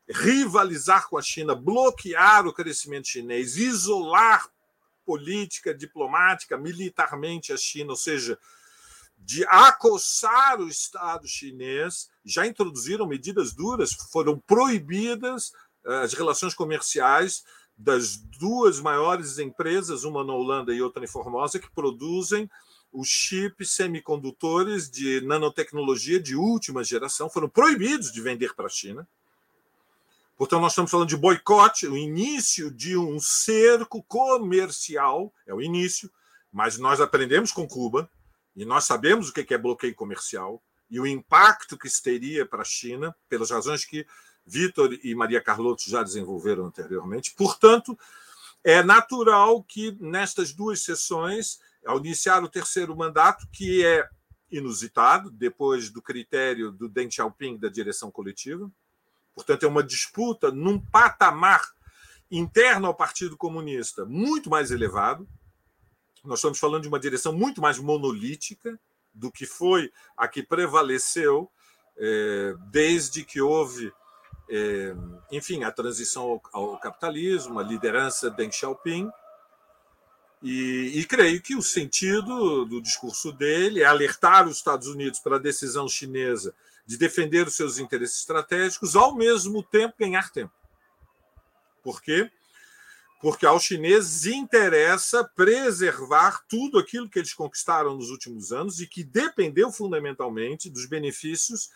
rivalizar 0.09 1.07
com 1.09 1.17
a 1.17 1.21
China, 1.21 1.53
bloquear 1.53 2.47
o 2.47 2.53
crescimento 2.53 3.07
chinês, 3.07 3.57
isolar 3.57 4.47
política, 5.05 5.73
diplomática, 5.73 6.57
militarmente 6.57 7.51
a 7.51 7.57
China, 7.57 7.91
ou 7.91 7.95
seja, 7.95 8.37
de 9.17 9.43
acossar 9.45 10.59
o 10.59 10.67
Estado 10.67 11.27
chinês, 11.27 12.09
já 12.23 12.45
introduziram 12.45 13.05
medidas 13.05 13.53
duras, 13.53 13.91
foram 14.11 14.39
proibidas 14.39 15.51
eh, 15.85 16.01
as 16.03 16.13
relações 16.13 16.53
comerciais 16.53 17.43
das 17.77 18.17
duas 18.17 18.79
maiores 18.79 19.39
empresas, 19.39 20.03
uma 20.03 20.23
na 20.23 20.33
Holanda 20.33 20.73
e 20.73 20.81
outra 20.81 21.03
em 21.03 21.07
Formosa, 21.07 21.59
que 21.59 21.71
produzem 21.71 22.49
os 22.91 23.07
chips 23.07 23.71
semicondutores 23.71 24.89
de 24.89 25.21
nanotecnologia 25.21 26.19
de 26.19 26.35
última 26.35 26.83
geração 26.83 27.29
foram 27.29 27.47
proibidos 27.47 28.11
de 28.11 28.21
vender 28.21 28.55
para 28.55 28.65
a 28.65 28.69
China. 28.69 29.07
Portanto, 30.35 30.61
nós 30.61 30.71
estamos 30.71 30.89
falando 30.89 31.09
de 31.09 31.17
boicote, 31.17 31.85
o 31.85 31.97
início 31.97 32.71
de 32.71 32.97
um 32.97 33.19
cerco 33.19 34.01
comercial, 34.03 35.33
é 35.45 35.53
o 35.53 35.61
início, 35.61 36.09
mas 36.51 36.77
nós 36.77 37.01
aprendemos 37.01 37.51
com 37.51 37.67
Cuba 37.67 38.09
e 38.55 38.65
nós 38.65 38.85
sabemos 38.85 39.29
o 39.29 39.33
que 39.33 39.53
é 39.53 39.57
bloqueio 39.57 39.93
comercial 39.93 40.61
e 40.89 40.99
o 40.99 41.05
impacto 41.05 41.77
que 41.77 41.87
isso 41.87 42.01
teria 42.01 42.45
para 42.45 42.61
a 42.61 42.65
China, 42.65 43.15
pelas 43.27 43.51
razões 43.51 43.85
que 43.85 44.07
Vitor 44.45 44.97
e 45.03 45.13
Maria 45.13 45.39
Carlotto 45.39 45.87
já 45.87 46.01
desenvolveram 46.01 46.65
anteriormente. 46.65 47.33
Portanto, 47.37 47.97
é 48.63 48.81
natural 48.81 49.61
que 49.63 49.95
nestas 49.99 50.51
duas 50.51 50.81
sessões 50.81 51.59
ao 51.85 51.97
iniciar 51.97 52.43
o 52.43 52.49
terceiro 52.49 52.95
mandato, 52.95 53.47
que 53.51 53.85
é 53.85 54.07
inusitado, 54.51 55.29
depois 55.31 55.89
do 55.89 56.01
critério 56.01 56.71
do 56.71 56.89
Deng 56.89 57.11
Xiaoping 57.11 57.57
da 57.57 57.69
direção 57.69 58.09
coletiva. 58.09 58.69
Portanto, 59.35 59.63
é 59.63 59.67
uma 59.67 59.83
disputa 59.83 60.51
num 60.51 60.79
patamar 60.79 61.63
interno 62.31 62.87
ao 62.87 62.95
Partido 62.95 63.37
Comunista 63.37 64.05
muito 64.05 64.49
mais 64.49 64.71
elevado. 64.71 65.27
Nós 66.23 66.39
estamos 66.39 66.59
falando 66.59 66.83
de 66.83 66.87
uma 66.87 66.99
direção 66.99 67.31
muito 67.31 67.61
mais 67.61 67.79
monolítica 67.79 68.79
do 69.13 69.31
que 69.31 69.45
foi 69.45 69.91
a 70.17 70.27
que 70.27 70.43
prevaleceu 70.43 71.49
é, 71.97 72.55
desde 72.69 73.23
que 73.23 73.41
houve, 73.41 73.91
é, 74.49 74.95
enfim, 75.31 75.63
a 75.63 75.71
transição 75.71 76.23
ao, 76.23 76.41
ao 76.71 76.79
capitalismo, 76.79 77.59
a 77.59 77.63
liderança 77.63 78.29
Deng 78.29 78.51
Xiaoping 78.51 79.09
e, 80.41 80.99
e, 80.99 81.05
creio 81.05 81.41
que 81.41 81.55
o 81.55 81.61
sentido 81.61 82.63
do 82.65 82.81
discurso 82.81 83.31
dele 83.31 83.81
é 83.81 83.85
alertar 83.85 84.47
os 84.47 84.57
Estados 84.57 84.87
Unidos 84.87 85.19
para 85.19 85.35
a 85.35 85.39
decisão 85.39 85.87
chinesa 85.87 86.55
de 86.85 86.97
defender 86.97 87.45
os 87.45 87.55
seus 87.55 87.77
interesses 87.77 88.19
estratégicos, 88.19 88.95
ao 88.95 89.13
mesmo 89.13 89.61
tempo 89.61 89.95
ganhar 89.99 90.31
tempo. 90.31 90.53
Por 91.83 92.01
quê? 92.01 92.31
Porque 93.21 93.45
aos 93.45 93.63
chineses 93.63 94.25
interessa 94.25 95.23
preservar 95.23 96.45
tudo 96.47 96.79
aquilo 96.79 97.09
que 97.09 97.19
eles 97.19 97.33
conquistaram 97.33 97.95
nos 97.95 98.09
últimos 98.09 98.53
anos 98.53 98.79
e 98.79 98.87
que 98.87 99.03
dependeu 99.03 99.71
fundamentalmente 99.71 100.69
dos 100.69 100.85
benefícios 100.85 101.69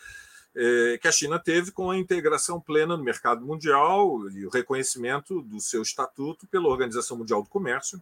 eh, 0.56 1.00
que 1.02 1.08
a 1.08 1.12
China 1.12 1.40
teve 1.40 1.72
com 1.72 1.92
a 1.92 1.98
integração 1.98 2.62
plena 2.62 2.96
no 2.96 3.04
mercado 3.04 3.46
mundial 3.46 4.30
e 4.30 4.46
o 4.46 4.50
reconhecimento 4.50 5.42
do 5.42 5.60
seu 5.60 5.82
estatuto 5.82 6.48
pela 6.48 6.70
Organização 6.70 7.18
Mundial 7.18 7.42
do 7.42 7.50
Comércio. 7.50 8.02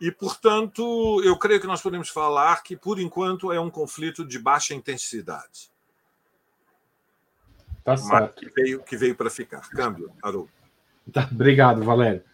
E, 0.00 0.10
portanto, 0.10 1.22
eu 1.24 1.38
creio 1.38 1.60
que 1.60 1.66
nós 1.66 1.80
podemos 1.80 2.08
falar 2.08 2.62
que, 2.62 2.76
por 2.76 2.98
enquanto, 2.98 3.52
é 3.52 3.60
um 3.60 3.70
conflito 3.70 4.24
de 4.24 4.38
baixa 4.38 4.74
intensidade. 4.74 5.70
Tá 7.84 7.96
certo. 7.96 8.40
Que 8.40 8.50
veio, 8.50 8.82
que 8.82 8.96
veio 8.96 9.14
para 9.14 9.30
ficar. 9.30 9.68
Câmbio, 9.70 10.10
Haroldo. 10.22 10.50
Tá, 11.12 11.28
obrigado, 11.30 11.82
Valério. 11.82 12.24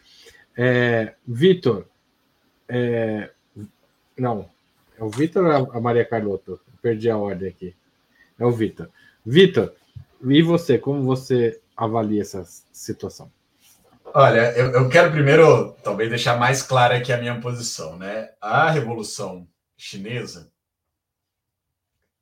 É, 0.56 1.14
Vitor, 1.26 1.86
é, 2.68 3.32
não, 4.16 4.48
é 4.96 5.02
o 5.02 5.10
Vitor 5.10 5.44
ou 5.44 5.72
a 5.72 5.80
Maria 5.80 6.04
Carlota? 6.04 6.58
Perdi 6.80 7.10
a 7.10 7.16
ordem 7.16 7.48
aqui. 7.48 7.74
É 8.38 8.44
o 8.44 8.52
Vitor. 8.52 8.88
Vitor, 9.26 9.74
e 10.22 10.42
você, 10.42 10.78
como 10.78 11.02
você 11.02 11.60
avalia 11.76 12.22
essa 12.22 12.44
situação? 12.72 13.30
Olha, 14.12 14.52
eu, 14.56 14.72
eu 14.72 14.88
quero 14.88 15.12
primeiro 15.12 15.72
talvez 15.84 16.08
deixar 16.10 16.36
mais 16.36 16.62
clara 16.62 16.96
aqui 16.96 17.12
a 17.12 17.18
minha 17.18 17.40
posição, 17.40 17.96
né? 17.96 18.32
A 18.40 18.68
Revolução 18.68 19.48
Chinesa 19.76 20.50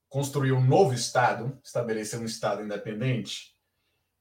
construiu 0.09 0.57
um 0.57 0.66
novo 0.66 0.93
Estado, 0.93 1.59
estabeleceu 1.64 2.20
um 2.20 2.26
Estado 2.26 2.62
independente, 2.62 3.55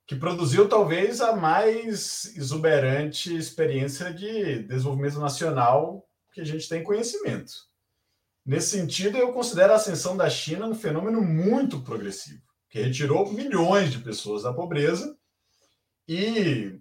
que 0.05 0.15
produziu 0.15 0.69
talvez 0.69 1.19
a 1.19 1.35
mais 1.35 2.33
exuberante 2.37 3.35
experiência 3.35 4.13
de 4.13 4.63
desenvolvimento 4.63 5.19
nacional 5.19 6.07
que 6.31 6.39
a 6.39 6.45
gente 6.45 6.69
tem 6.69 6.83
conhecimento. 6.83 7.51
Nesse 8.45 8.77
sentido, 8.77 9.17
eu 9.17 9.33
considero 9.33 9.73
a 9.73 9.75
ascensão 9.75 10.15
da 10.15 10.29
China 10.29 10.67
um 10.67 10.75
fenômeno 10.75 11.21
muito 11.21 11.81
progressivo, 11.81 12.41
que 12.69 12.79
retirou 12.79 13.29
milhões 13.33 13.91
de 13.91 13.99
pessoas 13.99 14.43
da 14.43 14.53
pobreza 14.53 15.17
e 16.07 16.79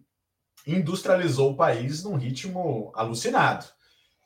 industrializou 0.67 1.53
o 1.53 1.57
país 1.57 2.03
num 2.03 2.17
ritmo 2.17 2.93
alucinado. 2.95 3.67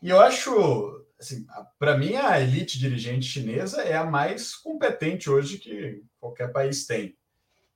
E 0.03 0.09
eu 0.09 0.21
acho, 0.21 1.05
assim, 1.21 1.47
para 1.79 1.99
mim, 1.99 2.17
a 2.17 2.41
elite 2.41 2.79
dirigente 2.79 3.27
chinesa 3.27 3.83
é 3.83 3.97
a 3.97 4.05
mais 4.05 4.55
competente 4.55 5.29
hoje 5.29 5.59
que 5.59 6.03
qualquer 6.19 6.51
país 6.51 6.87
tem. 6.87 7.15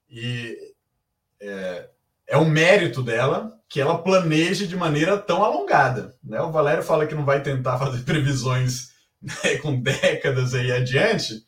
E 0.09 0.57
é, 1.39 1.89
é 2.27 2.37
um 2.37 2.49
mérito 2.49 3.03
dela 3.03 3.59
que 3.69 3.79
ela 3.79 4.01
planeje 4.01 4.67
de 4.67 4.75
maneira 4.75 5.17
tão 5.17 5.43
alongada. 5.43 6.15
Né? 6.23 6.41
O 6.41 6.51
Valério 6.51 6.83
fala 6.83 7.05
que 7.05 7.15
não 7.15 7.25
vai 7.25 7.43
tentar 7.43 7.77
fazer 7.79 8.03
previsões 8.03 8.91
né, 9.21 9.57
com 9.61 9.79
décadas 9.79 10.53
aí 10.53 10.71
adiante, 10.71 11.45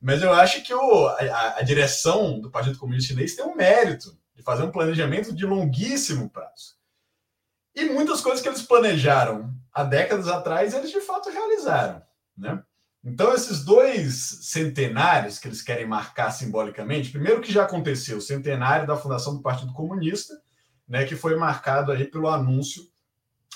mas 0.00 0.22
eu 0.22 0.32
acho 0.32 0.62
que 0.62 0.72
o, 0.74 1.06
a, 1.08 1.58
a, 1.58 1.62
direção 1.62 2.38
do 2.38 2.50
Partido 2.50 2.78
Comunista 2.78 3.08
Chinês 3.08 3.34
tem 3.34 3.44
um 3.44 3.56
mérito 3.56 4.16
de 4.34 4.42
fazer 4.42 4.64
um 4.64 4.70
planejamento 4.70 5.32
de 5.32 5.46
longuíssimo 5.46 6.28
prazo. 6.28 6.74
E 7.74 7.84
muitas 7.86 8.20
coisas 8.20 8.40
que 8.40 8.48
eles 8.48 8.62
planejaram 8.62 9.54
há 9.72 9.82
décadas 9.82 10.28
atrás, 10.28 10.74
eles 10.74 10.90
de 10.90 11.00
fato 11.00 11.30
realizaram. 11.30 12.02
Né? 12.36 12.62
Então, 13.02 13.34
esses 13.34 13.64
dois 13.64 14.14
centenários 14.42 15.38
que 15.38 15.48
eles 15.48 15.60
querem 15.60 15.86
marcar 15.86 16.30
simbolicamente, 16.30 17.10
primeiro 17.10 17.40
que 17.40 17.52
já 17.52 17.64
aconteceu, 17.64 18.18
o 18.18 18.22
centenário 18.22 18.86
da 18.86 18.96
fundação 18.96 19.34
do 19.34 19.42
Partido 19.42 19.72
Comunista, 19.72 20.40
né, 20.88 21.04
que 21.04 21.16
foi 21.16 21.36
marcado 21.36 21.92
aí 21.92 22.06
pelo 22.06 22.28
anúncio 22.28 22.82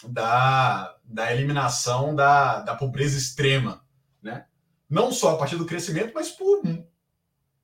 da, 0.07 0.97
da 1.05 1.33
eliminação 1.33 2.15
da, 2.15 2.61
da 2.61 2.75
pobreza 2.75 3.19
extrema, 3.19 3.85
né? 4.23 4.47
não 4.89 5.13
só 5.13 5.35
a 5.35 5.39
partir 5.39 5.57
do 5.57 5.67
crescimento, 5.67 6.13
mas 6.15 6.31
por 6.31 6.63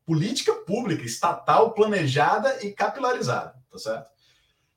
política 0.06 0.54
pública, 0.54 1.04
estatal, 1.04 1.72
planejada 1.72 2.64
e 2.64 2.72
capilarizada, 2.72 3.54
tá 3.70 3.78
certo? 3.78 4.10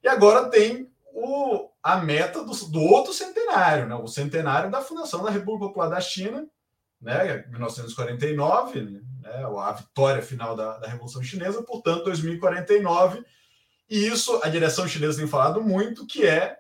E 0.04 0.08
agora 0.08 0.50
tem 0.50 0.90
o, 1.14 1.70
a 1.82 1.98
meta 1.98 2.44
do, 2.44 2.54
do 2.68 2.82
outro 2.82 3.14
centenário, 3.14 3.88
né? 3.88 3.96
o 3.96 4.08
centenário 4.08 4.72
da 4.72 4.82
fundação 4.82 5.24
da 5.24 5.32
República 5.32 5.68
Popular 5.68 5.90
da 5.90 6.00
China, 6.00 6.48
né, 7.02 7.46
1949, 7.50 8.82
né, 8.82 9.46
a 9.60 9.72
vitória 9.72 10.22
final 10.22 10.56
da, 10.56 10.78
da 10.78 10.88
Revolução 10.88 11.22
Chinesa, 11.22 11.62
portanto, 11.62 12.06
2049. 12.06 13.24
E 13.90 14.08
isso 14.08 14.40
a 14.44 14.50
direção 14.50 14.88
chinesa 14.88 15.20
tem 15.20 15.28
falado 15.28 15.62
muito, 15.62 16.06
que 16.06 16.26
é 16.26 16.58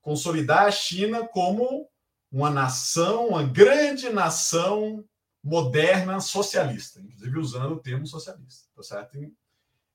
consolidar 0.00 0.66
a 0.66 0.70
China 0.70 1.26
como 1.26 1.88
uma 2.32 2.50
nação, 2.50 3.28
uma 3.28 3.42
grande 3.42 4.08
nação 4.08 5.04
moderna 5.42 6.20
socialista, 6.20 7.00
inclusive 7.00 7.38
usando 7.38 7.72
o 7.72 7.80
termo 7.80 8.06
socialista, 8.06 8.68
tá 8.74 8.82
certo? 8.82 9.16
Em, 9.16 9.34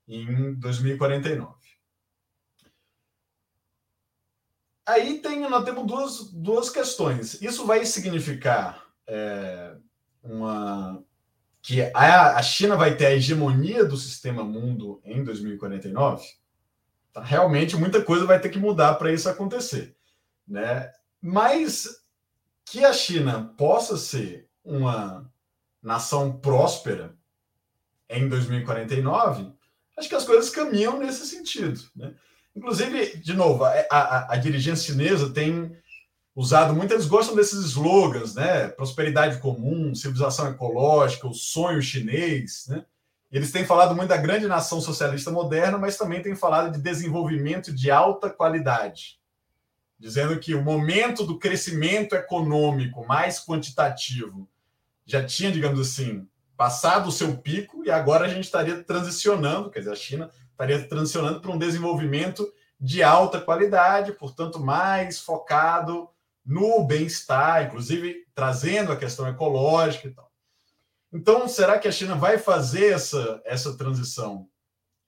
em 0.08 0.54
2049. 0.56 1.56
Aí 4.88 5.20
tem, 5.20 5.42
nós 5.50 5.66
temos 5.66 5.88
duas, 5.88 6.32
duas 6.32 6.70
questões. 6.70 7.42
Isso 7.42 7.66
vai 7.66 7.86
significar 7.86 8.86
é, 9.08 9.76
uma 10.22 11.04
que 11.62 11.82
a, 11.82 12.36
a 12.36 12.44
China 12.44 12.76
vai 12.76 12.96
ter 12.96 13.08
a 13.08 13.14
hegemonia 13.14 13.84
do 13.84 13.98
sistema 13.98 14.44
mundo 14.44 15.02
em 15.04 15.24
2049, 15.24 16.24
tá? 17.12 17.24
realmente 17.24 17.76
muita 17.76 18.04
coisa 18.04 18.24
vai 18.24 18.40
ter 18.40 18.50
que 18.50 18.60
mudar 18.60 18.94
para 18.96 19.12
isso 19.12 19.28
acontecer, 19.28 19.98
né? 20.48 20.92
Mas 21.20 22.04
que 22.64 22.86
a 22.86 22.94
China 22.94 23.52
possa 23.58 23.98
ser 23.98 24.48
uma 24.64 25.28
nação 25.86 26.32
próspera 26.34 27.16
em 28.10 28.28
2049, 28.28 29.52
acho 29.96 30.10
que 30.10 30.16
as 30.16 30.26
coisas 30.26 30.50
caminham 30.50 30.98
nesse 31.00 31.28
sentido, 31.28 31.80
né? 31.96 32.14
Inclusive, 32.56 33.18
de 33.18 33.34
novo, 33.34 33.66
a, 33.66 33.72
a, 33.92 34.34
a 34.34 34.38
dirigência 34.38 34.94
chinesa 34.94 35.30
tem 35.30 35.78
usado 36.36 36.74
muito, 36.74 36.94
eles 36.94 37.06
gostam 37.06 37.36
desses 37.36 37.66
slogans, 37.66 38.34
né? 38.34 38.70
Prosperidade 38.70 39.40
comum, 39.40 39.94
civilização 39.94 40.50
ecológica, 40.50 41.28
o 41.28 41.34
sonho 41.34 41.82
chinês, 41.82 42.66
né? 42.68 42.84
Eles 43.32 43.52
têm 43.52 43.66
falado 43.66 43.94
muito 43.96 44.10
da 44.10 44.18
grande 44.18 44.48
nação 44.48 44.82
socialista 44.82 45.30
moderna, 45.30 45.78
mas 45.78 45.98
também 45.98 46.22
têm 46.22 46.36
falado 46.36 46.72
de 46.72 46.82
desenvolvimento 46.82 47.74
de 47.74 47.92
alta 47.92 48.30
qualidade, 48.30 49.20
dizendo 50.00 50.40
que 50.40 50.56
o 50.56 50.64
momento 50.64 51.26
do 51.26 51.38
crescimento 51.38 52.16
econômico 52.16 53.06
mais 53.06 53.44
quantitativo 53.44 54.48
já 55.06 55.26
tinha, 55.26 55.52
digamos 55.52 55.80
assim, 55.80 56.28
passado 56.58 57.10
o 57.10 57.12
seu 57.12 57.38
pico 57.38 57.84
e 57.86 57.92
agora 57.92 58.26
a 58.26 58.30
gente 58.30 58.46
estaria 58.46 58.84
transicionando, 58.84 59.70
quer 59.70 59.80
dizer, 59.80 59.92
a 59.92 59.96
China 59.96 60.32
estaria 60.52 60.88
transicionando 60.88 61.42
para 61.42 61.52
um 61.52 61.58
desenvolvimento 61.58 62.52
de 62.80 63.04
alta 63.04 63.40
qualidade, 63.40 64.14
portanto, 64.14 64.60
mais 64.60 65.20
focado 65.20 66.10
no 66.46 66.84
bem-estar, 66.86 67.66
inclusive 67.66 68.26
trazendo 68.34 68.92
a 68.92 68.98
questão 68.98 69.28
ecológica 69.28 70.08
e 70.08 70.12
tal. 70.12 70.32
Então, 71.12 71.48
será 71.48 71.80
que 71.80 71.88
a 71.88 71.92
China 71.92 72.16
vai 72.16 72.38
fazer 72.38 72.94
essa, 72.94 73.42
essa 73.46 73.78
transição 73.78 74.48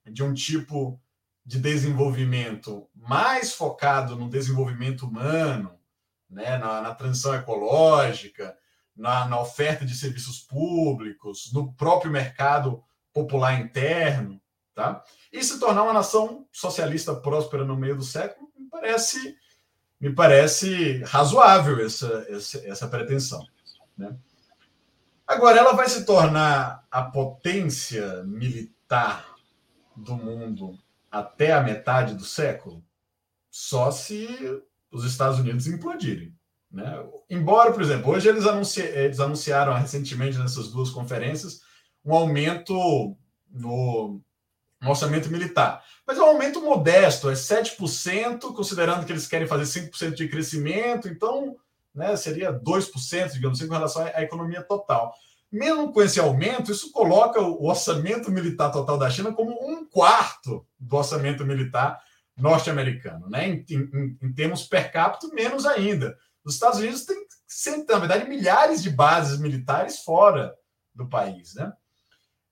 de 0.06 0.22
um 0.22 0.32
tipo 0.32 1.00
de 1.44 1.58
desenvolvimento 1.58 2.88
mais 2.94 3.52
focado 3.52 4.16
no 4.16 4.28
desenvolvimento 4.28 5.06
humano, 5.06 5.78
né, 6.28 6.58
na, 6.58 6.82
na 6.82 6.94
transição 6.94 7.34
ecológica, 7.34 8.56
na, 8.98 9.26
na 9.26 9.40
oferta 9.40 9.86
de 9.86 9.94
serviços 9.94 10.40
públicos, 10.40 11.52
no 11.52 11.72
próprio 11.72 12.10
mercado 12.10 12.82
popular 13.12 13.60
interno, 13.60 14.40
tá? 14.74 15.02
E 15.32 15.42
se 15.42 15.60
tornar 15.60 15.84
uma 15.84 15.92
nação 15.92 16.46
socialista 16.52 17.14
próspera 17.14 17.64
no 17.64 17.76
meio 17.76 17.96
do 17.96 18.02
século, 18.02 18.50
me 18.58 18.68
parece 18.68 19.38
me 20.00 20.14
parece 20.14 21.02
razoável 21.02 21.84
essa, 21.84 22.24
essa, 22.28 22.58
essa 22.68 22.88
pretensão. 22.88 23.44
Né? 23.96 24.16
Agora, 25.26 25.58
ela 25.58 25.72
vai 25.72 25.88
se 25.88 26.04
tornar 26.04 26.86
a 26.88 27.02
potência 27.02 28.22
militar 28.22 29.34
do 29.96 30.14
mundo 30.16 30.78
até 31.10 31.52
a 31.52 31.62
metade 31.62 32.14
do 32.14 32.24
século? 32.24 32.84
Só 33.50 33.90
se 33.90 34.28
os 34.88 35.04
Estados 35.04 35.40
Unidos 35.40 35.66
implodirem. 35.66 36.37
Né? 36.70 37.02
Embora, 37.30 37.72
por 37.72 37.82
exemplo, 37.82 38.12
hoje 38.12 38.28
eles, 38.28 38.46
anunci... 38.46 38.80
eles 38.80 39.20
anunciaram 39.20 39.72
recentemente 39.74 40.38
nessas 40.38 40.68
duas 40.68 40.90
conferências 40.90 41.60
um 42.04 42.14
aumento 42.14 43.16
no, 43.50 44.20
no 44.80 44.90
orçamento 44.90 45.30
militar. 45.30 45.82
Mas 46.06 46.18
é 46.18 46.22
um 46.22 46.28
aumento 46.28 46.60
modesto, 46.62 47.28
é 47.28 47.34
7%, 47.34 48.54
considerando 48.54 49.04
que 49.04 49.12
eles 49.12 49.26
querem 49.26 49.46
fazer 49.46 49.80
5% 49.80 50.14
de 50.14 50.28
crescimento, 50.28 51.08
então 51.08 51.56
né, 51.94 52.16
seria 52.16 52.52
2%, 52.52 53.32
digamos 53.32 53.58
assim, 53.58 53.68
com 53.68 53.74
relação 53.74 54.02
à 54.02 54.22
economia 54.22 54.62
total. 54.62 55.12
Mesmo 55.50 55.92
com 55.92 56.02
esse 56.02 56.20
aumento, 56.20 56.70
isso 56.70 56.92
coloca 56.92 57.40
o 57.40 57.66
orçamento 57.66 58.30
militar 58.30 58.70
total 58.70 58.98
da 58.98 59.08
China 59.08 59.32
como 59.32 59.50
um 59.50 59.84
quarto 59.86 60.66
do 60.78 60.96
orçamento 60.96 61.44
militar 61.44 61.98
norte-americano, 62.36 63.28
né? 63.28 63.48
Em, 63.48 63.64
em, 63.70 64.18
em, 64.22 64.32
termos 64.32 64.62
per 64.64 64.92
capita, 64.92 65.26
menos 65.34 65.66
ainda. 65.66 66.16
Os 66.48 66.54
Estados 66.54 66.78
Unidos 66.78 67.04
têm, 67.04 67.84
na 67.86 67.98
verdade, 67.98 68.26
milhares 68.26 68.82
de 68.82 68.88
bases 68.88 69.38
militares 69.38 69.98
fora 69.98 70.54
do 70.94 71.06
país, 71.06 71.54
né? 71.54 71.70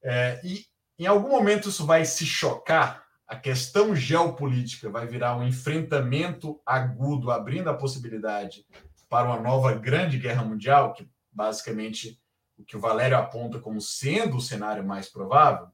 É, 0.05 0.39
e 0.45 0.67
em 0.99 1.07
algum 1.07 1.31
momento 1.31 1.71
isso 1.71 1.87
vai 1.87 2.05
se 2.05 2.27
chocar, 2.27 3.07
a 3.27 3.35
questão 3.35 3.97
geopolítica 3.97 4.91
vai 4.91 5.07
virar 5.07 5.35
um 5.35 5.43
enfrentamento 5.43 6.61
agudo, 6.67 7.31
abrindo 7.31 7.71
a 7.71 7.75
possibilidade 7.75 8.67
para 9.09 9.29
uma 9.29 9.41
nova 9.41 9.73
grande 9.73 10.19
guerra 10.19 10.45
mundial, 10.45 10.93
que 10.93 11.09
basicamente 11.33 12.21
o 12.59 12.65
que 12.65 12.77
o 12.77 12.81
Valério 12.81 13.17
aponta 13.17 13.59
como 13.59 13.81
sendo 13.81 14.37
o 14.37 14.43
cenário 14.43 14.85
mais 14.85 15.09
provável? 15.09 15.69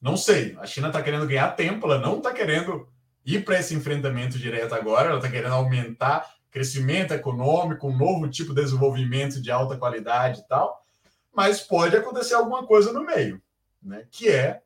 Não 0.00 0.16
sei. 0.16 0.56
A 0.60 0.66
China 0.66 0.86
está 0.86 1.02
querendo 1.02 1.26
ganhar 1.26 1.50
tempo, 1.56 1.86
ela 1.86 1.98
não 1.98 2.18
está 2.18 2.32
querendo 2.32 2.88
ir 3.24 3.44
para 3.44 3.58
esse 3.58 3.74
enfrentamento 3.74 4.38
direto 4.38 4.76
agora, 4.76 5.08
ela 5.08 5.18
está 5.18 5.28
querendo 5.28 5.54
aumentar 5.54 6.36
crescimento 6.56 7.12
econômico, 7.12 7.86
um 7.86 7.94
novo 7.94 8.30
tipo 8.30 8.54
de 8.54 8.62
desenvolvimento 8.62 9.42
de 9.42 9.50
alta 9.50 9.76
qualidade 9.76 10.40
e 10.40 10.48
tal, 10.48 10.82
mas 11.30 11.60
pode 11.60 11.94
acontecer 11.94 12.32
alguma 12.32 12.66
coisa 12.66 12.94
no 12.94 13.04
meio, 13.04 13.42
né? 13.82 14.08
que 14.10 14.30
é 14.30 14.62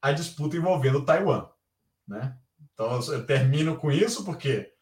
a 0.00 0.12
disputa 0.12 0.56
envolvendo 0.56 1.04
Taiwan. 1.04 1.46
Né? 2.08 2.34
Então 2.72 2.98
eu 3.12 3.26
termino 3.26 3.76
com 3.76 3.92
isso 3.92 4.24
porque 4.24 4.72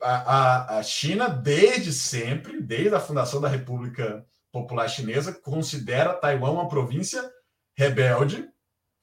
a, 0.00 0.14
a, 0.14 0.78
a 0.78 0.82
China, 0.82 1.28
desde 1.28 1.92
sempre, 1.92 2.62
desde 2.62 2.94
a 2.94 3.00
fundação 3.00 3.38
da 3.38 3.48
República 3.48 4.24
Popular 4.50 4.88
Chinesa, 4.88 5.30
considera 5.30 6.14
Taiwan 6.14 6.52
uma 6.52 6.68
província 6.70 7.30
rebelde, 7.74 8.48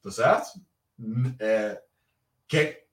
tá 0.02 0.10
certo? 0.10 0.60
É, 1.38 1.80
que 2.48 2.56
é, 2.56 2.84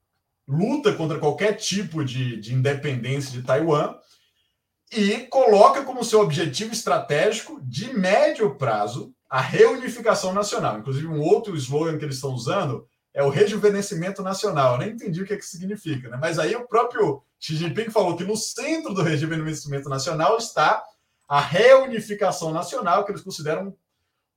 luta 0.48 0.94
contra 0.94 1.20
qualquer 1.20 1.54
tipo 1.54 2.04
de, 2.04 2.40
de 2.40 2.54
independência 2.54 3.32
de 3.32 3.46
Taiwan 3.46 3.96
e 4.92 5.20
coloca 5.28 5.84
como 5.84 6.04
seu 6.04 6.22
objetivo 6.22 6.72
estratégico 6.72 7.60
de 7.64 7.94
médio 7.94 8.56
prazo 8.56 9.14
a 9.30 9.42
reunificação 9.42 10.34
nacional. 10.34 10.80
Inclusive, 10.80 11.08
um 11.08 11.22
outro 11.22 11.56
slogan 11.56 11.98
que 11.98 12.06
eles 12.06 12.16
estão 12.16 12.32
usando 12.32 12.88
é 13.14 13.24
o 13.24 13.30
rejuvenescimento 13.30 14.22
nacional. 14.22 14.74
Eu 14.74 14.80
nem 14.80 14.90
entendi 14.92 15.22
o 15.22 15.26
que, 15.26 15.34
é 15.34 15.38
que 15.38 15.46
significa, 15.46 16.10
né? 16.10 16.18
mas 16.20 16.38
aí 16.38 16.56
o 16.56 16.68
próprio 16.68 17.24
Xi 17.40 17.56
Jinping 17.56 17.90
falou 17.90 18.16
que 18.16 18.24
no 18.24 18.36
centro 18.36 18.94
do 18.94 19.02
rejuvenescimento 19.02 19.90
nacional 19.90 20.38
está 20.38 20.84
a 21.28 21.40
reunificação 21.40 22.54
nacional, 22.54 23.04
que 23.04 23.12
eles 23.12 23.22
consideram 23.22 23.76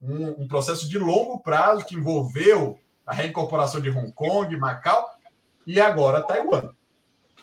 um, 0.00 0.42
um, 0.42 0.48
processo 0.48 0.88
de 0.88 0.98
longo 0.98 1.40
prazo 1.40 1.84
que 1.84 1.94
envolveu 1.94 2.78
a 3.06 3.12
reincorporação 3.12 3.80
de 3.80 3.90
Hong 3.90 4.12
Kong, 4.12 4.56
Macau 4.56 5.17
e 5.68 5.78
agora 5.78 6.22
Taiwan. 6.22 6.70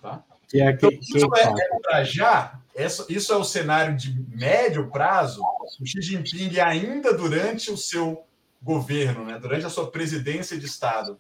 Tá? 0.01 0.23
Que 0.47 0.59
é 0.59 0.71
então, 0.71 0.89
isso 0.89 1.35
é, 1.35 1.43
é 1.43 1.79
para 1.79 2.03
já, 2.03 2.59
isso, 3.07 3.31
é 3.31 3.35
o 3.35 3.43
cenário 3.43 3.95
de 3.95 4.19
médio 4.35 4.89
prazo, 4.89 5.41
o 5.79 5.85
Xi 5.85 6.01
Jinping 6.01 6.59
ainda 6.59 7.13
durante 7.13 7.71
o 7.71 7.77
seu 7.77 8.25
governo, 8.61 9.25
né, 9.25 9.37
durante 9.39 9.65
a 9.65 9.69
sua 9.69 9.91
presidência 9.91 10.57
de 10.57 10.65
Estado, 10.65 11.19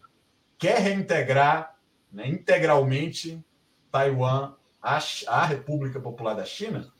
quer 0.57 0.79
reintegrar 0.79 1.75
né, 2.11 2.27
integralmente 2.27 3.43
Taiwan 3.91 4.53
à, 4.81 4.99
à 5.27 5.45
República 5.45 5.99
Popular 5.99 6.33
da 6.33 6.43
China, 6.43 6.91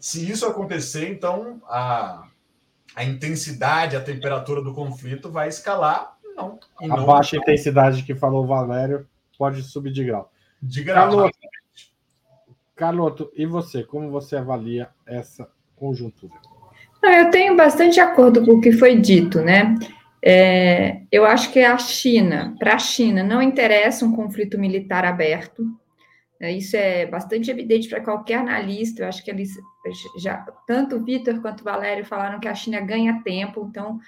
se 0.00 0.28
isso 0.28 0.46
acontecer, 0.46 1.08
então 1.08 1.62
a, 1.68 2.26
a 2.96 3.04
intensidade, 3.04 3.94
a 3.94 4.00
temperatura 4.00 4.62
do 4.62 4.74
conflito 4.74 5.30
vai 5.30 5.48
escalar. 5.48 6.16
Não, 6.34 6.58
a 6.80 6.86
não... 6.86 7.04
baixa 7.04 7.36
intensidade 7.36 8.02
que 8.02 8.14
falou 8.14 8.44
o 8.44 8.46
Valério 8.46 9.06
pode 9.40 9.62
subir 9.62 9.90
de 9.90 10.04
grau. 10.04 10.30
De 10.60 10.84
grau. 10.84 11.08
Carloto, 11.08 11.38
Carloto, 12.76 13.32
e 13.34 13.46
você? 13.46 13.82
Como 13.82 14.10
você 14.10 14.36
avalia 14.36 14.90
essa 15.06 15.50
conjuntura? 15.76 16.34
Eu 17.02 17.30
tenho 17.30 17.56
bastante 17.56 17.98
acordo 17.98 18.44
com 18.44 18.52
o 18.52 18.60
que 18.60 18.70
foi 18.70 18.98
dito, 18.98 19.40
né? 19.40 19.76
É, 20.22 21.00
eu 21.10 21.24
acho 21.24 21.50
que 21.50 21.60
a 21.60 21.78
China, 21.78 22.54
para 22.58 22.74
a 22.74 22.78
China, 22.78 23.22
não 23.22 23.40
interessa 23.40 24.04
um 24.04 24.14
conflito 24.14 24.58
militar 24.58 25.06
aberto. 25.06 25.64
É, 26.38 26.52
isso 26.52 26.76
é 26.76 27.06
bastante 27.06 27.50
evidente 27.50 27.88
para 27.88 28.02
qualquer 28.02 28.40
analista. 28.40 29.02
Eu 29.02 29.08
acho 29.08 29.24
que 29.24 29.30
eles 29.30 29.54
já 30.18 30.36
tanto 30.66 30.96
o 30.96 31.02
Vitor 31.02 31.40
quanto 31.40 31.62
o 31.62 31.64
Valério 31.64 32.04
falaram 32.04 32.38
que 32.38 32.48
a 32.48 32.54
China 32.54 32.78
ganha 32.78 33.22
tempo, 33.24 33.66
então, 33.70 33.98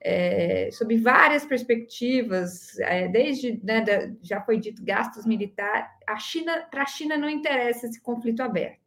é, 0.00 0.70
sob 0.72 0.96
várias 0.96 1.44
perspectivas, 1.44 2.78
é, 2.80 3.06
desde 3.06 3.60
né, 3.62 3.82
da, 3.82 4.10
já 4.22 4.40
foi 4.40 4.58
dito 4.58 4.82
gastos 4.82 5.26
militares, 5.26 5.90
a 6.06 6.16
China 6.16 6.66
para 6.70 6.82
a 6.82 6.86
China 6.86 7.16
não 7.18 7.28
interessa 7.28 7.86
esse 7.86 8.00
conflito 8.00 8.42
aberto. 8.42 8.80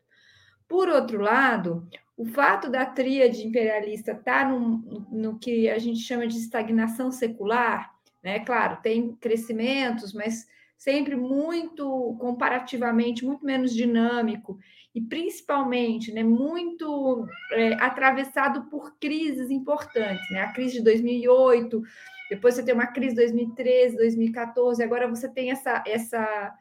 Por 0.68 0.90
outro 0.90 1.22
lado, 1.22 1.88
o 2.18 2.26
fato 2.26 2.70
da 2.70 2.86
tríade 2.86 3.46
imperialista 3.46 4.12
estar 4.12 4.46
tá 4.46 4.50
no, 4.50 5.08
no 5.12 5.38
que 5.38 5.70
a 5.70 5.78
gente 5.78 6.00
chama 6.00 6.28
de 6.28 6.38
estagnação 6.38 7.12
secular, 7.12 7.94
né? 8.24 8.40
Claro, 8.40 8.80
tem 8.82 9.16
crescimentos, 9.16 10.14
mas 10.14 10.48
sempre 10.78 11.16
muito 11.16 12.18
comparativamente 12.20 13.24
muito 13.24 13.46
menos 13.46 13.74
dinâmico 13.74 14.58
e 14.94 15.02
principalmente 15.02 16.12
né, 16.14 16.24
muito 16.24 17.28
é, 17.52 17.74
atravessado 17.76 18.64
por 18.70 18.96
crises 19.00 19.50
importantes, 19.50 20.30
né? 20.30 20.42
A 20.42 20.54
crise 20.54 20.74
de 20.74 20.84
2008, 20.84 21.82
depois 22.30 22.56
você 22.56 22.64
tem 22.64 22.74
uma 22.74 22.88
crise 22.88 23.16
de 23.16 23.22
2013, 23.22 23.98
2014, 23.98 24.84
agora 24.84 25.08
você 25.08 25.28
tem 25.28 25.52
essa 25.52 25.84
essa 25.88 26.56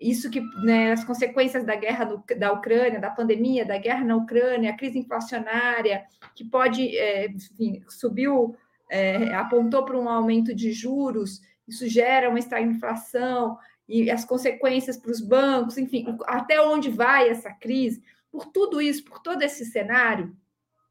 isso 0.00 0.28
que 0.28 0.40
né, 0.64 0.92
as 0.92 1.04
consequências 1.04 1.64
da 1.64 1.76
guerra 1.76 2.04
do, 2.04 2.22
da 2.36 2.52
Ucrânia, 2.52 3.00
da 3.00 3.10
pandemia, 3.10 3.64
da 3.64 3.78
guerra 3.78 4.04
na 4.04 4.16
Ucrânia, 4.16 4.70
a 4.70 4.76
crise 4.76 4.98
inflacionária, 4.98 6.04
que 6.34 6.44
pode, 6.44 6.96
é, 6.98 7.28
enfim, 7.28 7.80
subiu, 7.88 8.56
é, 8.90 9.32
apontou 9.34 9.84
para 9.84 9.96
um 9.96 10.08
aumento 10.08 10.54
de 10.54 10.72
juros 10.72 11.40
isso 11.66 11.88
gera 11.88 12.28
uma 12.28 12.38
estagflação 12.38 13.58
e 13.88 14.10
as 14.10 14.24
consequências 14.24 14.96
para 14.96 15.10
os 15.10 15.20
bancos, 15.20 15.76
enfim, 15.76 16.06
até 16.26 16.60
onde 16.60 16.90
vai 16.90 17.28
essa 17.28 17.52
crise. 17.52 18.02
Por 18.30 18.46
tudo 18.46 18.80
isso, 18.80 19.04
por 19.04 19.20
todo 19.20 19.42
esse 19.42 19.64
cenário, 19.64 20.36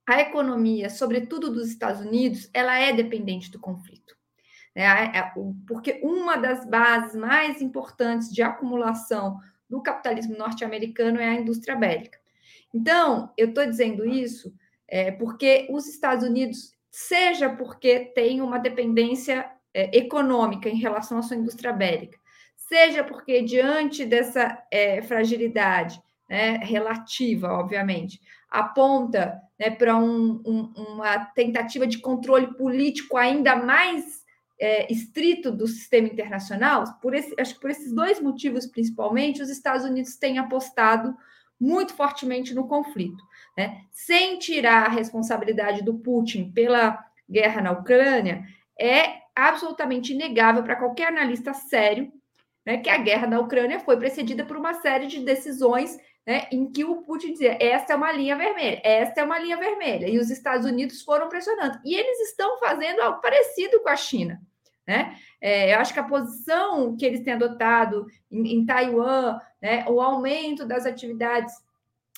a 0.05 0.21
economia, 0.21 0.89
sobretudo 0.89 1.51
dos 1.51 1.69
Estados 1.69 2.01
Unidos, 2.01 2.49
ela 2.53 2.77
é 2.77 2.93
dependente 2.93 3.49
do 3.49 3.59
conflito. 3.59 4.15
Né? 4.75 5.11
Porque 5.67 5.99
uma 6.03 6.35
das 6.35 6.65
bases 6.65 7.15
mais 7.15 7.61
importantes 7.61 8.31
de 8.31 8.41
acumulação 8.41 9.39
do 9.69 9.81
capitalismo 9.81 10.37
norte-americano 10.37 11.19
é 11.19 11.29
a 11.29 11.35
indústria 11.35 11.75
bélica. 11.75 12.19
Então, 12.73 13.31
eu 13.37 13.49
estou 13.49 13.65
dizendo 13.65 14.05
isso 14.05 14.53
é, 14.87 15.11
porque 15.11 15.67
os 15.69 15.87
Estados 15.87 16.27
Unidos, 16.27 16.73
seja 16.91 17.49
porque 17.49 18.11
tem 18.13 18.41
uma 18.41 18.59
dependência 18.59 19.49
é, 19.73 19.97
econômica 19.97 20.69
em 20.69 20.77
relação 20.77 21.17
à 21.17 21.23
sua 21.23 21.37
indústria 21.37 21.73
bélica, 21.73 22.19
seja 22.73 23.03
porque, 23.03 23.43
diante 23.43 24.03
dessa 24.03 24.57
é, 24.71 24.99
fragilidade 25.03 26.01
né, 26.27 26.57
relativa, 26.57 27.49
obviamente, 27.49 28.19
aponta 28.49 29.39
né, 29.59 29.69
para 29.69 29.95
um, 29.95 30.41
um, 30.43 30.73
uma 30.75 31.19
tentativa 31.35 31.85
de 31.85 31.99
controle 31.99 32.47
político 32.55 33.15
ainda 33.15 33.55
mais 33.55 34.23
é, 34.59 34.91
estrito 34.91 35.51
do 35.51 35.67
sistema 35.67 36.07
internacional, 36.07 36.83
por 36.99 37.13
esse, 37.13 37.35
acho 37.39 37.53
que 37.53 37.61
por 37.61 37.69
esses 37.69 37.93
dois 37.93 38.19
motivos 38.19 38.65
principalmente, 38.65 39.43
os 39.43 39.49
Estados 39.49 39.85
Unidos 39.85 40.15
têm 40.15 40.39
apostado 40.39 41.15
muito 41.59 41.93
fortemente 41.93 42.55
no 42.55 42.67
conflito, 42.67 43.23
né? 43.55 43.81
sem 43.91 44.39
tirar 44.39 44.87
a 44.87 44.89
responsabilidade 44.89 45.83
do 45.83 45.93
Putin 45.99 46.51
pela 46.51 47.05
guerra 47.29 47.61
na 47.61 47.71
Ucrânia, 47.71 48.43
é 48.79 49.21
absolutamente 49.35 50.11
inegável 50.11 50.63
para 50.63 50.75
qualquer 50.75 51.09
analista 51.09 51.53
sério 51.53 52.11
né, 52.65 52.77
que 52.77 52.89
a 52.89 52.97
guerra 52.97 53.27
na 53.27 53.39
Ucrânia 53.39 53.79
foi 53.79 53.97
precedida 53.97 54.45
por 54.45 54.57
uma 54.57 54.73
série 54.75 55.07
de 55.07 55.19
decisões 55.19 55.97
né, 56.25 56.47
em 56.51 56.71
que 56.71 56.85
o 56.85 57.01
Putin 57.01 57.33
dizia: 57.33 57.57
esta 57.59 57.93
é 57.93 57.95
uma 57.95 58.11
linha 58.11 58.35
vermelha, 58.35 58.81
esta 58.83 59.21
é 59.21 59.23
uma 59.23 59.39
linha 59.39 59.57
vermelha, 59.57 60.07
e 60.07 60.17
os 60.17 60.29
Estados 60.29 60.65
Unidos 60.65 61.01
foram 61.01 61.27
pressionando. 61.29 61.79
E 61.83 61.95
eles 61.95 62.19
estão 62.29 62.57
fazendo 62.59 63.01
algo 63.01 63.21
parecido 63.21 63.81
com 63.81 63.89
a 63.89 63.95
China. 63.95 64.41
Né? 64.85 65.17
É, 65.39 65.73
eu 65.73 65.79
acho 65.79 65.93
que 65.93 65.99
a 65.99 66.03
posição 66.03 66.95
que 66.97 67.05
eles 67.05 67.21
têm 67.21 67.33
adotado 67.33 68.05
em, 68.29 68.55
em 68.55 68.65
Taiwan, 68.65 69.39
né, 69.61 69.85
o 69.87 70.01
aumento 70.01 70.65
das 70.65 70.85
atividades 70.85 71.53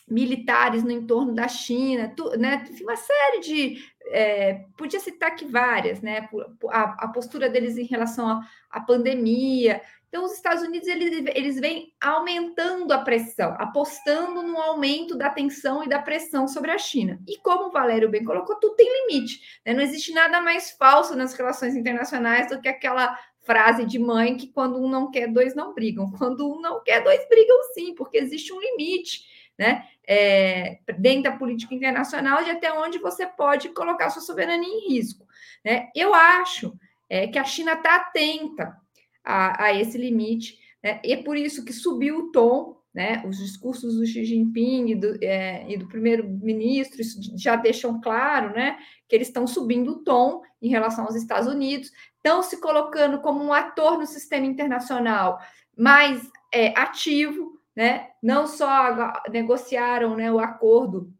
militares 0.07 0.83
no 0.83 0.91
entorno 0.91 1.33
da 1.33 1.47
China, 1.47 2.11
tu, 2.15 2.29
né, 2.37 2.63
uma 2.81 2.95
série 2.95 3.39
de. 3.39 3.95
É, 4.07 4.65
podia 4.77 4.99
citar 4.99 5.31
aqui 5.31 5.45
várias, 5.45 5.99
né? 5.99 6.29
A, 6.69 7.05
a, 7.05 7.07
postura 7.07 7.49
deles 7.49 7.75
em 7.75 7.85
relação 7.85 8.39
à 8.69 8.79
pandemia. 8.79 9.81
Então, 10.15 10.23
os 10.23 10.31
Estados 10.31 10.63
Unidos 10.63 10.87
eles, 10.87 11.25
eles 11.35 11.59
vêm 11.59 11.93
aumentando 11.99 12.93
a 12.93 12.99
pressão, 12.99 13.53
apostando 13.59 14.41
no 14.43 14.57
aumento 14.57 15.13
da 15.17 15.29
tensão 15.29 15.83
e 15.83 15.89
da 15.89 16.01
pressão 16.01 16.47
sobre 16.47 16.71
a 16.71 16.77
China. 16.77 17.21
E 17.27 17.37
como 17.39 17.65
o 17.65 17.69
Valério 17.69 18.07
bem 18.07 18.23
colocou, 18.23 18.55
tudo 18.55 18.77
tem 18.77 18.87
limite. 19.01 19.41
Né? 19.65 19.73
Não 19.73 19.81
existe 19.81 20.13
nada 20.13 20.39
mais 20.39 20.71
falso 20.71 21.17
nas 21.17 21.33
relações 21.33 21.75
internacionais 21.75 22.47
do 22.47 22.61
que 22.61 22.69
aquela 22.69 23.19
frase 23.41 23.83
de 23.83 23.99
mãe 23.99 24.37
que 24.37 24.47
quando 24.47 24.81
um 24.81 24.87
não 24.87 25.11
quer, 25.11 25.27
dois 25.27 25.53
não 25.53 25.73
brigam. 25.73 26.09
Quando 26.17 26.49
um 26.49 26.61
não 26.61 26.81
quer, 26.81 27.03
dois 27.03 27.27
brigam 27.27 27.57
sim, 27.73 27.93
porque 27.93 28.17
existe 28.17 28.53
um 28.53 28.61
limite, 28.61 29.25
né? 29.59 29.85
É, 30.07 30.79
dentro 30.97 31.23
da 31.23 31.33
política 31.33 31.75
internacional 31.75 32.41
de 32.41 32.51
até 32.51 32.71
onde 32.71 32.99
você 32.99 33.27
pode 33.27 33.67
colocar 33.67 34.09
sua 34.09 34.21
soberania 34.21 34.65
em 34.65 34.93
risco. 34.93 35.27
Né? 35.61 35.89
Eu 35.93 36.13
acho 36.13 36.73
é, 37.09 37.27
que 37.27 37.37
a 37.37 37.43
China 37.43 37.73
está 37.73 37.97
atenta 37.97 38.84
a, 39.25 39.65
a, 39.65 39.73
esse 39.73 39.97
limite, 39.97 40.59
né? 40.83 41.01
e 41.03 41.13
é 41.13 41.23
por 41.23 41.35
isso 41.35 41.65
que 41.65 41.73
subiu 41.73 42.17
o 42.17 42.31
tom, 42.31 42.75
né? 42.93 43.21
Os 43.27 43.39
discursos 43.39 43.95
do 43.95 44.05
Xi 44.05 44.23
Jinping 44.23 44.91
e 44.91 44.95
do, 44.95 45.17
é, 45.21 45.77
do 45.77 45.85
primeiro-ministro 45.85 47.01
já 47.35 47.57
deixam 47.57 47.99
claro, 47.99 48.53
né? 48.53 48.77
Que 49.09 49.17
eles 49.17 49.27
estão 49.27 49.45
subindo 49.45 49.91
o 49.91 50.03
tom 50.03 50.41
em 50.61 50.69
relação 50.69 51.03
aos 51.03 51.15
Estados 51.15 51.49
Unidos, 51.49 51.91
estão 52.15 52.41
se 52.41 52.61
colocando 52.61 53.19
como 53.19 53.43
um 53.43 53.51
ator 53.51 53.97
no 53.97 54.05
sistema 54.05 54.45
internacional 54.45 55.39
mais 55.77 56.25
é, 56.53 56.67
ativo, 56.79 57.59
né? 57.75 58.11
Não 58.23 58.47
só 58.47 59.13
negociaram 59.29 60.15
né, 60.15 60.31
o 60.31 60.39
acordo 60.39 61.13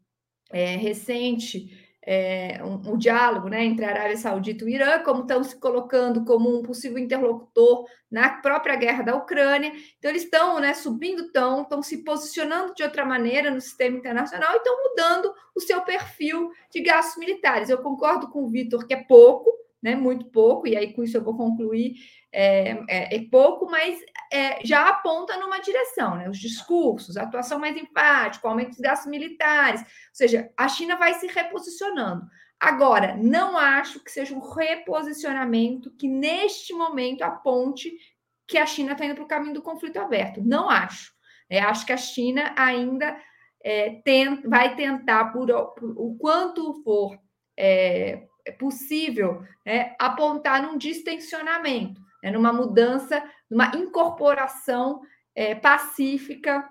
é, 0.50 0.76
recente 0.76 1.85
é, 2.06 2.62
um, 2.62 2.92
um, 2.92 2.96
diálogo 2.96 3.48
né, 3.48 3.64
entre 3.64 3.84
a 3.84 3.90
Arábia 3.90 4.16
Saudita 4.16 4.62
e 4.62 4.66
o 4.66 4.70
Irã, 4.70 5.00
como 5.00 5.22
estão 5.22 5.42
se 5.42 5.58
colocando 5.58 6.24
como 6.24 6.56
um 6.56 6.62
possível 6.62 6.98
interlocutor 6.98 7.84
na 8.08 8.28
própria 8.28 8.76
guerra 8.76 9.02
da 9.02 9.16
Ucrânia. 9.16 9.72
Então, 9.98 10.10
eles 10.10 10.22
estão 10.22 10.60
né, 10.60 10.72
subindo 10.72 11.24
estão, 11.24 11.62
estão 11.62 11.82
se 11.82 12.04
posicionando 12.04 12.74
de 12.74 12.84
outra 12.84 13.04
maneira 13.04 13.50
no 13.50 13.60
sistema 13.60 13.96
internacional 13.96 14.54
e 14.54 14.58
estão 14.58 14.76
mudando 14.84 15.34
o 15.54 15.60
seu 15.60 15.80
perfil 15.80 16.52
de 16.70 16.80
gastos 16.80 17.16
militares. 17.16 17.68
Eu 17.68 17.78
concordo 17.78 18.30
com 18.30 18.44
o 18.44 18.48
Vitor 18.48 18.86
que 18.86 18.94
é 18.94 19.02
pouco, 19.02 19.50
né, 19.86 19.94
muito 19.94 20.26
pouco, 20.26 20.66
e 20.66 20.76
aí 20.76 20.92
com 20.92 21.04
isso 21.04 21.16
eu 21.16 21.22
vou 21.22 21.36
concluir 21.36 21.94
é, 22.32 22.70
é, 22.88 23.16
é 23.16 23.28
pouco, 23.30 23.70
mas 23.70 24.00
é, 24.32 24.58
já 24.66 24.88
aponta 24.88 25.38
numa 25.38 25.60
direção, 25.60 26.16
né? 26.16 26.28
Os 26.28 26.38
discursos, 26.38 27.16
atuação 27.16 27.60
mais 27.60 27.76
enfática, 27.76 28.44
o 28.44 28.50
aumento 28.50 28.70
dos 28.70 28.80
gastos 28.80 29.08
militares, 29.08 29.80
ou 29.82 29.86
seja, 30.12 30.50
a 30.56 30.66
China 30.66 30.96
vai 30.96 31.14
se 31.14 31.28
reposicionando. 31.28 32.26
Agora, 32.58 33.16
não 33.16 33.56
acho 33.56 34.02
que 34.02 34.10
seja 34.10 34.34
um 34.34 34.40
reposicionamento 34.40 35.94
que 35.96 36.08
neste 36.08 36.72
momento 36.72 37.22
aponte 37.22 37.96
que 38.48 38.58
a 38.58 38.66
China 38.66 38.92
está 38.92 39.04
indo 39.04 39.14
para 39.14 39.24
o 39.24 39.28
caminho 39.28 39.54
do 39.54 39.62
conflito 39.62 40.00
aberto. 40.00 40.42
Não 40.42 40.68
acho. 40.68 41.12
É, 41.48 41.60
acho 41.60 41.86
que 41.86 41.92
a 41.92 41.96
China 41.96 42.52
ainda 42.58 43.16
é, 43.62 44.00
tem, 44.04 44.42
vai 44.42 44.74
tentar, 44.74 45.26
por, 45.26 45.46
por, 45.74 45.94
o 45.96 46.16
quanto 46.18 46.82
for 46.82 47.16
é, 47.56 48.26
possível, 48.52 49.42
né, 49.64 49.94
apontar 49.98 50.62
num 50.62 50.78
distensionamento 50.78 52.06
né, 52.26 52.32
numa 52.32 52.52
mudança, 52.52 53.22
numa 53.48 53.68
incorporação 53.76 55.00
é, 55.34 55.54
pacífica 55.54 56.68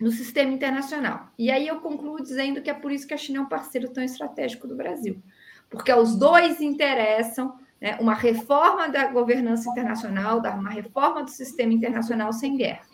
no 0.00 0.10
sistema 0.10 0.52
internacional. 0.52 1.28
E 1.38 1.50
aí 1.50 1.68
eu 1.68 1.80
concluo 1.80 2.22
dizendo 2.22 2.62
que 2.62 2.70
é 2.70 2.74
por 2.74 2.90
isso 2.90 3.06
que 3.06 3.14
a 3.14 3.18
China 3.18 3.38
é 3.38 3.42
um 3.42 3.48
parceiro 3.48 3.90
tão 3.90 4.02
estratégico 4.02 4.66
do 4.66 4.74
Brasil, 4.74 5.22
porque 5.68 5.92
os 5.92 6.16
dois 6.16 6.60
interessam 6.60 7.58
né, 7.80 7.96
uma 8.00 8.14
reforma 8.14 8.88
da 8.88 9.06
governança 9.06 9.68
internacional, 9.68 10.38
uma 10.38 10.70
reforma 10.70 11.22
do 11.22 11.30
sistema 11.30 11.72
internacional 11.72 12.32
sem 12.32 12.56
guerra. 12.56 12.86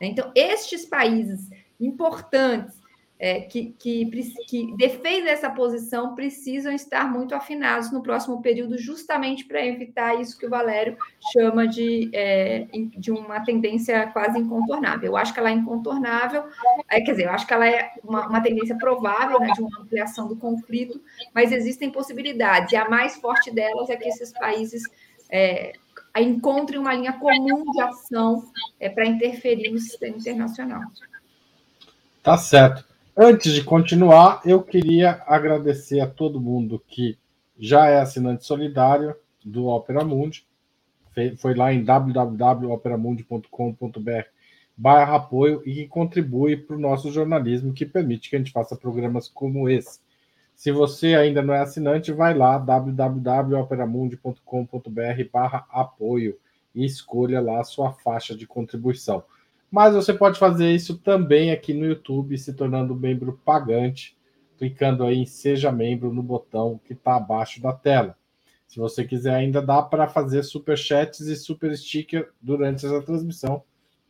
Então, 0.00 0.30
estes 0.34 0.84
países 0.84 1.50
importantes 1.80 2.77
é, 3.18 3.40
que, 3.40 3.74
que, 3.78 4.06
que 4.46 4.76
defendem 4.76 5.28
essa 5.28 5.50
posição 5.50 6.14
precisam 6.14 6.72
estar 6.72 7.10
muito 7.10 7.34
afinados 7.34 7.90
no 7.90 8.02
próximo 8.02 8.40
período, 8.40 8.78
justamente 8.78 9.44
para 9.44 9.64
evitar 9.66 10.20
isso 10.20 10.38
que 10.38 10.46
o 10.46 10.50
Valério 10.50 10.96
chama 11.32 11.66
de, 11.66 12.08
é, 12.12 12.68
de 12.96 13.10
uma 13.10 13.40
tendência 13.40 14.06
quase 14.08 14.38
incontornável. 14.38 15.10
Eu 15.10 15.16
acho 15.16 15.34
que 15.34 15.40
ela 15.40 15.50
é 15.50 15.54
incontornável, 15.54 16.44
é, 16.88 17.00
quer 17.00 17.12
dizer, 17.12 17.24
eu 17.24 17.30
acho 17.30 17.46
que 17.46 17.52
ela 17.52 17.68
é 17.68 17.90
uma, 18.04 18.28
uma 18.28 18.40
tendência 18.40 18.76
provável 18.78 19.40
né, 19.40 19.50
de 19.52 19.60
uma 19.60 19.80
ampliação 19.80 20.28
do 20.28 20.36
conflito, 20.36 21.02
mas 21.34 21.50
existem 21.50 21.90
possibilidades, 21.90 22.72
e 22.72 22.76
a 22.76 22.88
mais 22.88 23.16
forte 23.16 23.50
delas 23.50 23.90
é 23.90 23.96
que 23.96 24.08
esses 24.08 24.32
países 24.32 24.84
é, 25.28 25.72
encontrem 26.16 26.78
uma 26.78 26.94
linha 26.94 27.12
comum 27.14 27.64
de 27.72 27.80
ação 27.80 28.44
é, 28.78 28.88
para 28.88 29.06
interferir 29.06 29.70
no 29.72 29.78
sistema 29.78 30.16
internacional. 30.16 30.82
Tá 32.22 32.36
certo. 32.36 32.87
Antes 33.20 33.52
de 33.52 33.64
continuar, 33.64 34.40
eu 34.44 34.62
queria 34.62 35.24
agradecer 35.26 35.98
a 35.98 36.06
todo 36.06 36.40
mundo 36.40 36.80
que 36.86 37.18
já 37.58 37.88
é 37.88 37.98
assinante 37.98 38.46
solidário 38.46 39.12
do 39.44 39.66
Opera 39.66 40.04
Mundi. 40.04 40.46
Foi 41.38 41.52
lá 41.52 41.72
em 41.72 41.82
www.operamundi.com.br 41.82 44.28
barra 44.76 45.16
apoio 45.16 45.60
e 45.66 45.74
que 45.74 45.88
contribui 45.88 46.56
para 46.56 46.76
o 46.76 46.78
nosso 46.78 47.10
jornalismo, 47.10 47.72
que 47.72 47.84
permite 47.84 48.30
que 48.30 48.36
a 48.36 48.38
gente 48.38 48.52
faça 48.52 48.76
programas 48.76 49.28
como 49.28 49.68
esse. 49.68 49.98
Se 50.54 50.70
você 50.70 51.16
ainda 51.16 51.42
não 51.42 51.54
é 51.54 51.58
assinante, 51.58 52.12
vai 52.12 52.34
lá, 52.34 52.56
www.operamundi.com.br 52.56 55.24
barra 55.32 55.66
apoio 55.70 56.38
e 56.72 56.84
escolha 56.84 57.40
lá 57.40 57.62
a 57.62 57.64
sua 57.64 57.90
faixa 57.90 58.36
de 58.36 58.46
contribuição. 58.46 59.24
Mas 59.70 59.94
você 59.94 60.14
pode 60.14 60.38
fazer 60.38 60.72
isso 60.74 60.96
também 60.98 61.50
aqui 61.50 61.74
no 61.74 61.84
YouTube, 61.84 62.38
se 62.38 62.54
tornando 62.54 62.94
membro 62.94 63.38
pagante, 63.44 64.16
clicando 64.56 65.04
aí 65.04 65.18
em 65.18 65.26
Seja 65.26 65.70
Membro 65.70 66.12
no 66.12 66.22
botão 66.22 66.80
que 66.84 66.94
está 66.94 67.16
abaixo 67.16 67.60
da 67.60 67.72
tela. 67.72 68.16
Se 68.66 68.78
você 68.78 69.04
quiser, 69.04 69.34
ainda 69.34 69.62
dá 69.62 69.82
para 69.82 70.08
fazer 70.08 70.42
super 70.42 70.76
chats 70.76 71.20
e 71.20 71.36
super 71.36 71.74
sticker 71.76 72.30
durante 72.40 72.84
essa 72.84 73.00
transmissão. 73.02 73.62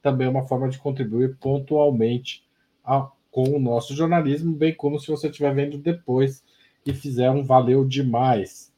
Também 0.03 0.27
é 0.27 0.31
uma 0.31 0.47
forma 0.47 0.69
de 0.69 0.79
contribuir 0.79 1.37
pontualmente 1.37 2.45
a, 2.85 3.09
com 3.31 3.55
o 3.55 3.59
nosso 3.59 3.95
jornalismo, 3.95 4.53
bem 4.53 4.75
como 4.75 4.99
se 4.99 5.09
você 5.09 5.29
estiver 5.29 5.55
vendo 5.55 5.79
depois 5.79 6.43
e 6.85 6.93
fizer 6.93 7.31
um 7.31 7.45
valeu 7.45 7.85
demais 7.85 8.73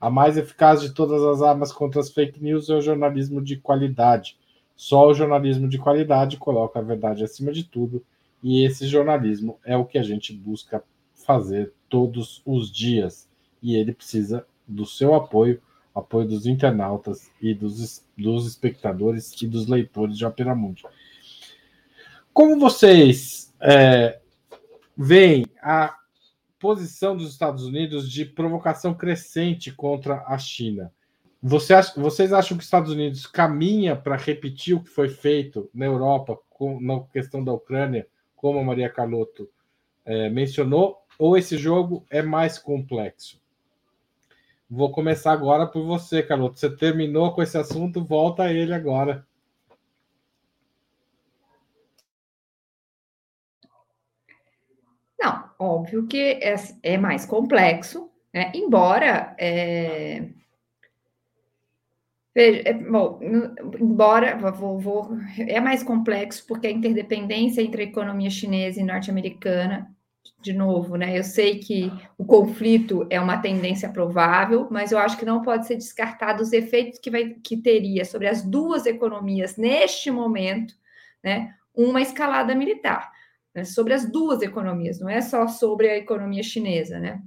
A 0.00 0.08
mais 0.08 0.36
eficaz 0.36 0.82
de 0.82 0.94
todas 0.94 1.20
as 1.24 1.42
armas 1.42 1.72
contra 1.72 2.00
as 2.00 2.12
fake 2.12 2.40
news 2.40 2.70
é 2.70 2.74
o 2.74 2.80
jornalismo 2.80 3.42
de 3.42 3.56
qualidade. 3.56 4.38
Só 4.76 5.08
o 5.08 5.14
jornalismo 5.14 5.68
de 5.68 5.78
qualidade 5.78 6.36
coloca 6.36 6.78
a 6.78 6.82
verdade 6.82 7.24
acima 7.24 7.50
de 7.50 7.64
tudo, 7.64 8.04
e 8.40 8.64
esse 8.64 8.86
jornalismo 8.86 9.58
é 9.64 9.76
o 9.76 9.84
que 9.84 9.98
a 9.98 10.02
gente 10.04 10.32
busca 10.32 10.84
fazer 11.24 11.72
todos 11.88 12.42
os 12.44 12.70
dias. 12.70 13.28
E 13.62 13.76
ele 13.76 13.92
precisa 13.92 14.46
do 14.66 14.86
seu 14.86 15.14
apoio, 15.14 15.60
apoio 15.94 16.26
dos 16.26 16.46
internautas 16.46 17.30
e 17.40 17.54
dos, 17.54 18.04
dos 18.16 18.46
espectadores 18.46 19.40
e 19.40 19.46
dos 19.46 19.66
leitores 19.66 20.16
de 20.16 20.24
Opera 20.24 20.54
Mundi. 20.54 20.84
Como 22.32 22.58
vocês 22.58 23.52
é, 23.60 24.18
veem 24.96 25.44
a 25.62 25.96
posição 26.58 27.16
dos 27.16 27.30
Estados 27.30 27.64
Unidos 27.64 28.10
de 28.10 28.24
provocação 28.24 28.94
crescente 28.94 29.70
contra 29.70 30.24
a 30.26 30.38
China? 30.38 30.92
Você 31.42 31.74
acha, 31.74 32.00
vocês 32.00 32.32
acham 32.32 32.56
que 32.56 32.62
os 32.62 32.66
Estados 32.66 32.92
Unidos 32.92 33.26
caminha 33.26 33.96
para 33.96 34.16
repetir 34.16 34.76
o 34.76 34.82
que 34.82 34.88
foi 34.88 35.08
feito 35.08 35.68
na 35.74 35.86
Europa 35.86 36.38
com, 36.48 36.80
na 36.80 37.00
questão 37.12 37.42
da 37.44 37.52
Ucrânia, 37.52 38.06
como 38.36 38.60
a 38.60 38.64
Maria 38.64 38.88
Carlotto 38.88 39.50
é, 40.04 40.30
mencionou, 40.30 41.01
ou 41.22 41.36
esse 41.36 41.56
jogo 41.56 42.04
é 42.10 42.20
mais 42.20 42.58
complexo? 42.58 43.40
Vou 44.68 44.90
começar 44.90 45.30
agora 45.30 45.68
por 45.68 45.84
você, 45.84 46.20
Carloto. 46.20 46.58
Você 46.58 46.68
terminou 46.68 47.32
com 47.32 47.40
esse 47.40 47.56
assunto, 47.56 48.04
volta 48.04 48.42
a 48.42 48.52
ele 48.52 48.74
agora. 48.74 49.24
Não, 55.20 55.48
óbvio 55.60 56.08
que 56.08 56.40
é, 56.42 56.56
é 56.82 56.98
mais 56.98 57.24
complexo, 57.24 58.10
né? 58.34 58.50
embora. 58.52 59.36
É... 59.38 60.28
É, 62.34 62.72
bom, 62.72 63.20
embora 63.78 64.36
vou, 64.50 64.80
vou, 64.80 65.10
é 65.38 65.60
mais 65.60 65.82
complexo 65.82 66.46
porque 66.48 66.66
a 66.66 66.70
interdependência 66.70 67.60
entre 67.60 67.82
a 67.82 67.84
economia 67.84 68.30
chinesa 68.30 68.80
e 68.80 68.84
norte-americana 68.84 69.94
de 70.42 70.52
novo, 70.52 70.96
né? 70.96 71.16
Eu 71.16 71.22
sei 71.22 71.58
que 71.58 71.90
o 72.18 72.24
conflito 72.24 73.06
é 73.08 73.20
uma 73.20 73.38
tendência 73.38 73.88
provável, 73.88 74.66
mas 74.70 74.90
eu 74.90 74.98
acho 74.98 75.16
que 75.16 75.24
não 75.24 75.40
pode 75.40 75.66
ser 75.66 75.76
descartado 75.76 76.42
os 76.42 76.52
efeitos 76.52 76.98
que, 76.98 77.10
vai, 77.10 77.30
que 77.42 77.56
teria 77.56 78.04
sobre 78.04 78.26
as 78.26 78.42
duas 78.42 78.84
economias 78.84 79.56
neste 79.56 80.10
momento, 80.10 80.74
né? 81.22 81.54
Uma 81.74 82.02
escalada 82.02 82.54
militar, 82.54 83.10
né? 83.54 83.64
sobre 83.64 83.94
as 83.94 84.10
duas 84.10 84.42
economias, 84.42 85.00
não 85.00 85.08
é 85.08 85.20
só 85.20 85.46
sobre 85.46 85.88
a 85.88 85.96
economia 85.96 86.42
chinesa, 86.42 86.98
né? 86.98 87.22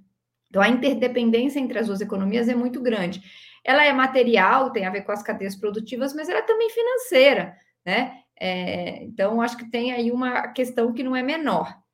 Então 0.50 0.62
a 0.62 0.70
interdependência 0.70 1.60
entre 1.60 1.80
as 1.80 1.88
duas 1.88 2.02
economias 2.02 2.48
é 2.50 2.56
muito 2.56 2.82
grande. 2.82 3.22
Ela 3.64 3.86
é 3.86 3.94
material, 3.94 4.72
tem 4.72 4.86
a 4.86 4.92
ver 4.92 5.02
com 5.02 5.12
as 5.12 5.24
cadeias 5.24 5.56
produtivas, 5.56 6.14
mas 6.14 6.30
ela 6.30 6.40
é 6.40 6.44
também 6.44 6.70
financeira, 6.70 7.56
né? 7.86 8.20
É, 8.40 9.04
então 9.04 9.42
acho 9.42 9.58
que 9.58 9.72
tem 9.72 9.94
aí 9.94 10.12
uma 10.12 10.50
questão 10.50 10.94
que 10.94 11.04
não 11.04 11.16
é 11.16 11.24
menor. 11.24 11.85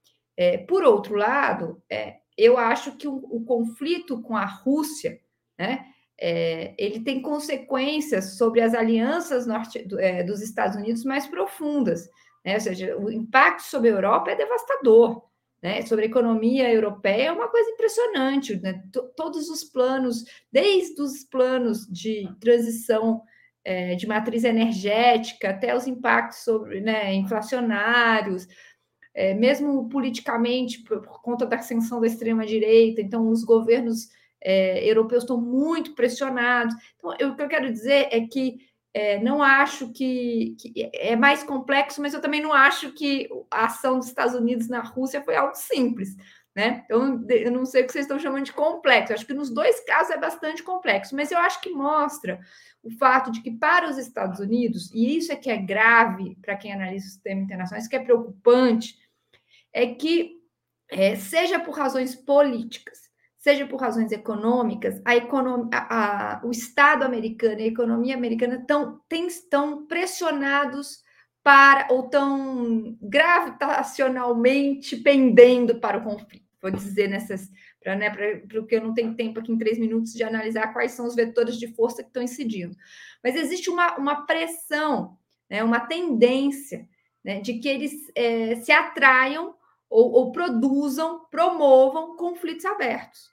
É, 0.41 0.57
por 0.57 0.83
outro 0.83 1.13
lado, 1.13 1.79
é, 1.87 2.15
eu 2.35 2.57
acho 2.57 2.97
que 2.97 3.07
o, 3.07 3.13
o, 3.29 3.45
conflito 3.45 4.19
com 4.23 4.35
a 4.35 4.43
Rússia, 4.43 5.19
né, 5.55 5.85
é, 6.19 6.73
ele 6.79 7.01
tem 7.01 7.21
consequências 7.21 8.37
sobre 8.37 8.59
as 8.59 8.73
alianças 8.73 9.45
norte, 9.45 9.87
do, 9.87 9.99
é, 9.99 10.23
dos 10.23 10.41
Estados 10.41 10.75
Unidos 10.75 11.03
mais 11.03 11.27
profundas. 11.27 12.09
Né? 12.43 12.55
Ou 12.55 12.59
seja, 12.59 12.97
o 12.97 13.11
impacto 13.11 13.61
sobre 13.61 13.89
a 13.89 13.91
Europa 13.91 14.31
é 14.31 14.35
devastador. 14.35 15.21
Né? 15.61 15.83
Sobre 15.83 16.05
a 16.05 16.07
economia 16.07 16.73
europeia 16.73 17.27
é 17.27 17.31
uma 17.31 17.47
coisa 17.47 17.69
impressionante. 17.69 18.59
Né? 18.59 18.81
Todos 19.15 19.47
os 19.47 19.63
planos, 19.63 20.25
desde 20.51 20.99
os 20.99 21.23
planos 21.23 21.85
de 21.85 22.27
transição 22.39 23.21
é, 23.63 23.93
de 23.93 24.07
matriz 24.07 24.43
energética 24.43 25.51
até 25.51 25.75
os 25.75 25.85
impactos 25.85 26.39
sobre 26.39 26.81
né, 26.81 27.13
inflacionários, 27.13 28.47
é, 29.13 29.33
mesmo 29.33 29.89
politicamente, 29.89 30.81
por, 30.83 31.01
por, 31.01 31.21
conta 31.21 31.45
da 31.45 31.57
ascensão 31.57 31.99
da 31.99 32.07
extrema-direita, 32.07 33.01
então 33.01 33.29
os 33.29 33.43
governos 33.43 34.09
é, 34.43 34.89
europeus 34.89 35.23
estão 35.23 35.39
muito 35.39 35.93
pressionados. 35.93 36.73
Então, 36.95 37.15
eu, 37.19 37.29
o 37.29 37.35
que 37.35 37.43
eu 37.43 37.47
quero 37.47 37.71
dizer 37.71 38.07
é 38.11 38.21
que 38.21 38.57
é, 38.93 39.19
não 39.19 39.41
acho 39.41 39.91
que, 39.93 40.55
que, 40.59 40.89
é 40.93 41.15
mais 41.15 41.43
complexo, 41.43 42.01
mas 42.01 42.13
eu 42.13 42.21
também 42.21 42.41
não 42.41 42.51
acho 42.51 42.91
que 42.91 43.29
a 43.49 43.65
ação 43.65 43.99
dos 43.99 44.07
Estados 44.07 44.35
Unidos 44.35 44.67
na 44.67 44.81
Rússia 44.81 45.21
foi 45.21 45.35
algo 45.35 45.55
simples. 45.55 46.15
Né? 46.53 46.83
Então, 46.83 47.25
eu 47.29 47.49
não 47.49 47.65
sei 47.65 47.81
o 47.81 47.85
que 47.85 47.93
vocês 47.93 48.03
estão 48.03 48.19
chamando 48.19 48.43
de 48.43 48.51
complexo. 48.51 49.13
Eu 49.13 49.15
acho 49.15 49.25
que 49.25 49.33
nos 49.33 49.49
dois 49.49 49.79
casos 49.85 50.11
é 50.11 50.17
bastante 50.17 50.61
complexo, 50.61 51.15
mas 51.15 51.31
eu 51.31 51.37
acho 51.37 51.61
que 51.61 51.69
mostra 51.69 52.41
o 52.83 52.91
fato 52.91 53.31
de 53.31 53.41
que 53.41 53.51
para 53.51 53.89
os 53.89 53.97
Estados 53.97 54.39
Unidos, 54.39 54.91
e 54.93 55.15
isso 55.15 55.31
é 55.31 55.37
que 55.37 55.49
é 55.49 55.55
grave 55.55 56.37
para 56.41 56.57
quem 56.57 56.73
analisa 56.73 57.05
o 57.05 57.09
sistema 57.09 57.41
internacional, 57.41 57.79
isso 57.79 57.89
que 57.89 57.95
é 57.95 58.03
preocupante, 58.03 58.97
é 59.73 59.87
que, 59.87 60.37
é, 60.89 61.15
seja 61.15 61.59
por 61.59 61.75
razões 61.75 62.15
políticas, 62.15 62.99
seja 63.37 63.65
por 63.65 63.81
razões 63.81 64.11
econômicas, 64.11 65.01
a 65.03 65.15
economia, 65.15 65.69
a, 65.73 66.35
a, 66.35 66.45
o 66.45 66.51
Estado 66.51 67.03
americano 67.03 67.59
e 67.59 67.63
a 67.63 67.67
economia 67.67 68.15
americana 68.15 68.65
tem, 69.09 69.25
estão 69.25 69.85
pressionados 69.87 71.01
para, 71.43 71.87
ou 71.89 72.05
estão 72.05 72.97
gravitacionalmente 73.01 74.95
pendendo 74.97 75.79
para 75.79 75.97
o 75.97 76.03
conflito. 76.03 76.45
Vou 76.61 76.69
dizer 76.69 77.07
nessas, 77.07 77.49
para 77.81 77.95
né, 77.95 78.11
porque 78.47 78.75
eu 78.75 78.83
não 78.83 78.93
tenho 78.93 79.15
tempo 79.15 79.39
aqui 79.39 79.51
em 79.51 79.57
três 79.57 79.79
minutos 79.79 80.13
de 80.13 80.23
analisar 80.23 80.71
quais 80.71 80.91
são 80.91 81.07
os 81.07 81.15
vetores 81.15 81.57
de 81.57 81.73
força 81.73 82.03
que 82.03 82.09
estão 82.09 82.21
incidindo. 82.21 82.77
Mas 83.23 83.35
existe 83.35 83.71
uma, 83.71 83.97
uma 83.97 84.27
pressão, 84.27 85.17
né, 85.49 85.63
uma 85.63 85.79
tendência 85.79 86.87
né, 87.23 87.39
de 87.39 87.55
que 87.55 87.67
eles 87.67 87.91
é, 88.15 88.57
se 88.57 88.71
atraiam 88.71 89.55
ou, 89.91 90.09
ou 90.13 90.31
produzam, 90.31 91.25
promovam 91.29 92.15
conflitos 92.15 92.63
abertos. 92.63 93.29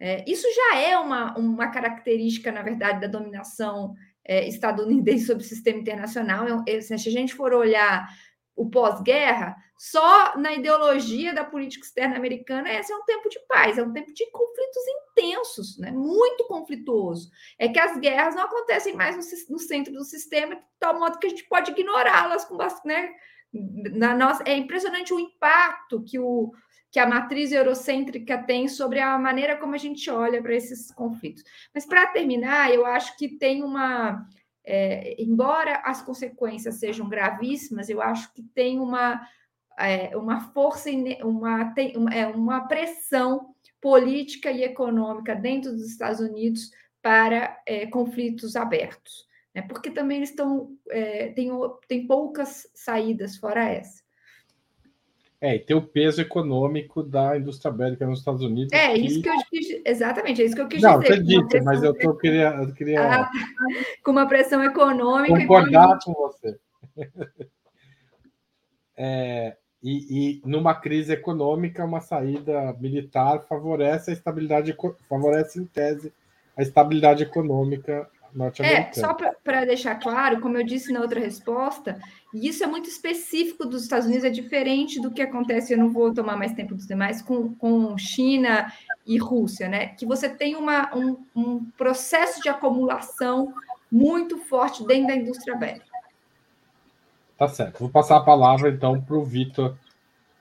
É, 0.00 0.24
isso 0.26 0.48
já 0.52 0.80
é 0.80 0.98
uma, 0.98 1.36
uma 1.38 1.70
característica, 1.70 2.50
na 2.50 2.62
verdade, 2.62 3.02
da 3.02 3.06
dominação 3.06 3.94
é, 4.24 4.48
estadunidense 4.48 5.26
sobre 5.28 5.44
o 5.44 5.46
sistema 5.46 5.78
internacional. 5.78 6.64
É, 6.66 6.80
se 6.80 6.94
a 6.94 6.96
gente 6.96 7.34
for 7.34 7.52
olhar 7.52 8.08
o 8.56 8.68
pós-guerra, 8.70 9.54
só 9.78 10.36
na 10.38 10.52
ideologia 10.52 11.34
da 11.34 11.44
política 11.44 11.84
externa 11.84 12.16
americana, 12.16 12.72
esse 12.72 12.92
é 12.92 12.96
um 12.96 13.04
tempo 13.04 13.28
de 13.28 13.38
paz, 13.46 13.76
é 13.76 13.82
um 13.82 13.92
tempo 13.92 14.12
de 14.12 14.30
conflitos 14.30 14.82
intensos, 15.10 15.78
né? 15.78 15.90
muito 15.90 16.44
conflituoso. 16.46 17.30
É 17.58 17.68
que 17.68 17.78
as 17.78 17.98
guerras 17.98 18.34
não 18.34 18.44
acontecem 18.44 18.94
mais 18.94 19.16
no, 19.16 19.54
no 19.54 19.58
centro 19.58 19.92
do 19.92 20.04
sistema, 20.04 20.56
de 20.56 20.62
tal 20.78 20.98
modo 20.98 21.18
que 21.18 21.26
a 21.26 21.30
gente 21.30 21.44
pode 21.48 21.70
ignorá-las 21.70 22.44
com 22.44 22.56
né? 22.84 23.10
Na 23.52 24.16
nossa, 24.16 24.42
é 24.46 24.56
impressionante 24.56 25.12
o 25.12 25.20
impacto 25.20 26.02
que, 26.02 26.18
o, 26.18 26.52
que 26.90 26.98
a 26.98 27.06
matriz 27.06 27.52
eurocêntrica 27.52 28.38
tem 28.38 28.66
sobre 28.66 28.98
a 28.98 29.18
maneira 29.18 29.56
como 29.56 29.74
a 29.74 29.78
gente 29.78 30.08
olha 30.10 30.42
para 30.42 30.54
esses 30.54 30.90
conflitos. 30.92 31.44
Mas, 31.74 31.84
para 31.84 32.06
terminar, 32.06 32.72
eu 32.72 32.86
acho 32.86 33.16
que 33.16 33.36
tem 33.36 33.62
uma. 33.62 34.26
É, 34.64 35.20
embora 35.20 35.82
as 35.84 36.02
consequências 36.02 36.76
sejam 36.76 37.08
gravíssimas, 37.08 37.88
eu 37.88 38.00
acho 38.00 38.32
que 38.32 38.42
tem 38.54 38.78
uma, 38.78 39.20
é, 39.76 40.16
uma 40.16 40.40
força, 40.52 40.88
uma, 41.24 41.74
tem, 41.74 41.96
uma, 41.96 42.14
é, 42.14 42.26
uma 42.28 42.68
pressão 42.68 43.52
política 43.80 44.52
e 44.52 44.62
econômica 44.62 45.34
dentro 45.34 45.72
dos 45.72 45.90
Estados 45.90 46.20
Unidos 46.20 46.70
para 47.02 47.60
é, 47.66 47.86
conflitos 47.88 48.54
abertos 48.54 49.26
né? 49.54 49.62
porque 49.62 49.90
também 49.90 50.18
eles 50.18 50.30
estão 50.30 50.70
é, 50.90 51.28
tem, 51.28 51.50
tem 51.88 52.06
poucas 52.06 52.68
saídas 52.74 53.36
fora 53.36 53.68
essa. 53.68 54.02
É, 55.40 55.56
e 55.56 55.58
tem 55.58 55.76
o 55.76 55.82
peso 55.82 56.20
econômico 56.20 57.02
da 57.02 57.36
indústria 57.36 57.72
bélica 57.72 58.06
nos 58.06 58.20
Estados 58.20 58.42
Unidos. 58.42 58.72
É, 58.72 58.94
que... 58.94 59.00
isso 59.00 59.20
que 59.20 59.28
eu 59.28 59.34
quis, 59.50 59.82
exatamente, 59.84 60.40
é 60.40 60.44
isso 60.44 60.54
que 60.54 60.60
eu 60.60 60.68
quis 60.68 60.80
Não, 60.80 61.00
dizer. 61.00 61.16
Não, 61.16 61.24
disse, 61.24 61.60
mas 61.62 61.82
eu, 61.82 61.92
tô, 61.92 62.10
eu 62.10 62.16
queria. 62.16 62.48
Eu 62.50 62.72
queria... 62.72 63.22
Ah, 63.22 63.30
com 64.04 64.12
uma 64.12 64.28
pressão 64.28 64.62
econômica. 64.62 65.36
Concordar 65.36 65.98
com 66.04 66.12
você. 66.12 66.58
É, 68.94 69.56
e, 69.82 70.38
e, 70.38 70.42
numa 70.44 70.74
crise 70.74 71.12
econômica, 71.12 71.84
uma 71.84 72.00
saída 72.00 72.76
militar 72.78 73.40
favorece 73.48 74.10
a 74.10 74.12
estabilidade, 74.12 74.76
favorece 75.08 75.58
em 75.58 75.64
tese 75.64 76.12
a 76.56 76.62
estabilidade 76.62 77.24
econômica 77.24 78.08
é, 78.60 78.92
só 78.92 79.14
para 79.14 79.64
deixar 79.64 79.96
claro, 79.96 80.40
como 80.40 80.56
eu 80.56 80.64
disse 80.64 80.92
na 80.92 81.00
outra 81.00 81.20
resposta, 81.20 82.00
e 82.32 82.48
isso 82.48 82.64
é 82.64 82.66
muito 82.66 82.88
específico 82.88 83.66
dos 83.66 83.82
Estados 83.82 84.06
Unidos, 84.06 84.24
é 84.24 84.30
diferente 84.30 85.00
do 85.00 85.10
que 85.10 85.20
acontece, 85.20 85.72
eu 85.72 85.78
não 85.78 85.90
vou 85.90 86.14
tomar 86.14 86.36
mais 86.36 86.52
tempo 86.54 86.74
dos 86.74 86.86
demais, 86.86 87.20
com, 87.20 87.54
com 87.54 87.96
China 87.98 88.72
e 89.06 89.18
Rússia, 89.18 89.68
né? 89.68 89.88
Que 89.88 90.06
você 90.06 90.28
tem 90.28 90.56
uma, 90.56 90.94
um, 90.96 91.18
um 91.36 91.64
processo 91.76 92.40
de 92.40 92.48
acumulação 92.48 93.52
muito 93.90 94.38
forte 94.38 94.86
dentro 94.86 95.08
da 95.08 95.16
indústria 95.16 95.54
bélica. 95.54 95.92
Tá 97.36 97.48
certo. 97.48 97.80
Vou 97.80 97.90
passar 97.90 98.16
a 98.16 98.24
palavra 98.24 98.70
então 98.70 99.00
para 99.00 99.16
o 99.16 99.24
Vitor 99.24 99.76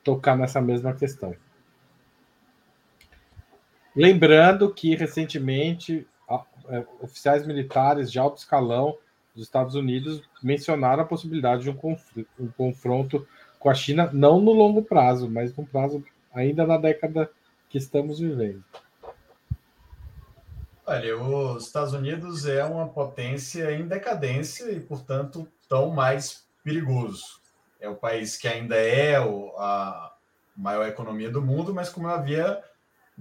tocar 0.03 0.37
nessa 0.37 0.61
mesma 0.61 0.93
questão. 0.93 1.35
Lembrando 3.95 4.73
que 4.73 4.95
recentemente 4.95 6.07
oficiais 6.99 7.45
militares 7.45 8.11
de 8.11 8.19
alto 8.19 8.38
escalão 8.38 8.97
dos 9.34 9.43
Estados 9.43 9.76
Unidos 9.76 10.22
mencionaram 10.41 11.03
a 11.03 11.05
possibilidade 11.05 11.63
de 11.63 11.69
um, 11.69 11.76
conflito, 11.76 12.30
um 12.39 12.47
confronto 12.47 13.26
com 13.59 13.69
a 13.69 13.74
China, 13.74 14.09
não 14.11 14.41
no 14.41 14.51
longo 14.51 14.82
prazo, 14.82 15.30
mas 15.30 15.55
no 15.55 15.65
prazo 15.65 16.03
ainda 16.34 16.65
na 16.65 16.78
década 16.78 17.30
que 17.69 17.78
estamos 17.78 18.19
vivendo. 18.19 18.63
Olha, 20.86 21.17
os 21.17 21.67
Estados 21.67 21.93
Unidos 21.93 22.45
é 22.45 22.63
uma 22.65 22.88
potência 22.88 23.72
em 23.72 23.88
decadência 23.88 24.72
e, 24.72 24.80
portanto, 24.80 25.47
tão 25.69 25.91
mais 25.91 26.45
perigoso. 26.63 27.39
É 27.80 27.88
o 27.88 27.95
país 27.95 28.36
que 28.36 28.47
ainda 28.47 28.76
é 28.76 29.15
a 29.15 30.11
maior 30.55 30.86
economia 30.88 31.30
do 31.30 31.41
mundo, 31.41 31.74
mas 31.74 31.89
como 31.89 32.07
eu 32.07 32.11
havia 32.11 32.61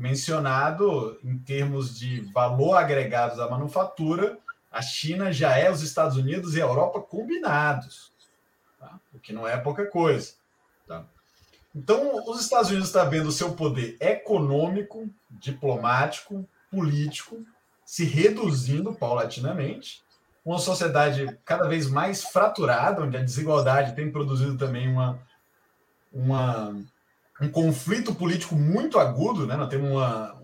mencionado 0.01 1.21
em 1.23 1.39
termos 1.39 1.99
de 1.99 2.23
valor 2.33 2.75
agregado 2.75 3.37
da 3.37 3.49
manufatura, 3.49 4.39
a 4.73 4.81
China 4.81 5.31
já 5.31 5.57
é 5.59 5.71
os 5.71 5.83
Estados 5.83 6.17
Unidos 6.17 6.55
e 6.55 6.63
a 6.63 6.65
Europa 6.65 7.01
combinados, 7.01 8.11
tá? 8.79 8.99
o 9.13 9.19
que 9.19 9.33
não 9.33 9.47
é 9.47 9.59
pouca 9.59 9.85
coisa. 9.85 10.33
Tá? 10.89 11.05
Então, 11.75 12.25
os 12.27 12.41
Estados 12.41 12.71
Unidos 12.71 12.89
estão 12.89 13.11
vendo 13.11 13.29
o 13.29 13.33
seu 13.33 13.53
poder 13.53 13.99
econômico, 14.01 15.09
diplomático, 15.31 16.49
político 16.71 17.45
se 17.85 18.05
reduzindo 18.05 18.95
paulatinamente, 18.95 20.03
uma 20.45 20.59
sociedade 20.59 21.39
cada 21.45 21.69
vez 21.69 21.91
mais 21.91 22.25
fraturada, 22.25 23.03
onde 23.03 23.17
a 23.17 23.23
desigualdade 23.23 23.95
tem 23.95 24.11
produzido 24.11 24.57
também 24.57 24.89
uma, 24.89 25.21
uma 26.11 26.75
um 27.41 27.49
conflito 27.49 28.15
político 28.15 28.55
muito 28.55 28.99
agudo, 28.99 29.47
né? 29.47 29.57
Nós 29.57 29.69
temos 29.69 29.91
uma 29.91 30.39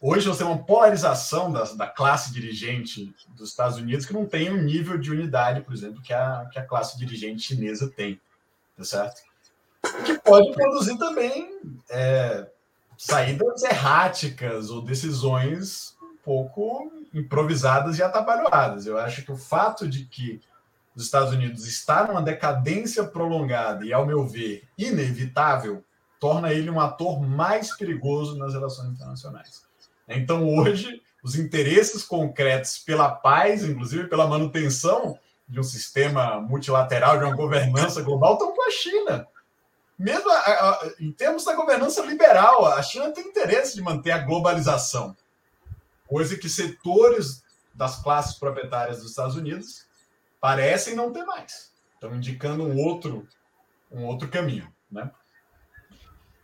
hoje 0.00 0.28
nós 0.28 0.38
temos 0.38 0.54
uma 0.54 0.64
polarização 0.64 1.50
da, 1.52 1.64
da 1.64 1.86
classe 1.86 2.32
dirigente 2.32 3.12
dos 3.30 3.50
Estados 3.50 3.78
Unidos 3.78 4.06
que 4.06 4.12
não 4.12 4.26
tem 4.26 4.50
um 4.50 4.62
nível 4.62 4.96
de 4.96 5.10
unidade, 5.10 5.62
por 5.62 5.74
exemplo, 5.74 6.00
que 6.00 6.12
a, 6.12 6.48
que 6.52 6.58
a 6.58 6.64
classe 6.64 6.96
dirigente 6.96 7.42
chinesa 7.42 7.90
tem, 7.90 8.20
tá 8.76 8.84
certo? 8.84 9.22
que 10.04 10.18
pode 10.18 10.52
produzir 10.52 10.96
também 10.98 11.60
é, 11.90 12.46
saídas 12.96 13.62
erráticas 13.62 14.70
ou 14.70 14.82
decisões 14.82 15.96
um 16.02 16.16
pouco 16.24 16.92
improvisadas 17.14 17.98
e 17.98 18.02
atabalhoadas. 18.02 18.86
Eu 18.86 18.98
acho 18.98 19.24
que 19.24 19.32
o 19.32 19.36
fato 19.36 19.88
de 19.88 20.04
que 20.04 20.40
os 20.94 21.04
Estados 21.04 21.32
Unidos 21.32 21.66
está 21.66 22.06
numa 22.06 22.20
decadência 22.20 23.04
prolongada 23.04 23.84
e, 23.84 23.92
ao 23.92 24.04
meu 24.04 24.26
ver, 24.26 24.64
inevitável, 24.76 25.84
torna 26.18 26.52
ele 26.52 26.70
um 26.70 26.80
ator 26.80 27.20
mais 27.20 27.76
perigoso 27.76 28.36
nas 28.36 28.52
relações 28.52 28.90
internacionais. 28.90 29.62
Então, 30.08 30.48
hoje, 30.56 31.02
os 31.22 31.36
interesses 31.36 32.02
concretos 32.02 32.78
pela 32.78 33.10
paz, 33.10 33.64
inclusive 33.64 34.08
pela 34.08 34.26
manutenção 34.26 35.18
de 35.48 35.60
um 35.60 35.62
sistema 35.62 36.40
multilateral, 36.40 37.18
de 37.18 37.24
uma 37.24 37.34
governança 37.34 38.02
global, 38.02 38.34
estão 38.34 38.54
com 38.54 38.68
a 38.68 38.70
China. 38.70 39.26
Mesmo 39.98 40.30
a, 40.30 40.36
a, 40.36 40.92
em 41.00 41.10
termos 41.10 41.44
da 41.44 41.54
governança 41.54 42.02
liberal, 42.02 42.66
a 42.66 42.82
China 42.82 43.10
tem 43.10 43.26
interesse 43.26 43.74
de 43.74 43.82
manter 43.82 44.12
a 44.12 44.18
globalização, 44.18 45.16
coisa 46.06 46.36
que 46.36 46.48
setores 46.48 47.42
das 47.74 48.00
classes 48.02 48.38
proprietárias 48.38 48.98
dos 48.98 49.10
Estados 49.10 49.36
Unidos 49.36 49.86
parecem 50.40 50.94
não 50.94 51.12
ter 51.12 51.24
mais. 51.24 51.72
Estão 51.94 52.14
indicando 52.14 52.64
um 52.64 52.76
outro, 52.76 53.26
um 53.90 54.04
outro 54.04 54.28
caminho. 54.28 54.72
Né? 54.90 55.10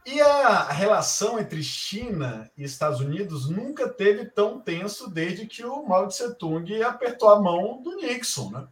E 0.07 0.21
a 0.21 0.65
relação 0.71 1.39
entre 1.39 1.63
China 1.63 2.51
e 2.59 2.63
Estados 2.63 3.01
Unidos 3.01 3.49
nunca 3.49 3.89
teve 3.89 4.27
tão 4.27 4.61
tenso 4.61 5.09
desde 5.09 5.47
que 5.47 5.65
o 5.65 5.83
Mao 5.83 6.09
Tse 6.09 6.35
Tung 6.35 6.83
apertou 6.83 7.31
a 7.31 7.41
mão 7.41 7.83
do 7.83 7.97
Nixon. 7.97 8.51
Né? 8.51 8.67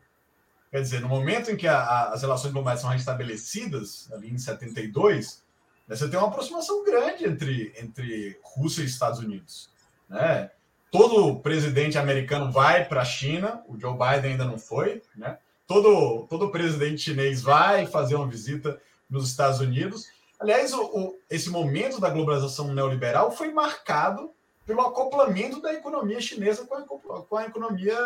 Quer 0.71 0.83
dizer, 0.83 1.01
no 1.01 1.09
momento 1.09 1.51
em 1.51 1.57
que 1.57 1.67
a, 1.67 1.79
a, 1.79 2.13
as 2.13 2.21
relações 2.21 2.53
globais 2.53 2.81
são 2.81 2.91
restabelecidas, 2.91 4.13
ali 4.13 4.31
em 4.31 4.37
72, 4.37 5.43
né, 5.89 5.97
você 5.97 6.07
tem 6.07 6.19
uma 6.19 6.29
aproximação 6.29 6.85
grande 6.85 7.25
entre, 7.25 7.73
entre 7.81 8.39
Rússia 8.43 8.83
e 8.83 8.87
Estados 8.87 9.19
Unidos. 9.19 9.71
Né? 10.11 10.51
Todo 10.91 11.41
presidente 11.41 11.97
americano 11.97 12.53
vai 12.53 12.85
para 12.85 13.01
a 13.01 13.07
China, 13.07 13.65
o 13.67 13.81
Joe 13.81 13.95
Biden 13.95 14.33
ainda 14.33 14.45
não 14.45 14.59
foi, 14.59 15.03
né? 15.17 15.39
todo, 15.67 16.27
todo 16.29 16.51
presidente 16.51 17.01
chinês 17.01 17.41
vai 17.41 17.87
fazer 17.87 18.17
uma 18.17 18.29
visita 18.29 18.79
nos 19.09 19.31
Estados 19.31 19.61
Unidos 19.61 20.07
Aliás, 20.43 20.73
o, 20.73 20.83
o, 20.83 21.19
esse 21.31 21.49
momento 21.49 22.01
da 22.01 22.11
globalização 22.11 22.75
neoliberal 22.75 23.31
foi 23.31 23.53
marcado 23.53 24.33
pelo 24.67 24.81
acoplamento 24.81 25.63
da 25.63 25.73
economia 25.73 26.21
chinesa 26.21 26.67
com 26.67 26.75
a, 26.75 27.23
com 27.23 27.37
a 27.37 27.47
economia 27.47 27.97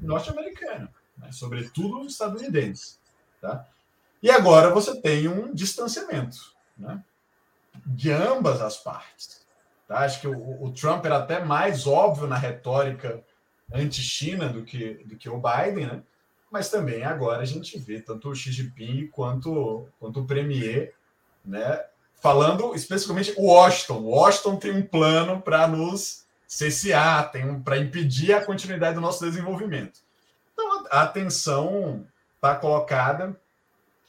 norte-americana, 0.00 0.92
né? 1.16 1.30
sobretudo 1.30 2.04
estadunidense. 2.04 2.98
Tá? 3.40 3.64
E 4.20 4.28
agora 4.28 4.70
você 4.70 5.00
tem 5.00 5.28
um 5.28 5.54
distanciamento 5.54 6.52
né? 6.76 7.00
de 7.86 8.10
ambas 8.10 8.60
as 8.60 8.76
partes. 8.76 9.46
Tá? 9.86 10.00
Acho 10.00 10.20
que 10.20 10.26
o, 10.26 10.64
o, 10.64 10.72
Trump 10.72 11.04
era 11.04 11.18
até 11.18 11.44
mais 11.44 11.86
óbvio 11.86 12.26
na 12.26 12.36
retórica 12.36 13.22
anti-China 13.72 14.48
do 14.48 14.64
que, 14.64 14.94
do 15.04 15.16
que 15.16 15.28
o 15.28 15.40
Biden, 15.40 15.86
né? 15.86 16.02
mas 16.50 16.70
também 16.70 17.04
agora 17.04 17.42
a 17.42 17.46
gente 17.46 17.78
vê 17.78 18.00
tanto 18.00 18.30
o 18.30 18.34
Xi 18.34 18.50
Jinping 18.50 19.06
quanto, 19.12 19.88
quanto 20.00 20.18
o 20.18 20.26
Premier 20.26 20.97
né? 21.48 21.82
Falando 22.20 22.74
especificamente 22.74 23.32
o 23.36 23.46
Washington. 23.46 23.98
O 24.00 24.10
Washington 24.10 24.56
tem 24.56 24.70
um 24.72 24.82
plano 24.82 25.40
para 25.40 25.66
nos 25.66 26.26
cessear, 26.46 27.30
tem 27.30 27.48
um, 27.48 27.62
para 27.62 27.78
impedir 27.78 28.32
a 28.32 28.44
continuidade 28.44 28.94
do 28.94 29.00
nosso 29.00 29.24
desenvolvimento. 29.24 30.00
Então 30.52 30.86
a 30.90 31.02
atenção 31.02 32.06
está 32.34 32.54
colocada 32.54 33.38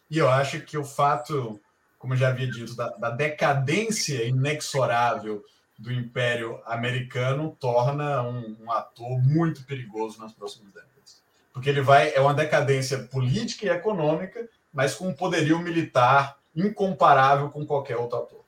e 0.09 0.17
eu 0.17 0.29
acho 0.29 0.61
que 0.61 0.77
o 0.77 0.83
fato, 0.83 1.59
como 1.97 2.15
já 2.15 2.29
havia 2.29 2.49
dito, 2.49 2.75
da, 2.75 2.89
da 2.89 3.09
decadência 3.09 4.23
inexorável 4.23 5.43
do 5.77 5.93
Império 5.93 6.59
Americano 6.65 7.55
torna 7.59 8.23
um, 8.23 8.57
um, 8.61 8.71
ator 8.71 9.21
muito 9.21 9.63
perigoso 9.63 10.19
nas 10.19 10.33
próximas 10.33 10.73
décadas. 10.73 11.21
Porque 11.53 11.69
ele 11.69 11.81
vai, 11.81 12.13
é 12.13 12.19
uma 12.19 12.33
decadência 12.33 13.03
política 13.03 13.65
e 13.65 13.69
econômica, 13.69 14.47
mas 14.73 14.95
com 14.95 15.07
um 15.07 15.13
poderio 15.13 15.59
militar 15.59 16.38
incomparável 16.55 17.49
com 17.49 17.65
qualquer 17.65 17.97
outro 17.97 18.17
ator. 18.17 18.39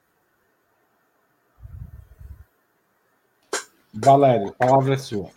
Valério, 3.94 4.50
a 4.50 4.66
palavra 4.66 4.94
é 4.94 4.98
sua. 4.98 5.30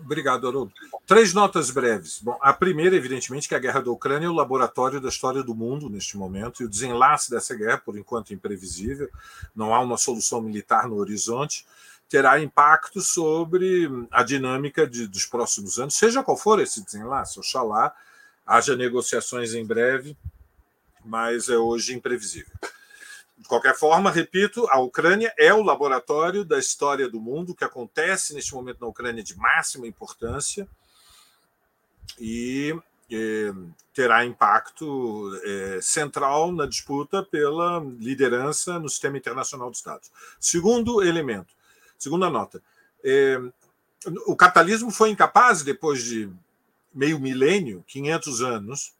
Obrigado, 0.00 0.46
Haroldo. 0.46 0.72
Três 1.06 1.34
notas 1.34 1.70
breves. 1.70 2.20
Bom, 2.22 2.38
a 2.40 2.52
primeira, 2.52 2.94
evidentemente, 2.94 3.48
que 3.48 3.54
a 3.54 3.58
guerra 3.58 3.80
da 3.80 3.90
Ucrânia 3.90 4.26
é 4.26 4.30
o 4.30 4.34
laboratório 4.34 5.00
da 5.00 5.08
história 5.08 5.42
do 5.42 5.54
mundo 5.54 5.88
neste 5.88 6.16
momento, 6.16 6.62
e 6.62 6.66
o 6.66 6.68
desenlace 6.68 7.30
dessa 7.30 7.54
guerra, 7.54 7.78
por 7.78 7.98
enquanto 7.98 8.32
imprevisível, 8.32 9.08
não 9.56 9.74
há 9.74 9.80
uma 9.80 9.96
solução 9.96 10.40
militar 10.40 10.86
no 10.86 10.96
horizonte, 10.96 11.66
terá 12.08 12.40
impacto 12.40 13.00
sobre 13.00 13.88
a 14.10 14.22
dinâmica 14.22 14.86
de, 14.86 15.06
dos 15.06 15.26
próximos 15.26 15.78
anos, 15.78 15.94
seja 15.94 16.22
qual 16.22 16.36
for 16.36 16.60
esse 16.60 16.84
desenlace. 16.84 17.38
Oxalá 17.38 17.92
haja 18.46 18.76
negociações 18.76 19.52
em 19.52 19.64
breve 19.64 20.16
mas 21.08 21.48
é 21.48 21.56
hoje 21.56 21.94
imprevisível. 21.94 22.54
De 23.36 23.48
qualquer 23.48 23.74
forma, 23.74 24.10
repito, 24.10 24.66
a 24.68 24.78
Ucrânia 24.78 25.32
é 25.38 25.54
o 25.54 25.62
laboratório 25.62 26.44
da 26.44 26.58
história 26.58 27.08
do 27.08 27.20
mundo, 27.20 27.54
que 27.54 27.64
acontece 27.64 28.34
neste 28.34 28.52
momento 28.52 28.80
na 28.80 28.86
Ucrânia 28.86 29.22
de 29.22 29.36
máxima 29.36 29.86
importância 29.86 30.68
e 32.18 32.76
é, 33.10 33.52
terá 33.94 34.24
impacto 34.24 35.34
é, 35.44 35.78
central 35.80 36.52
na 36.52 36.66
disputa 36.66 37.22
pela 37.22 37.80
liderança 37.98 38.78
no 38.78 38.88
sistema 38.88 39.16
internacional 39.16 39.70
dos 39.70 39.78
Estados. 39.78 40.10
Segundo 40.38 41.02
elemento, 41.02 41.54
segunda 41.96 42.28
nota, 42.28 42.62
é, 43.02 43.40
o 44.26 44.36
capitalismo 44.36 44.90
foi 44.90 45.10
incapaz, 45.10 45.62
depois 45.62 46.02
de 46.02 46.30
meio 46.92 47.18
milênio, 47.18 47.84
500 47.86 48.42
anos, 48.42 48.97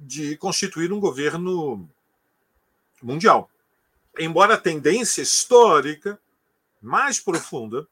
de 0.00 0.36
constituir 0.38 0.92
um 0.92 0.98
governo 0.98 1.88
mundial. 3.02 3.50
Embora 4.18 4.54
a 4.54 4.58
tendência 4.58 5.20
histórica 5.20 6.18
mais 6.80 7.20
profunda 7.20 7.86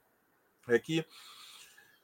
é 0.67 0.79
que 0.79 1.05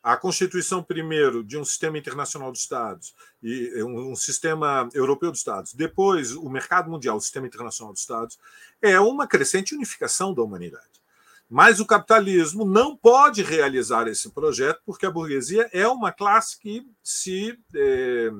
a 0.02 0.18
constituição 0.18 0.82
primeiro 0.82 1.42
de 1.42 1.56
um 1.56 1.64
sistema 1.64 1.96
internacional 1.96 2.52
de 2.52 2.58
estados 2.58 3.14
e 3.42 3.82
um 3.82 4.14
sistema 4.14 4.86
europeu 4.92 5.32
de 5.32 5.38
estados, 5.38 5.72
depois 5.72 6.32
o 6.32 6.50
mercado 6.50 6.90
mundial, 6.90 7.16
o 7.16 7.20
sistema 7.20 7.46
internacional 7.46 7.94
de 7.94 8.00
estados, 8.00 8.38
é 8.82 9.00
uma 9.00 9.26
crescente 9.26 9.74
unificação 9.74 10.34
da 10.34 10.42
humanidade. 10.42 11.02
Mas 11.48 11.80
o 11.80 11.86
capitalismo 11.86 12.66
não 12.66 12.94
pode 12.94 13.42
realizar 13.42 14.06
esse 14.06 14.30
projeto 14.30 14.82
porque 14.84 15.06
a 15.06 15.10
burguesia 15.10 15.70
é 15.72 15.88
uma 15.88 16.12
classe 16.12 16.58
que 16.58 16.86
se 17.02 17.58
é, 17.74 18.30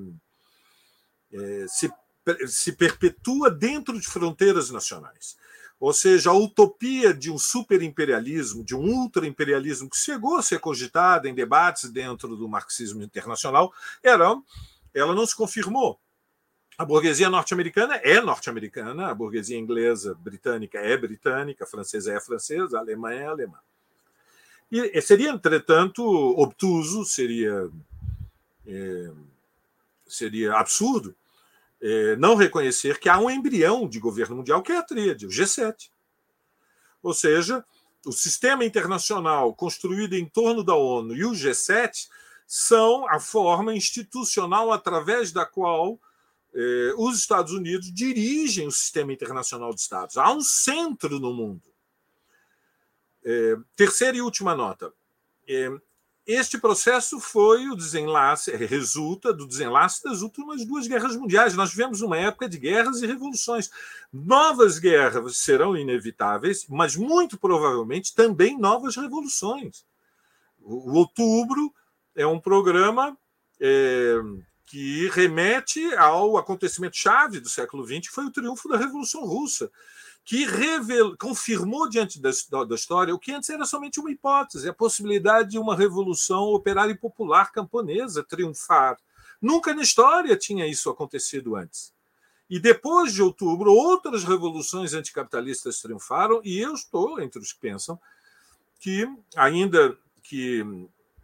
se, 1.68 1.90
se 2.46 2.72
perpetua 2.72 3.50
dentro 3.50 3.98
de 3.98 4.06
fronteiras 4.06 4.70
nacionais. 4.70 5.36
Ou 5.78 5.92
seja, 5.92 6.30
a 6.30 6.34
utopia 6.34 7.12
de 7.12 7.30
um 7.30 7.38
superimperialismo, 7.38 8.64
de 8.64 8.74
um 8.74 8.84
ultraimperialismo 8.84 9.90
que 9.90 9.96
chegou 9.96 10.36
a 10.36 10.42
ser 10.42 10.58
cogitada 10.60 11.28
em 11.28 11.34
debates 11.34 11.90
dentro 11.90 12.36
do 12.36 12.48
marxismo 12.48 13.02
internacional, 13.02 13.72
era, 14.02 14.34
ela 14.94 15.14
não 15.14 15.26
se 15.26 15.36
confirmou. 15.36 16.00
A 16.78 16.84
burguesia 16.84 17.28
norte-americana 17.28 17.96
é 17.96 18.20
norte-americana, 18.20 19.08
a 19.08 19.14
burguesia 19.14 19.58
inglesa, 19.58 20.14
britânica 20.14 20.78
é 20.78 20.96
britânica, 20.96 21.64
a 21.64 21.66
francesa 21.66 22.12
é 22.12 22.20
francesa, 22.20 22.78
a 22.78 22.80
alemã 22.80 23.12
é 23.12 23.26
alemã. 23.26 23.58
E 24.70 25.00
seria, 25.02 25.30
entretanto, 25.30 26.02
obtuso, 26.02 27.04
seria, 27.04 27.70
é, 28.66 29.10
seria 30.06 30.54
absurdo 30.54 31.14
é, 31.86 32.16
não 32.16 32.34
reconhecer 32.34 32.98
que 32.98 33.10
há 33.10 33.18
um 33.18 33.30
embrião 33.30 33.86
de 33.86 34.00
governo 34.00 34.36
mundial 34.36 34.62
que 34.62 34.72
é 34.72 34.78
a 34.78 34.82
tríade, 34.82 35.26
o 35.26 35.28
G7. 35.28 35.90
Ou 37.02 37.12
seja, 37.12 37.62
o 38.06 38.12
sistema 38.12 38.64
internacional 38.64 39.54
construído 39.54 40.14
em 40.14 40.24
torno 40.26 40.64
da 40.64 40.74
ONU 40.74 41.14
e 41.14 41.26
o 41.26 41.32
G7 41.32 42.08
são 42.46 43.06
a 43.06 43.20
forma 43.20 43.74
institucional 43.74 44.72
através 44.72 45.30
da 45.30 45.44
qual 45.44 46.00
eh, 46.54 46.94
os 46.96 47.18
Estados 47.18 47.52
Unidos 47.52 47.92
dirigem 47.92 48.66
o 48.66 48.72
sistema 48.72 49.12
internacional 49.12 49.74
de 49.74 49.82
Estados. 49.82 50.16
Há 50.16 50.32
um 50.32 50.40
centro 50.40 51.20
no 51.20 51.34
mundo. 51.34 51.68
Eh, 53.22 53.56
terceira 53.76 54.16
e 54.16 54.22
última 54.22 54.54
nota. 54.54 54.90
Eh, 55.46 55.70
este 56.26 56.56
processo 56.58 57.20
foi 57.20 57.68
o 57.68 57.76
desenlace, 57.76 58.54
resulta 58.56 59.32
do 59.32 59.46
desenlace 59.46 60.02
das 60.02 60.22
últimas 60.22 60.64
duas 60.64 60.86
guerras 60.86 61.14
mundiais. 61.16 61.54
Nós 61.54 61.70
vivemos 61.70 62.00
uma 62.00 62.16
época 62.16 62.48
de 62.48 62.58
guerras 62.58 63.02
e 63.02 63.06
revoluções. 63.06 63.70
Novas 64.10 64.78
guerras 64.78 65.36
serão 65.36 65.76
inevitáveis, 65.76 66.66
mas 66.68 66.96
muito 66.96 67.38
provavelmente 67.38 68.14
também 68.14 68.58
novas 68.58 68.96
revoluções. 68.96 69.84
O 70.62 70.94
Outubro 70.94 71.74
é 72.14 72.26
um 72.26 72.40
programa 72.40 73.16
é, 73.60 74.16
que 74.66 75.10
remete 75.10 75.94
ao 75.94 76.38
acontecimento 76.38 76.96
chave 76.96 77.38
do 77.38 77.48
século 77.50 77.86
XX, 77.86 78.08
que 78.08 78.14
foi 78.14 78.24
o 78.24 78.32
triunfo 78.32 78.68
da 78.68 78.78
Revolução 78.78 79.26
Russa, 79.26 79.70
que 80.24 80.44
revel... 80.46 81.16
confirmou 81.18 81.88
diante 81.88 82.20
da, 82.20 82.30
da, 82.66 82.74
história 82.74 83.14
o 83.14 83.18
que 83.18 83.32
antes 83.32 83.50
era 83.50 83.66
somente 83.66 84.00
uma 84.00 84.10
hipótese, 84.10 84.68
a 84.68 84.72
possibilidade 84.72 85.50
de 85.50 85.58
uma 85.58 85.76
revolução 85.76 86.44
operária 86.44 86.92
e 86.92 86.98
popular 86.98 87.52
camponesa 87.52 88.24
triunfar. 88.24 88.96
Nunca 89.40 89.74
na 89.74 89.82
história 89.82 90.36
tinha 90.36 90.66
isso 90.66 90.88
acontecido 90.88 91.54
antes. 91.54 91.92
E 92.48 92.58
depois 92.58 93.12
de 93.12 93.22
outubro, 93.22 93.72
outras 93.72 94.24
revoluções 94.24 94.94
anticapitalistas 94.94 95.80
triunfaram, 95.80 96.40
e 96.44 96.58
eu 96.58 96.74
estou 96.74 97.20
entre 97.20 97.40
os 97.40 97.52
que 97.52 97.60
pensam 97.60 97.98
que, 98.78 99.06
ainda 99.36 99.96
que 100.22 100.64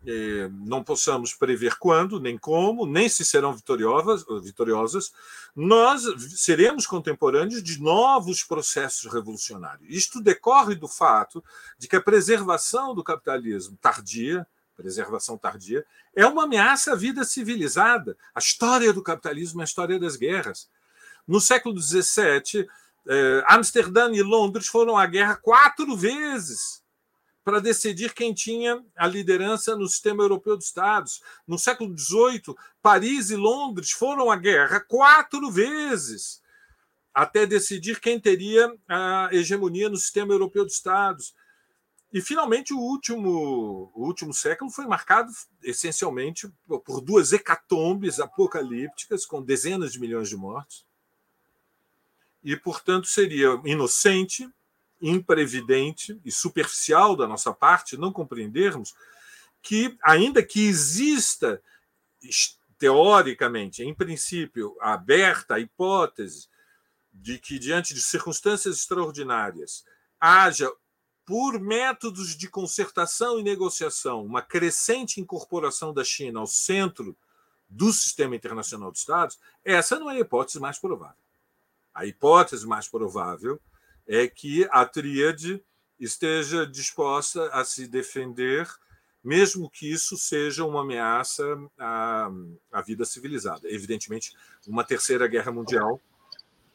é, 0.07 0.49
não 0.67 0.83
possamos 0.83 1.35
prever 1.35 1.77
quando, 1.79 2.19
nem 2.19 2.39
como, 2.39 2.87
nem 2.87 3.09
se 3.09 3.25
serão 3.25 3.55
vitoriosas, 3.55 4.25
vitoriosas, 4.43 5.13
nós 5.55 6.03
seremos 6.37 6.87
contemporâneos 6.87 7.63
de 7.63 7.81
novos 7.81 8.43
processos 8.43 9.13
revolucionários. 9.13 9.87
Isto 9.89 10.21
decorre 10.21 10.75
do 10.75 10.89
fato 10.89 11.45
de 11.79 11.87
que 11.87 11.97
a 11.97 12.01
preservação 12.01 12.95
do 12.95 13.05
capitalismo 13.05 13.77
tardia, 13.81 14.47
preservação 14.77 15.37
tardia, 15.37 15.85
é 16.17 16.27
uma 16.27 16.45
ameaça 16.45 16.93
à 16.93 16.97
vida 16.97 17.23
civilizada. 17.25 18.17
A 18.35 18.39
história 18.39 18.93
do 18.93 19.03
capitalismo 19.03 19.61
é 19.61 19.65
a 19.65 19.67
história 19.67 19.99
das 19.99 20.17
guerras. 20.17 20.69
No 21.29 21.41
século 21.41 21.79
XVII, 21.79 22.67
eh, 23.07 23.45
Amsterdã 23.47 24.11
e 24.13 24.23
Londres 24.23 24.67
foram 24.67 24.97
à 24.97 25.05
guerra 25.07 25.37
quatro 25.37 25.95
vezes 25.95 26.80
para 27.51 27.59
decidir 27.59 28.15
quem 28.15 28.33
tinha 28.33 28.81
a 28.97 29.09
liderança 29.09 29.75
no 29.75 29.89
sistema 29.89 30.23
europeu 30.23 30.57
de 30.57 30.63
Estados. 30.63 31.21
No 31.45 31.59
século 31.59 31.99
XVIII, 31.99 32.55
Paris 32.81 33.31
e 33.31 33.35
Londres 33.35 33.91
foram 33.91 34.31
à 34.31 34.37
guerra 34.37 34.79
quatro 34.79 35.51
vezes 35.51 36.41
até 37.13 37.47
decidir 37.47 37.99
quem 37.99 38.21
teria 38.21 38.73
a 38.89 39.31
hegemonia 39.33 39.89
no 39.89 39.97
sistema 39.97 40.33
europeu 40.33 40.65
de 40.65 40.71
Estados. 40.71 41.35
E, 42.13 42.21
finalmente, 42.21 42.73
o 42.73 42.79
último, 42.79 43.91
o 43.97 44.07
último 44.07 44.33
século 44.33 44.71
foi 44.71 44.87
marcado 44.87 45.33
essencialmente 45.61 46.49
por 46.85 47.01
duas 47.01 47.33
hecatombes 47.33 48.21
apocalípticas, 48.21 49.27
com 49.27 49.43
dezenas 49.43 49.93
de 49.93 49.99
milhões 49.99 50.29
de 50.29 50.37
mortos. 50.37 50.87
E, 52.45 52.57
portanto, 52.57 53.09
seria 53.09 53.61
inocente 53.65 54.49
imprevidente 55.01 56.21
e 56.25 56.31
superficial 56.31 57.17
da 57.17 57.27
nossa 57.27 57.53
parte 57.53 57.97
não 57.97 58.13
compreendermos 58.13 58.95
que, 59.63 59.97
ainda 60.03 60.43
que 60.43 60.67
exista 60.67 61.63
teoricamente, 62.79 63.83
em 63.83 63.95
princípio, 63.95 64.77
aberta 64.81 65.55
a 65.55 65.61
hipótese 65.61 66.49
de 67.13 67.39
que, 67.39 67.59
diante 67.59 67.93
de 67.93 68.03
circunstâncias 68.03 68.77
extraordinárias, 68.77 69.85
haja, 70.19 70.71
por 71.25 71.61
métodos 71.61 72.37
de 72.37 72.49
concertação 72.49 73.39
e 73.39 73.43
negociação, 73.43 74.25
uma 74.25 74.43
crescente 74.43 75.21
incorporação 75.21 75.93
da 75.93 76.03
China 76.03 76.41
ao 76.41 76.47
centro 76.47 77.17
do 77.69 77.93
sistema 77.93 78.35
internacional 78.35 78.91
de 78.91 78.99
Estados, 78.99 79.39
essa 79.65 79.99
não 79.99 80.11
é 80.11 80.17
a 80.17 80.21
hipótese 80.21 80.59
mais 80.59 80.79
provável. 80.79 81.23
A 81.95 82.07
hipótese 82.07 82.67
mais 82.67 82.89
provável 82.89 83.61
é 84.11 84.27
que 84.27 84.67
a 84.73 84.85
tríade 84.85 85.63
esteja 85.97 86.67
disposta 86.67 87.49
a 87.53 87.65
se 87.65 87.87
defender, 87.87 88.67
mesmo 89.23 89.71
que 89.71 89.89
isso 89.89 90.19
seja 90.19 90.65
uma 90.65 90.81
ameaça 90.81 91.45
à, 91.79 92.29
à 92.73 92.83
vida 92.83 93.05
civilizada. 93.05 93.71
Evidentemente, 93.71 94.35
uma 94.67 94.83
terceira 94.83 95.29
guerra 95.29 95.53
mundial. 95.53 96.01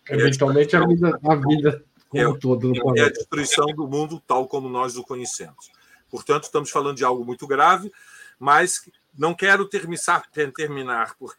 Eventualmente, 0.10 0.78
é 0.78 0.80
a, 0.80 0.88
vida, 0.88 1.20
a 1.22 1.36
vida 1.36 1.84
como 2.08 2.36
é, 2.36 2.40
todo 2.40 2.72
É 2.98 3.02
a 3.02 3.10
destruição 3.10 3.66
do 3.66 3.86
mundo 3.86 4.24
tal 4.26 4.48
como 4.48 4.70
nós 4.70 4.96
o 4.96 5.04
conhecemos. 5.04 5.70
Portanto, 6.10 6.44
estamos 6.44 6.70
falando 6.70 6.96
de 6.96 7.04
algo 7.04 7.26
muito 7.26 7.46
grave, 7.46 7.92
mas 8.40 8.90
não 9.18 9.34
quero 9.34 9.68
terminar, 9.68 10.24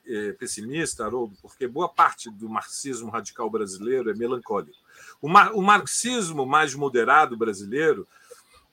eh, 0.06 0.32
pessimista, 0.32 1.06
Haroldo, 1.06 1.38
porque 1.40 1.66
boa 1.66 1.88
parte 1.88 2.30
do 2.30 2.50
marxismo 2.50 3.08
radical 3.08 3.48
brasileiro 3.48 4.10
é 4.10 4.14
melancólico. 4.14 4.84
O, 5.20 5.28
mar, 5.28 5.52
o 5.52 5.62
marxismo 5.62 6.44
mais 6.44 6.74
moderado 6.74 7.36
brasileiro 7.36 8.06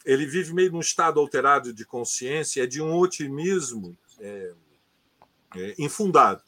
ele 0.05 0.25
vive 0.25 0.53
meio 0.53 0.71
num 0.71 0.79
estado 0.79 1.19
alterado 1.19 1.73
de 1.73 1.85
consciência, 1.85 2.63
é 2.63 2.67
de 2.67 2.81
um 2.81 2.93
otimismo 2.95 3.97
é, 4.19 4.53
é, 5.55 5.75
infundado. 5.79 6.41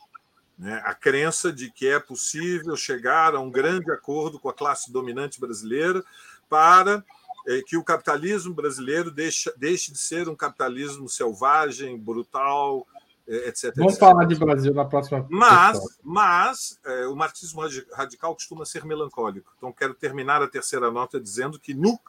Né? 0.57 0.81
A 0.85 0.93
crença 0.93 1.51
de 1.51 1.71
que 1.71 1.87
é 1.87 1.99
possível 1.99 2.75
chegar 2.75 3.33
a 3.35 3.39
um 3.39 3.49
grande 3.49 3.91
acordo 3.91 4.39
com 4.39 4.49
a 4.49 4.53
classe 4.53 4.91
dominante 4.91 5.39
brasileira 5.39 6.03
para 6.49 7.03
é, 7.47 7.61
que 7.61 7.77
o 7.77 7.83
capitalismo 7.83 8.53
brasileiro 8.53 9.09
deixe, 9.11 9.51
deixe 9.57 9.91
de 9.91 9.97
ser 9.97 10.27
um 10.27 10.35
capitalismo 10.35 11.07
selvagem, 11.07 11.97
brutal, 11.97 12.85
etc. 13.27 13.73
Vamos 13.75 13.93
etc. 13.93 13.99
falar 13.99 14.25
de 14.25 14.35
Brasil 14.35 14.73
na 14.73 14.85
próxima. 14.85 15.25
Mas, 15.29 15.79
mas 16.03 16.79
é, 16.85 17.07
o 17.07 17.15
marxismo 17.15 17.61
radical 17.93 18.33
costuma 18.33 18.65
ser 18.65 18.85
melancólico. 18.85 19.51
Então, 19.57 19.71
quero 19.71 19.93
terminar 19.93 20.41
a 20.41 20.47
terceira 20.47 20.91
nota 20.91 21.19
dizendo 21.19 21.59
que 21.59 21.73
no, 21.73 21.99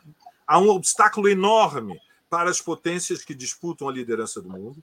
há 0.46 0.58
um 0.58 0.68
obstáculo 0.68 1.28
enorme 1.28 2.00
para 2.28 2.50
as 2.50 2.60
potências 2.60 3.24
que 3.24 3.34
disputam 3.34 3.88
a 3.88 3.92
liderança 3.92 4.40
do 4.40 4.48
mundo. 4.48 4.82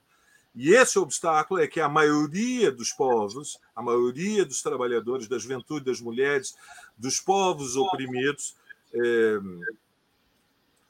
E 0.56 0.74
esse 0.74 1.00
obstáculo 1.00 1.60
é 1.60 1.68
que 1.68 1.82
a 1.82 1.90
maioria 1.90 2.72
dos 2.72 2.92
povos, 2.92 3.60
a 3.76 3.82
maioria 3.82 4.46
dos 4.46 4.62
trabalhadores, 4.62 5.28
da 5.28 5.40
juventude, 5.40 5.86
das 5.86 6.00
mulheres, 6.00 6.56
dos 6.96 7.20
povos 7.20 7.76
oprimidos, 7.76 8.56
é, 8.94 9.40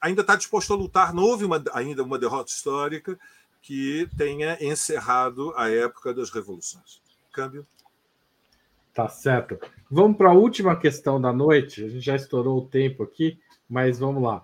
ainda 0.01 0.21
está 0.21 0.35
disposto 0.35 0.73
a 0.73 0.75
lutar. 0.75 1.13
Não 1.13 1.23
houve 1.23 1.45
uma, 1.45 1.63
ainda 1.73 2.03
uma 2.03 2.19
derrota 2.19 2.51
histórica 2.51 3.17
que 3.64 4.09
tenha 4.18 4.57
encerrado 4.61 5.53
a 5.55 5.70
época 5.70 6.14
das 6.14 6.30
revoluções. 6.30 7.01
Câmbio. 7.32 7.66
Tá 8.93 9.07
certo. 9.07 9.57
Vamos 9.89 10.18
para 10.18 10.30
a 10.30 10.34
última 10.34 10.76
questão 10.76 11.20
da 11.20 11.34
noite. 11.34 11.84
A 11.84 11.88
gente 11.88 12.05
já 12.05 12.16
estourou 12.16 12.59
o 12.59 12.68
tempo 12.68 13.01
aqui, 13.01 13.39
mas 13.68 13.97
vamos 13.97 14.22
lá. 14.22 14.43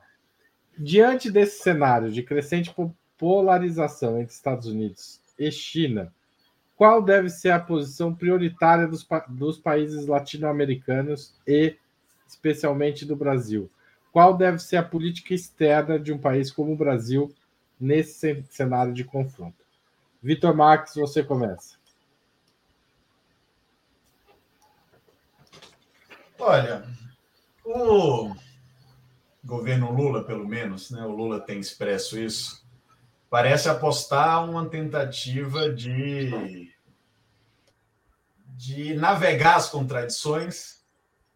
Diante 0.78 1.30
desse 1.30 1.62
cenário 1.62 2.10
de 2.10 2.24
crescente 2.24 2.74
polarização 3.18 4.20
entre 4.20 4.34
Estados 4.34 4.68
Unidos 4.68 5.20
e 5.38 5.52
China, 5.52 6.12
qual 6.78 7.02
deve 7.02 7.30
ser 7.30 7.52
a 7.52 7.60
posição 7.60 8.16
prioritária 8.16 8.88
dos, 8.88 9.06
dos 9.28 9.58
países 9.58 10.08
latino-americanos 10.08 11.36
e 11.46 11.76
especialmente 12.26 13.06
do 13.06 13.18
Brasil? 13.18 13.70
Qual 14.14 14.36
deve 14.38 14.60
ser 14.60 14.78
a 14.78 14.84
política 14.84 15.34
externa 15.34 16.00
de 16.00 16.14
um 16.14 16.18
país 16.18 16.50
como 16.50 16.72
o 16.72 16.78
Brasil 16.78 17.30
nesse 17.80 18.44
cenário 18.50 18.94
de 18.94 19.04
confronto? 19.04 19.64
Vitor 20.22 20.54
Marques, 20.54 20.96
você 20.96 21.24
começa. 21.24 21.78
Olha, 26.38 26.86
o 27.64 28.34
governo 29.44 29.92
Lula, 29.92 30.24
pelo 30.24 30.48
menos, 30.48 30.90
né, 30.90 31.06
o 31.06 31.12
Lula 31.12 31.40
tem 31.40 31.60
expresso 31.60 32.20
isso, 32.20 32.66
parece 33.30 33.70
apostar 33.70 34.50
uma 34.50 34.68
tentativa 34.68 35.70
de, 35.72 36.72
de 38.56 38.94
navegar 38.96 39.58
as 39.58 39.70
contradições 39.70 40.80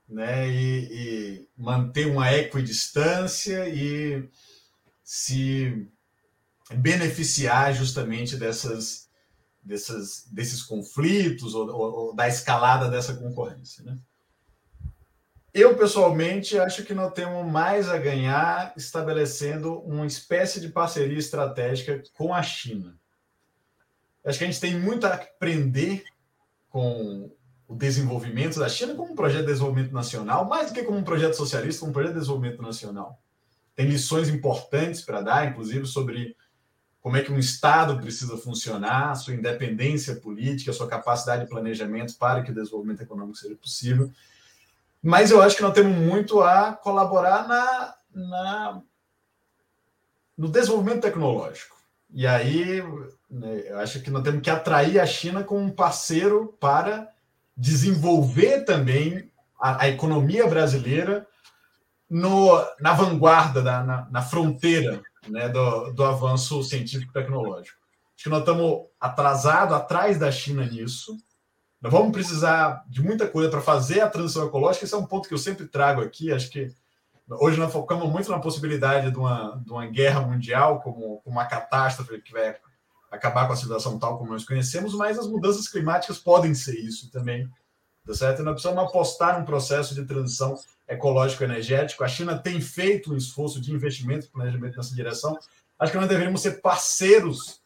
né, 0.08 0.48
e, 0.50 0.88
e 0.92 1.48
manter 1.58 2.08
uma 2.08 2.32
equidistância 2.34 3.68
e 3.68 4.30
se 5.04 5.88
beneficiar 6.72 7.74
justamente 7.74 8.38
dessas, 8.38 9.10
dessas, 9.62 10.26
desses 10.32 10.64
conflitos 10.64 11.54
ou, 11.54 11.68
ou, 11.70 11.94
ou, 11.94 12.16
da 12.16 12.28
escalada 12.28 12.90
dessa 12.90 13.16
concorrência. 13.16 13.84
Né? 13.84 13.98
Eu, 15.54 15.76
pessoalmente, 15.78 16.58
acho 16.58 16.84
que 16.84 16.94
nós 16.94 17.14
temos 17.14 17.46
mais 17.52 17.90
a 17.90 17.98
ganhar 17.98 18.74
estabelecendo 18.76 19.80
uma 19.82 20.06
espécie 20.06 20.60
de 20.60 20.70
parceria 20.70 21.20
estratégica 21.20 22.02
com 22.14 22.34
a 22.34 22.42
China. 22.42 22.98
Acho 24.26 24.40
que 24.40 24.46
a 24.46 24.48
gente 24.48 24.62
tem 24.62 24.80
muito 24.80 25.06
a 25.06 25.14
aprender 25.14 26.04
com 26.70 27.30
o 27.68 27.76
desenvolvimento 27.76 28.60
da 28.60 28.70
China 28.70 28.96
como 28.96 29.12
um 29.12 29.16
projeto 29.16 29.42
de 29.42 29.48
desenvolvimento 29.48 29.92
nacional, 29.92 30.46
mais 30.46 30.70
do 30.70 30.74
que 30.74 30.84
como 30.84 30.98
um 30.98 31.04
projeto 31.04 31.36
socialista, 31.36 31.82
como 31.82 31.92
um 31.92 31.94
projeto 31.94 32.14
de 32.14 32.20
desenvolvimento 32.20 32.62
nacional. 32.62 33.22
Tem 33.76 33.86
lições 33.86 34.30
importantes 34.30 35.02
para 35.02 35.22
dar, 35.22 35.50
inclusive, 35.50 35.86
sobre 35.86 36.36
como 37.04 37.18
é 37.18 37.22
que 37.22 37.34
um 37.34 37.38
Estado 37.38 38.00
precisa 38.00 38.38
funcionar, 38.38 39.14
sua 39.16 39.34
independência 39.34 40.16
política, 40.16 40.72
sua 40.72 40.88
capacidade 40.88 41.44
de 41.44 41.50
planejamento 41.50 42.16
para 42.16 42.42
que 42.42 42.50
o 42.50 42.56
desenvolvimento 42.56 43.04
econômico 43.04 43.38
seja 43.38 43.56
possível. 43.56 44.10
Mas 45.02 45.30
eu 45.30 45.42
acho 45.42 45.58
que 45.58 45.62
nós 45.62 45.74
temos 45.74 45.98
muito 45.98 46.42
a 46.42 46.72
colaborar 46.72 47.46
na, 47.46 47.96
na 48.10 48.82
no 50.38 50.48
desenvolvimento 50.48 51.02
tecnológico. 51.02 51.76
E 52.14 52.26
aí, 52.26 52.82
né, 53.30 53.64
eu 53.66 53.80
acho 53.80 54.02
que 54.02 54.10
nós 54.10 54.24
temos 54.24 54.42
que 54.42 54.50
atrair 54.50 54.98
a 54.98 55.06
China 55.06 55.44
como 55.44 55.60
um 55.60 55.70
parceiro 55.70 56.56
para 56.58 57.10
desenvolver 57.56 58.64
também 58.64 59.30
a, 59.60 59.84
a 59.84 59.90
economia 59.90 60.48
brasileira 60.48 61.28
no, 62.10 62.66
na 62.80 62.94
vanguarda, 62.94 63.62
da, 63.62 63.84
na, 63.84 64.08
na 64.10 64.22
fronteira 64.22 65.04
né, 65.28 65.50
do, 65.50 65.92
do 65.92 66.04
avanço 66.04 66.64
científico-tecnológico. 66.64 67.78
Acho 68.16 68.24
que 68.24 68.30
nós 68.30 68.40
estamos 68.40 68.88
atrasados, 69.00 69.76
atrás 69.76 70.18
da 70.18 70.32
China 70.32 70.66
nisso. 70.66 71.18
Nós 71.82 71.92
vamos 71.92 72.12
precisar 72.12 72.84
de 72.88 73.02
muita 73.02 73.28
coisa 73.28 73.50
para 73.50 73.62
fazer 73.62 74.02
a 74.02 74.10
transição 74.10 74.46
ecológica. 74.46 74.86
Esse 74.86 74.94
é 74.94 74.98
um 74.98 75.06
ponto 75.06 75.28
que 75.28 75.34
eu 75.34 75.40
sempre 75.40 75.68
trago 75.68 76.02
aqui. 76.02 76.32
Acho 76.32 76.50
que 76.50 76.74
hoje 77.30 77.60
nós 77.60 77.74
focamos 77.74 78.10
muito 78.10 78.32
na 78.32 78.40
possibilidade 78.40 79.12
de 79.12 79.18
uma, 79.18 79.62
de 79.66 79.72
uma 79.72 79.86
guerra 79.88 80.22
mundial 80.22 80.80
como, 80.82 81.20
como 81.22 81.36
uma 81.36 81.46
catástrofe 81.46 82.22
que 82.22 82.32
vai 82.32 82.56
acabar 83.12 83.48
com 83.48 83.54
a 83.54 83.56
civilização 83.56 84.00
tal 84.00 84.18
como 84.18 84.32
nós 84.32 84.44
conhecemos, 84.44 84.96
mas 84.96 85.20
as 85.20 85.28
mudanças 85.28 85.68
climáticas 85.68 86.18
podem 86.18 86.56
ser 86.56 86.80
isso 86.80 87.12
também. 87.12 87.48
Tá 88.06 88.14
certo? 88.14 88.44
Nós 88.44 88.54
precisamos 88.54 88.84
apostar 88.84 89.40
num 89.40 89.46
processo 89.46 89.96
de 89.96 90.04
transição 90.06 90.60
ecológico-energético. 90.88 92.04
A 92.04 92.08
China 92.08 92.38
tem 92.38 92.60
feito 92.60 93.14
um 93.14 93.18
esforço 93.18 93.62
de 93.62 93.72
investimento 93.72 94.30
planejamento 94.30 94.76
nessa 94.76 94.94
direção. 94.94 95.38
Acho 95.80 95.92
que 95.92 95.98
nós 95.98 96.10
deveríamos 96.10 96.42
ser 96.42 96.62
parceiros 96.62 97.62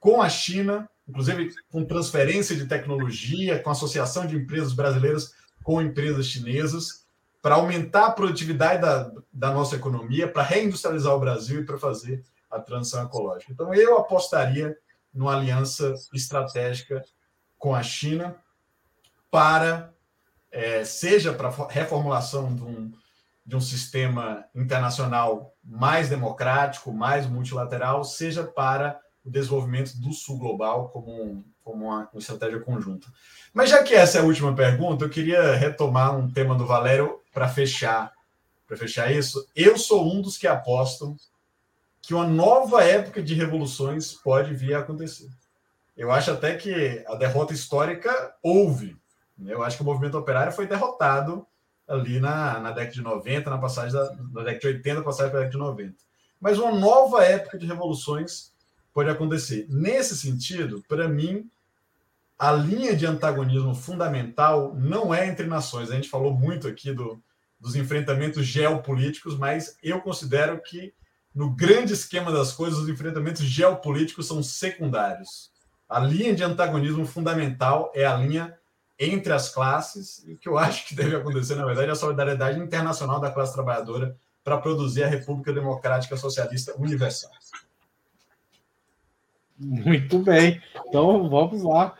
com 0.00 0.22
a 0.22 0.28
China, 0.28 0.88
inclusive 1.06 1.54
com 1.70 1.84
transferência 1.84 2.56
de 2.56 2.66
tecnologia, 2.66 3.58
com 3.58 3.70
associação 3.70 4.26
de 4.26 4.36
empresas 4.36 4.72
brasileiras 4.72 5.34
com 5.62 5.80
empresas 5.80 6.26
chinesas, 6.26 7.06
para 7.40 7.56
aumentar 7.56 8.06
a 8.06 8.10
produtividade 8.10 8.82
da, 8.82 9.10
da 9.32 9.52
nossa 9.52 9.76
economia, 9.76 10.28
para 10.28 10.42
reindustrializar 10.42 11.14
o 11.14 11.20
Brasil 11.20 11.60
e 11.60 11.64
para 11.64 11.78
fazer 11.78 12.22
a 12.50 12.60
transição 12.60 13.02
ecológica. 13.04 13.52
Então, 13.52 13.74
eu 13.74 13.98
apostaria 13.98 14.76
numa 15.12 15.36
aliança 15.36 15.94
estratégica 16.12 17.02
com 17.58 17.74
a 17.74 17.82
China 17.82 18.36
para 19.34 19.92
é, 20.52 20.84
seja 20.84 21.32
para 21.32 21.50
reformulação 21.68 22.54
de 22.54 22.62
um, 22.62 22.92
de 23.44 23.56
um 23.56 23.60
sistema 23.60 24.44
internacional 24.54 25.52
mais 25.64 26.08
democrático, 26.08 26.92
mais 26.92 27.26
multilateral, 27.26 28.04
seja 28.04 28.44
para 28.44 29.00
o 29.24 29.30
desenvolvimento 29.30 30.00
do 30.00 30.12
Sul 30.12 30.38
global 30.38 30.88
como, 30.90 31.10
um, 31.10 31.44
como 31.64 31.86
uma, 31.86 32.08
uma 32.12 32.20
estratégia 32.20 32.60
conjunta. 32.60 33.08
Mas 33.52 33.70
já 33.70 33.82
que 33.82 33.92
essa 33.92 34.18
é 34.18 34.20
a 34.20 34.24
última 34.24 34.54
pergunta, 34.54 35.04
eu 35.04 35.10
queria 35.10 35.56
retomar 35.56 36.16
um 36.16 36.30
tema 36.30 36.54
do 36.54 36.64
Valério 36.64 37.18
para 37.32 37.48
fechar, 37.48 38.12
para 38.68 38.76
fechar 38.76 39.10
isso. 39.10 39.44
Eu 39.56 39.76
sou 39.76 40.14
um 40.14 40.22
dos 40.22 40.38
que 40.38 40.46
apostam 40.46 41.16
que 42.00 42.14
uma 42.14 42.24
nova 42.24 42.84
época 42.84 43.20
de 43.20 43.34
revoluções 43.34 44.12
pode 44.12 44.54
vir 44.54 44.74
a 44.74 44.78
acontecer. 44.78 45.28
Eu 45.96 46.12
acho 46.12 46.30
até 46.30 46.54
que 46.54 47.04
a 47.08 47.16
derrota 47.16 47.52
histórica 47.52 48.32
houve, 48.40 48.96
eu 49.46 49.62
acho 49.62 49.76
que 49.76 49.82
o 49.82 49.86
movimento 49.86 50.16
operário 50.16 50.52
foi 50.52 50.66
derrotado 50.66 51.46
ali 51.86 52.18
na, 52.18 52.60
na 52.60 52.70
década 52.70 52.92
de 52.92 53.02
90, 53.02 53.50
na 53.50 53.58
passagem 53.58 53.92
da 53.92 54.14
na 54.32 54.42
década 54.42 54.58
de 54.58 54.66
80, 54.68 55.02
passagem 55.02 55.30
para 55.30 55.40
a 55.40 55.44
década 55.44 55.58
de 55.58 55.58
90. 55.58 55.94
Mas 56.40 56.58
uma 56.58 56.72
nova 56.72 57.24
época 57.24 57.58
de 57.58 57.66
revoluções 57.66 58.52
pode 58.92 59.10
acontecer. 59.10 59.66
Nesse 59.68 60.16
sentido, 60.16 60.82
para 60.88 61.08
mim, 61.08 61.50
a 62.38 62.52
linha 62.52 62.96
de 62.96 63.06
antagonismo 63.06 63.74
fundamental 63.74 64.74
não 64.74 65.14
é 65.14 65.26
entre 65.26 65.46
nações. 65.46 65.90
A 65.90 65.94
gente 65.94 66.08
falou 66.08 66.32
muito 66.32 66.68
aqui 66.68 66.92
do, 66.92 67.20
dos 67.58 67.74
enfrentamentos 67.76 68.46
geopolíticos, 68.46 69.36
mas 69.36 69.76
eu 69.82 70.00
considero 70.00 70.60
que, 70.60 70.92
no 71.34 71.50
grande 71.50 71.92
esquema 71.92 72.30
das 72.30 72.52
coisas, 72.52 72.78
os 72.78 72.88
enfrentamentos 72.88 73.42
geopolíticos 73.42 74.26
são 74.26 74.42
secundários. 74.42 75.50
A 75.88 75.98
linha 75.98 76.34
de 76.34 76.42
antagonismo 76.42 77.04
fundamental 77.04 77.92
é 77.94 78.04
a 78.04 78.16
linha 78.16 78.56
entre 78.98 79.32
as 79.32 79.48
classes, 79.48 80.24
e 80.26 80.34
o 80.34 80.38
que 80.38 80.48
eu 80.48 80.56
acho 80.58 80.86
que 80.86 80.94
deve 80.94 81.16
acontecer, 81.16 81.54
na 81.54 81.64
verdade, 81.64 81.88
é 81.88 81.92
a 81.92 81.96
solidariedade 81.96 82.58
internacional 82.58 83.20
da 83.20 83.30
classe 83.30 83.52
trabalhadora 83.52 84.16
para 84.42 84.58
produzir 84.58 85.02
a 85.02 85.08
República 85.08 85.52
Democrática 85.52 86.16
Socialista 86.16 86.74
Universal. 86.78 87.30
Muito 89.58 90.18
bem. 90.18 90.62
Então 90.86 91.28
vamos 91.28 91.62
lá. 91.62 91.96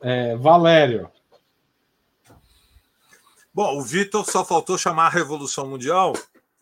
É, 0.00 0.36
Valério. 0.36 1.10
Bom, 3.52 3.78
o 3.78 3.82
Vitor 3.82 4.24
só 4.24 4.44
faltou 4.44 4.76
chamar 4.76 5.06
a 5.06 5.10
Revolução 5.10 5.68
Mundial, 5.68 6.12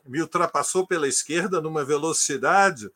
me 0.05 0.21
ultrapassou 0.21 0.87
pela 0.87 1.09
esquerda 1.09 1.61
numa 1.61 1.85
velocidade 1.85 2.91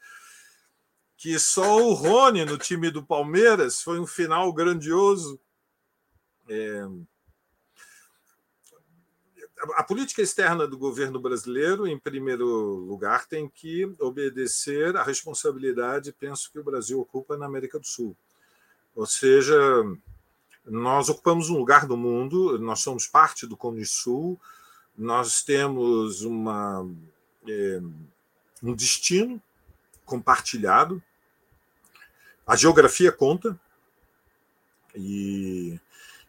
que 1.17 1.39
só 1.39 1.79
o 1.79 1.95
Rony 1.95 2.45
no 2.45 2.59
time 2.59 2.91
do 2.91 3.03
Palmeiras 3.03 3.81
foi 3.81 3.99
um 3.99 4.07
final 4.07 4.53
grandioso 4.53 5.41
é... 6.49 6.87
A 9.75 9.83
política 9.83 10.21
externa 10.21 10.67
do 10.67 10.77
governo 10.77 11.19
brasileiro, 11.19 11.87
em 11.87 11.99
primeiro 11.99 12.47
lugar, 12.47 13.27
tem 13.27 13.49
que 13.49 13.87
obedecer 13.99 14.95
à 14.97 15.03
responsabilidade, 15.03 16.13
penso 16.13 16.53
que 16.53 16.59
o 16.59 16.65
Brasil 16.65 17.01
ocupa 17.01 17.39
na 17.39 17.47
América 17.47 17.79
do 17.79 17.87
Sul. 17.87 18.15
Ou 18.95 19.07
seja, 19.07 19.57
nós 20.65 21.09
ocupamos 21.09 21.49
um 21.49 21.57
lugar 21.57 21.87
no 21.89 21.97
mundo, 21.97 22.59
nós 22.59 22.81
somos 22.81 23.07
parte 23.07 23.47
do 23.47 23.57
Cone 23.57 23.87
Sul, 23.87 24.39
nós 24.97 25.43
temos 25.43 26.23
uma, 26.23 26.87
é, 27.49 27.81
um 28.63 28.75
destino 28.75 29.41
compartilhado, 30.05 31.03
a 32.47 32.55
geografia 32.57 33.11
conta, 33.11 33.59
e 34.95 35.79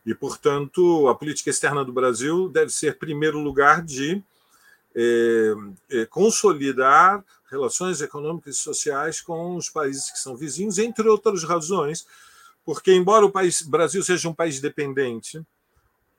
e, 0.08 0.16
portanto, 0.16 1.10
a 1.10 1.16
política 1.16 1.50
externa 1.50 1.84
do 1.84 1.92
Brasil 1.92 2.48
deve 2.48 2.72
ser, 2.72 2.98
primeiro 2.98 3.40
lugar, 3.40 3.84
de 3.84 4.24
é, 4.96 5.54
é, 5.92 6.06
consolidar 6.06 7.22
relações 7.52 8.00
econômicas 8.00 8.56
e 8.56 8.60
sociais 8.60 9.20
com 9.20 9.58
os 9.58 9.70
países 9.70 10.10
que 10.10 10.18
são 10.18 10.34
vizinhos, 10.38 10.78
entre 10.78 11.10
outras 11.10 11.44
razões, 11.44 12.08
porque, 12.64 12.94
embora 12.94 13.26
o 13.26 13.30
país, 13.30 13.62
Brasil 13.62 14.02
seja 14.02 14.30
um 14.30 14.34
país 14.34 14.62
dependente, 14.62 15.46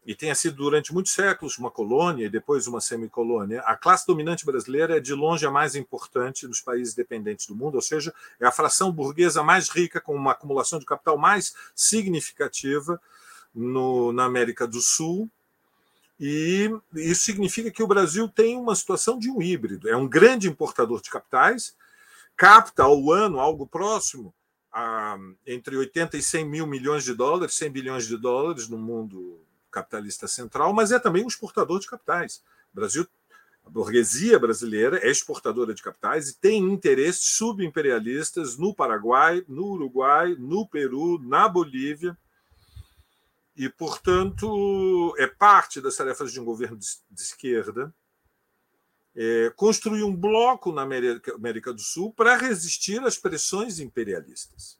e 0.05 0.15
tenha 0.15 0.35
sido 0.35 0.57
durante 0.57 0.93
muitos 0.93 1.13
séculos 1.13 1.57
uma 1.57 1.71
colônia 1.71 2.27
e 2.27 2.31
depois 2.31 2.67
uma 2.67 2.83
semicolônia, 2.83 3.61
a 3.63 3.75
classe 3.75 4.07
dominante 4.07 4.45
brasileira 4.45 4.99
é 4.99 5.01
de 5.01 5.15
longe 5.15 5.47
a 5.47 5.51
mais 5.51 5.75
importante 5.75 6.47
dos 6.47 6.61
países 6.61 6.93
dependentes 6.93 7.47
do 7.47 7.55
mundo, 7.55 7.77
ou 7.77 7.83
seja, 7.83 8.13
é 8.39 8.47
a 8.47 8.53
fração 8.53 8.93
burguesa 8.93 9.43
mais 9.43 9.71
rica, 9.71 9.99
com 9.99 10.15
uma 10.15 10.33
acumulação 10.33 10.79
de 10.79 10.85
capital 10.85 11.17
mais 11.17 11.55
significativa 11.75 13.01
no, 13.59 14.13
na 14.13 14.25
América 14.25 14.67
do 14.67 14.81
Sul. 14.81 15.29
E 16.19 16.71
isso 16.95 17.25
significa 17.25 17.71
que 17.71 17.83
o 17.83 17.87
Brasil 17.87 18.29
tem 18.29 18.57
uma 18.57 18.75
situação 18.75 19.19
de 19.19 19.31
um 19.31 19.43
híbrido. 19.43 19.89
É 19.89 19.97
um 19.97 20.09
grande 20.09 20.49
importador 20.49 21.01
de 21.01 21.11
capitais, 21.11 21.77
capta 22.37 22.85
ao 22.85 23.13
ano 23.13 23.39
algo 23.39 23.67
próximo 23.67 24.33
a 24.73 25.17
entre 25.47 25.77
80 25.77 26.17
e 26.17 26.23
100 26.23 26.45
mil 26.49 26.67
milhões 26.67 27.03
de 27.03 27.15
dólares, 27.15 27.55
100 27.55 27.71
bilhões 27.71 28.07
de 28.07 28.17
dólares 28.17 28.69
no 28.69 28.79
mundo 28.79 29.41
capitalista 29.71 30.27
central, 30.27 30.73
mas 30.73 30.93
é 30.93 30.99
também 30.99 31.25
um 31.25 31.29
exportador 31.29 31.79
de 31.81 31.87
capitais. 31.87 32.43
O 32.73 32.77
Brasil, 32.77 33.07
a 33.65 33.71
burguesia 33.71 34.39
brasileira 34.39 34.99
é 34.99 35.11
exportadora 35.11 35.75
de 35.75 35.83
capitais 35.83 36.29
e 36.29 36.37
tem 36.37 36.63
interesses 36.65 37.25
subimperialistas 37.37 38.57
no 38.57 38.75
Paraguai, 38.75 39.45
no 39.49 39.67
Uruguai, 39.67 40.37
no 40.39 40.67
Peru, 40.67 41.19
na 41.23 41.49
Bolívia 41.49 42.17
e, 43.59 43.69
portanto, 43.69 45.13
é 45.19 45.27
parte 45.27 45.81
das 45.81 45.97
tarefas 45.97 46.33
de 46.33 46.41
um 46.41 46.45
governo 46.45 46.77
de, 46.77 46.87
esquerda 47.21 47.93
é, 49.17 49.53
construir 49.57 50.05
um 50.05 50.15
bloco 50.15 50.71
na 50.71 50.83
América, 50.83 51.35
América 51.35 51.73
do 51.73 51.81
Sul 51.81 52.13
para 52.13 52.37
resistir 52.37 53.03
às 53.03 53.19
pressões 53.19 53.81
imperialistas. 53.81 54.79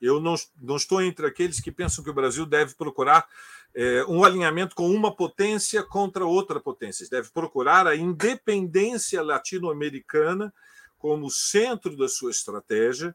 Eu 0.00 0.20
não, 0.20 0.36
não, 0.58 0.76
estou 0.76 1.02
entre 1.02 1.26
aqueles 1.26 1.60
que 1.60 1.70
pensam 1.70 2.02
que 2.02 2.08
o 2.08 2.14
Brasil 2.14 2.46
deve 2.46 2.74
procurar 2.76 3.28
é, 3.74 4.02
um 4.06 4.24
alinhamento 4.24 4.74
com 4.74 4.88
uma 4.90 5.14
potência 5.14 5.82
contra 5.82 6.24
outra 6.24 6.58
potência. 6.58 7.06
Deve 7.10 7.28
procurar 7.28 7.86
a 7.86 7.94
independência 7.94 9.20
latino-americana 9.22 10.54
como 10.96 11.30
centro 11.30 11.94
da 11.94 12.08
sua 12.08 12.30
estratégia. 12.30 13.14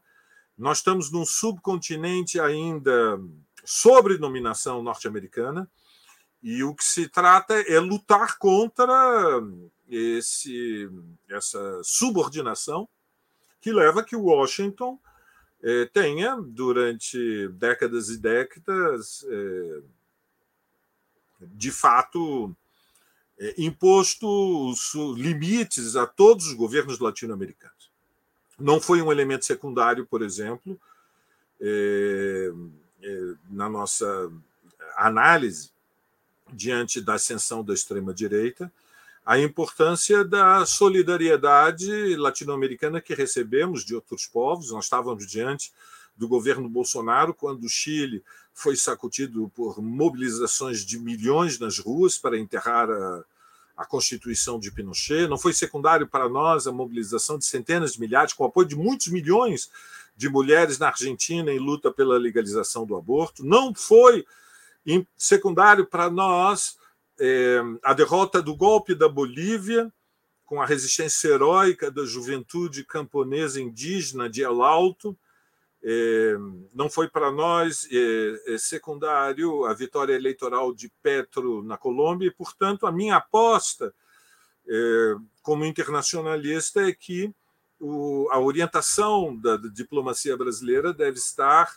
Nós 0.56 0.78
estamos 0.78 1.10
num 1.10 1.26
subcontinente 1.26 2.38
ainda 2.38 3.18
sobre 3.64 4.18
dominação 4.18 4.82
norte-americana, 4.82 5.68
e 6.42 6.62
o 6.62 6.74
que 6.74 6.84
se 6.84 7.08
trata 7.08 7.54
é 7.54 7.80
lutar 7.80 8.36
contra 8.36 9.42
esse, 9.88 10.90
essa 11.28 11.80
subordinação 11.82 12.88
que 13.60 13.72
leva 13.72 14.00
a 14.00 14.04
que 14.04 14.14
Washington 14.14 14.98
eh, 15.62 15.86
tenha, 15.86 16.36
durante 16.36 17.48
décadas 17.48 18.10
e 18.10 18.18
décadas, 18.18 19.24
eh, 19.26 19.82
de 21.40 21.70
fato, 21.70 22.54
eh, 23.38 23.54
imposto 23.56 24.74
limites 25.16 25.96
a 25.96 26.06
todos 26.06 26.48
os 26.48 26.52
governos 26.52 26.98
latino-americanos. 26.98 27.90
não 28.58 28.80
foi 28.80 29.00
um 29.00 29.10
elemento 29.10 29.46
secundário, 29.46 30.06
por 30.06 30.22
exemplo, 30.22 30.78
é, 31.60 32.52
na 33.50 33.68
nossa 33.68 34.30
análise 34.96 35.70
diante 36.52 37.00
da 37.00 37.14
ascensão 37.14 37.64
da 37.64 37.74
extrema-direita, 37.74 38.70
a 39.24 39.38
importância 39.38 40.22
da 40.24 40.66
solidariedade 40.66 42.14
latino-americana 42.16 43.00
que 43.00 43.14
recebemos 43.14 43.84
de 43.84 43.94
outros 43.94 44.26
povos. 44.26 44.70
Nós 44.70 44.84
estávamos 44.84 45.26
diante 45.26 45.72
do 46.16 46.28
governo 46.28 46.68
Bolsonaro 46.68 47.32
quando 47.32 47.64
o 47.64 47.68
Chile 47.68 48.22
foi 48.52 48.76
sacudido 48.76 49.50
por 49.54 49.80
mobilizações 49.82 50.84
de 50.84 50.98
milhões 50.98 51.58
nas 51.58 51.78
ruas 51.78 52.18
para 52.18 52.38
enterrar 52.38 52.88
a, 52.90 53.24
a 53.78 53.84
Constituição 53.84 54.60
de 54.60 54.70
Pinochet. 54.70 55.26
Não 55.26 55.38
foi 55.38 55.52
secundário 55.52 56.06
para 56.06 56.28
nós 56.28 56.66
a 56.66 56.72
mobilização 56.72 57.38
de 57.38 57.46
centenas 57.46 57.94
de 57.94 58.00
milhares, 58.00 58.34
com 58.34 58.44
o 58.44 58.46
apoio 58.46 58.68
de 58.68 58.76
muitos 58.76 59.08
milhões 59.08 59.70
de 60.16 60.28
mulheres 60.28 60.78
na 60.78 60.88
Argentina 60.88 61.52
em 61.52 61.58
luta 61.58 61.90
pela 61.90 62.18
legalização 62.18 62.86
do 62.86 62.96
aborto. 62.96 63.44
Não 63.44 63.74
foi 63.74 64.24
secundário 65.16 65.86
para 65.86 66.10
nós 66.10 66.76
é, 67.18 67.60
a 67.82 67.94
derrota 67.94 68.42
do 68.42 68.54
golpe 68.54 68.94
da 68.94 69.08
Bolívia, 69.08 69.92
com 70.44 70.60
a 70.60 70.66
resistência 70.66 71.28
heróica 71.28 71.90
da 71.90 72.04
juventude 72.04 72.84
camponesa 72.84 73.60
indígena 73.60 74.28
de 74.28 74.42
El 74.42 74.62
Alto. 74.62 75.16
É, 75.82 76.36
não 76.72 76.88
foi 76.88 77.08
para 77.08 77.30
nós 77.30 77.88
é, 77.90 78.54
é 78.54 78.58
secundário 78.58 79.64
a 79.64 79.74
vitória 79.74 80.14
eleitoral 80.14 80.74
de 80.74 80.90
Petro 81.02 81.62
na 81.62 81.76
Colômbia, 81.76 82.28
e, 82.28 82.30
portanto, 82.30 82.86
a 82.86 82.92
minha 82.92 83.16
aposta 83.16 83.94
é, 84.66 85.14
como 85.42 85.64
internacionalista 85.64 86.88
é 86.88 86.92
que 86.92 87.34
o, 87.80 88.28
a 88.30 88.38
orientação 88.38 89.36
da, 89.36 89.56
da, 89.56 89.68
diplomacia 89.68 90.36
brasileira 90.36 90.92
deve 90.92 91.18
estar 91.18 91.76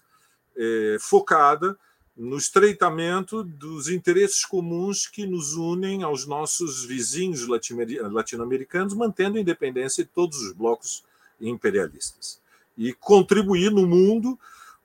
é, 0.56 0.98
focada 0.99 1.78
no 2.15 2.38
estreitamento 2.38 3.44
dos 3.44 3.90
interesses 3.90 4.44
comuns 4.44 5.06
que 5.06 5.28
nos 5.28 5.53
unem 5.53 6.02
aos 6.02 6.26
nossos 6.26 6.84
vizinhos 6.84 7.48
latino-americanos, 7.48 8.95
mantendo 8.95 9.38
a 9.38 9.41
independência 9.41 10.03
de 10.03 10.10
todos 10.10 10.41
os 10.41 10.52
blocos 10.52 11.03
imperialistas. 11.40 12.41
E 12.76 12.91
contribuir 12.94 13.72
no 13.72 13.86
mundo 13.86 14.40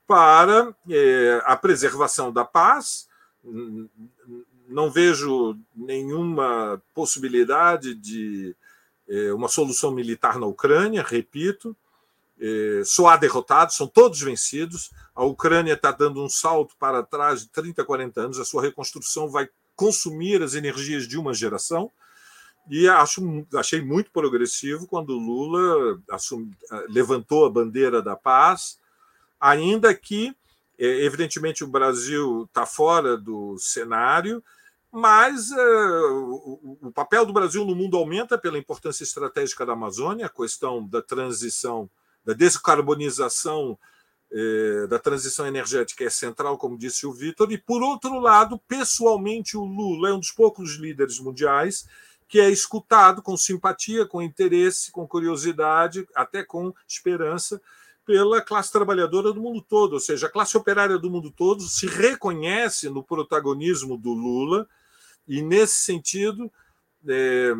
para 0.07 0.75
é, 0.91 1.43
a 1.45 1.57
preservação 1.57 2.31
da 2.31 2.45
paz. 2.45 3.09
Não 4.69 4.91
vejo 4.91 5.57
nenhuma 5.75 6.83
possibilidade 6.95 7.95
de 7.95 8.55
uma 9.35 9.49
solução 9.49 9.91
militar 9.91 10.39
na 10.39 10.47
Ucrânia, 10.47 11.03
repito, 11.03 11.77
é, 12.41 12.83
há 13.09 13.17
derrotados, 13.17 13.77
são 13.77 13.87
todos 13.87 14.21
vencidos. 14.21 14.91
A 15.15 15.25
Ucrânia 15.25 15.75
está 15.75 15.93
dando 15.93 16.23
um 16.23 16.29
salto 16.29 16.75
para 16.77 17.03
trás 17.03 17.43
de 17.43 17.49
30, 17.51 17.85
40 17.85 18.21
anos, 18.21 18.41
a 18.41 18.45
sua 18.45 18.63
reconstrução 18.63 19.29
vai 19.29 19.49
consumir 19.77 20.43
as 20.43 20.55
energias 20.55 21.07
de 21.07 21.17
uma 21.17 21.33
geração. 21.33 21.91
E 22.71 22.89
acho, 22.89 23.47
achei 23.55 23.81
muito 23.83 24.11
progressivo 24.11 24.87
quando 24.87 25.19
Lula 25.19 26.01
assum, 26.11 26.51
levantou 26.89 27.45
a 27.45 27.51
bandeira 27.51 28.01
da 28.01 28.17
paz, 28.17 28.79
ainda 29.41 29.93
que, 29.95 30.35
é, 30.79 31.05
evidentemente, 31.05 31.65
o 31.65 31.69
Brasil 31.69 32.45
está 32.45 32.65
fora 32.67 33.17
do 33.17 33.57
cenário, 33.59 34.43
mas 34.93 35.51
o, 35.51 36.79
o 36.83 36.93
papel 36.93 37.25
do 37.25 37.33
Brasil 37.33 37.65
no 37.65 37.75
mundo 37.75 37.97
aumenta 37.97 38.37
pela 38.37 38.59
importância 38.59 39.03
estratégica 39.03 39.65
da 39.65 39.73
Amazônia, 39.73 40.27
a 40.27 40.29
questão 40.29 40.87
da 40.87 41.01
transição 41.01 41.89
da 42.25 42.33
descarbonização, 42.33 43.79
eh, 44.31 44.87
da 44.87 44.99
transição 44.99 45.47
energética 45.47 46.05
é 46.05 46.11
central, 46.11 46.57
como 46.57 46.79
disse 46.79 47.07
o 47.07 47.13
Vitor, 47.13 47.51
e, 47.53 47.59
por 47.59 47.83
outro 47.83 48.19
lado, 48.19 48.59
pessoalmente, 48.69 49.57
o 49.57 49.65
Lula 49.65 50.11
é 50.11 50.13
um 50.13 50.21
dos 50.21 50.31
poucos 50.31 50.77
líderes 50.77 51.19
mundiais 51.19 51.87
que 52.29 52.41
é 52.41 52.49
escutado 52.49 53.21
com 53.21 53.37
simpatia, 53.37 54.07
com 54.07 54.23
interesse, 54.23 54.91
com 54.91 55.07
curiosidade, 55.07 56.09
até 56.15 56.43
com 56.43 56.73
esperança, 56.89 57.61
pela 58.07 58.41
classe 58.41 58.73
trabalhadora 58.73 59.35
do 59.35 59.41
mundo 59.41 59.61
todo, 59.61 59.93
ou 59.93 60.01
seja, 60.01 60.27
a 60.27 60.31
classe 60.31 60.57
operária 60.57 60.99
do 60.99 61.11
mundo 61.11 61.31
todo 61.31 61.63
se 61.65 61.87
reconhece 61.87 62.89
no 62.89 63.03
protagonismo 63.03 63.99
do 63.99 64.15
Lula, 64.15 64.67
e, 65.27 65.43
nesse 65.43 65.77
sentido, 65.77 66.51
é, 67.07 67.53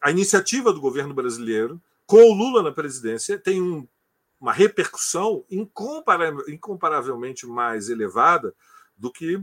a 0.00 0.10
iniciativa 0.10 0.72
do 0.72 0.80
governo 0.80 1.14
brasileiro 1.14 1.80
com 2.10 2.28
o 2.28 2.34
Lula 2.34 2.60
na 2.60 2.72
presidência, 2.72 3.38
tem 3.38 3.62
um, 3.62 3.86
uma 4.40 4.52
repercussão 4.52 5.44
incomparavelmente 5.48 7.46
mais 7.46 7.88
elevada 7.88 8.52
do 8.98 9.12
que 9.12 9.40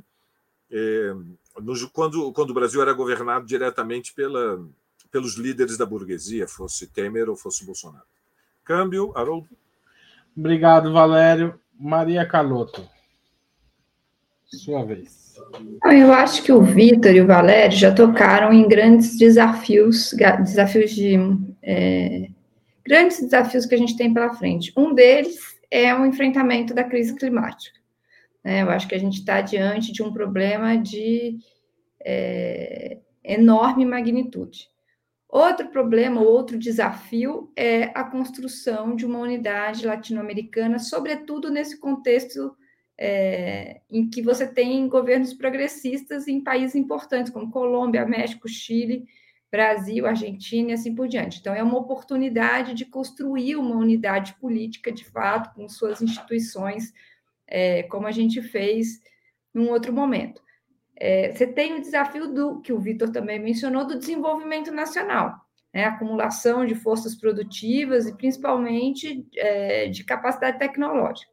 é, 0.70 1.14
no, 1.62 1.90
quando, 1.92 2.30
quando 2.34 2.50
o 2.50 2.54
Brasil 2.54 2.82
era 2.82 2.92
governado 2.92 3.46
diretamente 3.46 4.14
pela, 4.14 4.62
pelos 5.10 5.36
líderes 5.36 5.78
da 5.78 5.86
burguesia, 5.86 6.46
fosse 6.46 6.88
Temer 6.88 7.30
ou 7.30 7.38
fosse 7.38 7.66
Bolsonaro. 7.66 8.04
Câmbio, 8.66 9.14
Haroldo. 9.16 9.48
Obrigado, 10.36 10.92
Valério. 10.92 11.58
Maria 11.80 12.28
Caloto. 12.28 12.86
Sua 14.44 14.84
vez. 14.84 15.27
Eu 15.86 16.12
acho 16.12 16.44
que 16.44 16.52
o 16.52 16.62
Vitor 16.62 17.12
e 17.12 17.22
o 17.22 17.28
Valério 17.28 17.78
já 17.78 17.94
tocaram 17.94 18.52
em 18.52 18.68
grandes 18.68 19.18
desafios, 19.18 20.14
desafios 20.44 20.92
de 20.92 21.16
é, 21.64 22.28
grandes 22.86 23.20
desafios 23.22 23.66
que 23.66 23.76
a 23.76 23.78
gente 23.78 23.98
tem 23.98 24.14
pela 24.14 24.34
frente. 24.34 24.74
Um 24.76 24.94
deles 24.94 25.58
é 25.70 25.94
o 25.94 26.06
enfrentamento 26.06 26.74
da 26.74 26.84
crise 26.84 27.16
climática. 27.16 27.78
Né? 28.44 28.62
Eu 28.62 28.70
acho 28.70 28.88
que 28.88 28.96
a 28.96 29.00
gente 29.00 29.20
está 29.20 29.42
diante 29.42 29.92
de 29.92 30.02
um 30.02 30.12
problema 30.12 30.78
de 30.78 31.38
é, 32.04 32.98
enorme 33.24 33.86
magnitude. 33.86 34.70
Outro 35.30 35.68
problema, 35.68 36.22
outro 36.22 36.58
desafio 36.58 37.52
é 37.56 37.92
a 37.94 38.06
construção 38.06 38.96
de 38.96 39.06
uma 39.06 39.20
unidade 39.20 39.86
latino-americana, 39.86 40.80
sobretudo 40.80 41.52
nesse 41.52 41.78
contexto 41.78 42.56
é, 42.98 43.82
em 43.90 44.10
que 44.10 44.22
você 44.22 44.48
tem 44.48 44.88
governos 44.88 45.34
progressistas 45.34 46.28
em 46.28 46.42
países 46.42 46.76
importantes 46.76 47.32
como 47.32 47.52
Colômbia, 47.52 48.06
México, 48.06 48.48
Chile, 48.48 49.06
Brasil, 49.52 50.06
Argentina 50.06 50.72
e 50.72 50.74
assim 50.74 50.94
por 50.94 51.08
diante. 51.08 51.40
Então, 51.40 51.54
é 51.54 51.64
uma 51.64 51.78
oportunidade 51.78 52.74
de 52.74 52.86
construir 52.86 53.56
uma 53.56 53.76
unidade 53.76 54.36
política, 54.40 54.92
de 54.92 55.06
fato, 55.06 55.54
com 55.54 55.70
suas 55.70 56.02
instituições, 56.02 56.92
é, 57.48 57.84
como 57.84 58.08
a 58.08 58.12
gente 58.12 58.42
fez 58.42 59.00
num 59.54 59.70
outro 59.70 59.94
momento. 59.94 60.42
É, 61.00 61.32
você 61.32 61.46
tem 61.46 61.76
o 61.76 61.82
desafio 61.82 62.34
do 62.34 62.60
que 62.60 62.74
o 62.74 62.80
Vitor 62.80 63.10
também 63.10 63.40
mencionou 63.40 63.86
do 63.86 64.00
desenvolvimento 64.00 64.72
nacional, 64.72 65.36
né? 65.72 65.86
acumulação 65.86 66.66
de 66.66 66.74
forças 66.74 67.16
produtivas 67.16 68.08
e 68.08 68.18
principalmente 68.18 69.26
é, 69.36 69.88
de 69.88 70.04
capacidade 70.04 70.58
tecnológica. 70.58 71.32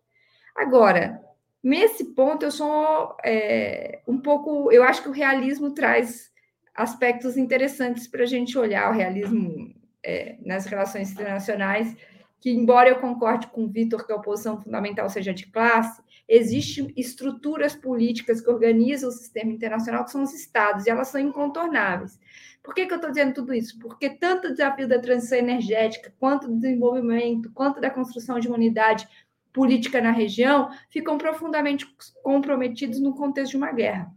Agora, 0.55 1.21
nesse 1.65 2.05
ponto 2.15 2.45
eu 2.45 2.51
sou 2.51 3.17
é, 3.25 4.03
um 4.07 4.19
pouco, 4.19 4.71
eu 4.71 4.85
acho 4.85 5.03
que 5.03 5.09
o 5.09 5.13
realismo 5.13 5.73
traz 5.73 6.31
aspectos 6.75 7.39
interessantes 7.39 8.07
para 8.07 8.25
a 8.25 8.27
gente 8.27 8.59
olhar 8.59 8.91
o 8.91 8.95
realismo 8.95 9.75
é, 10.03 10.37
nas 10.45 10.67
relações 10.67 11.11
internacionais, 11.11 11.97
que, 12.41 12.51
embora 12.51 12.91
eu 12.91 13.01
concorde 13.01 13.47
com 13.47 13.65
o 13.65 13.69
Vitor 13.69 14.07
que 14.07 14.13
a 14.13 14.17
oposição 14.17 14.61
fundamental 14.61 15.09
seja 15.09 15.33
de 15.33 15.47
classe, 15.47 16.03
existem 16.29 16.93
estruturas 16.97 17.75
políticas 17.75 18.41
que 18.41 18.51
organizam 18.51 19.09
o 19.09 19.13
sistema 19.13 19.51
internacional, 19.51 20.05
que 20.05 20.11
são 20.11 20.23
os 20.23 20.35
estados, 20.35 20.85
e 20.85 20.91
elas 20.91 21.09
são 21.09 21.21
incontornáveis. 21.21 22.19
Por 22.63 22.75
que, 22.75 22.87
que 22.87 22.93
eu 22.93 22.97
estou 22.97 23.11
dizendo 23.11 23.35
tudo 23.35 23.53
isso? 23.53 23.79
Porque 23.79 24.09
tanto 24.11 24.49
o 24.49 24.51
desafio 24.51 24.89
da 24.89 24.99
transição 24.99 25.39
energética, 25.39 26.13
quanto 26.19 26.49
do 26.49 26.57
desenvolvimento, 26.57 27.51
quanto 27.53 27.81
da 27.81 27.91
construção 27.91 28.39
de 28.39 28.49
uma 28.49 28.57
unidade 28.57 29.07
política 29.55 30.03
na 30.03 30.11
região, 30.11 30.69
ficam 30.91 31.17
profundamente 31.17 31.87
comprometidos 32.23 33.01
no 33.01 33.15
contexto 33.15 33.53
de 33.53 33.57
uma 33.57 33.73
guerra 33.73 34.13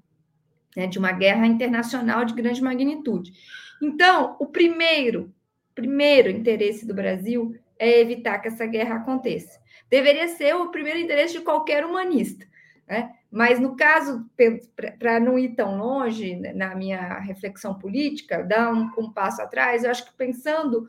né, 0.77 0.85
de 0.85 0.99
uma 0.99 1.11
guerra 1.11 1.47
internacional 1.47 2.23
de 2.23 2.35
grande 2.35 2.61
magnitude. 2.61 3.33
Então, 3.81 4.37
o 4.39 4.45
primeiro, 4.45 5.33
primeiro 5.73 6.29
interesse 6.29 6.85
do 6.85 6.93
Brasil 6.93 7.55
é 7.79 7.99
evitar 7.99 8.37
que 8.37 8.47
essa 8.47 8.67
guerra 8.67 8.97
aconteça. 8.97 9.59
Deveria 9.89 10.27
ser 10.27 10.55
o 10.55 10.69
primeiro 10.69 10.99
interesse 10.99 11.33
de 11.33 11.41
qualquer 11.41 11.83
humanista, 11.83 12.45
né? 12.87 13.11
Mas 13.29 13.59
no 13.59 13.75
caso, 13.75 14.25
para 14.99 15.19
não 15.19 15.37
ir 15.37 15.55
tão 15.55 15.77
longe 15.77 16.35
né, 16.35 16.53
na 16.53 16.73
minha 16.75 17.19
reflexão 17.19 17.73
política, 17.73 18.43
dar 18.43 18.71
um, 18.71 18.89
um 18.97 19.11
passo 19.11 19.41
atrás, 19.41 19.83
eu 19.83 19.91
acho 19.91 20.05
que 20.05 20.15
pensando 20.15 20.87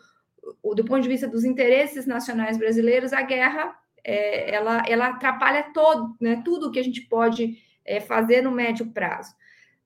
do 0.63 0.85
ponto 0.85 1.01
de 1.03 1.09
vista 1.09 1.27
dos 1.27 1.45
interesses 1.45 2.07
nacionais 2.07 2.57
brasileiros, 2.57 3.13
a 3.13 3.23
guerra 3.23 3.75
é, 4.09 4.55
ela, 4.55 4.83
ela 4.89 5.09
atrapalha 5.09 5.71
todo, 5.75 6.17
né, 6.19 6.41
tudo 6.43 6.71
que 6.71 6.79
a 6.79 6.83
gente 6.83 7.03
pode 7.03 7.59
é, 7.85 8.01
fazer 8.01 8.41
no 8.41 8.51
médio 8.51 8.91
prazo. 8.91 9.35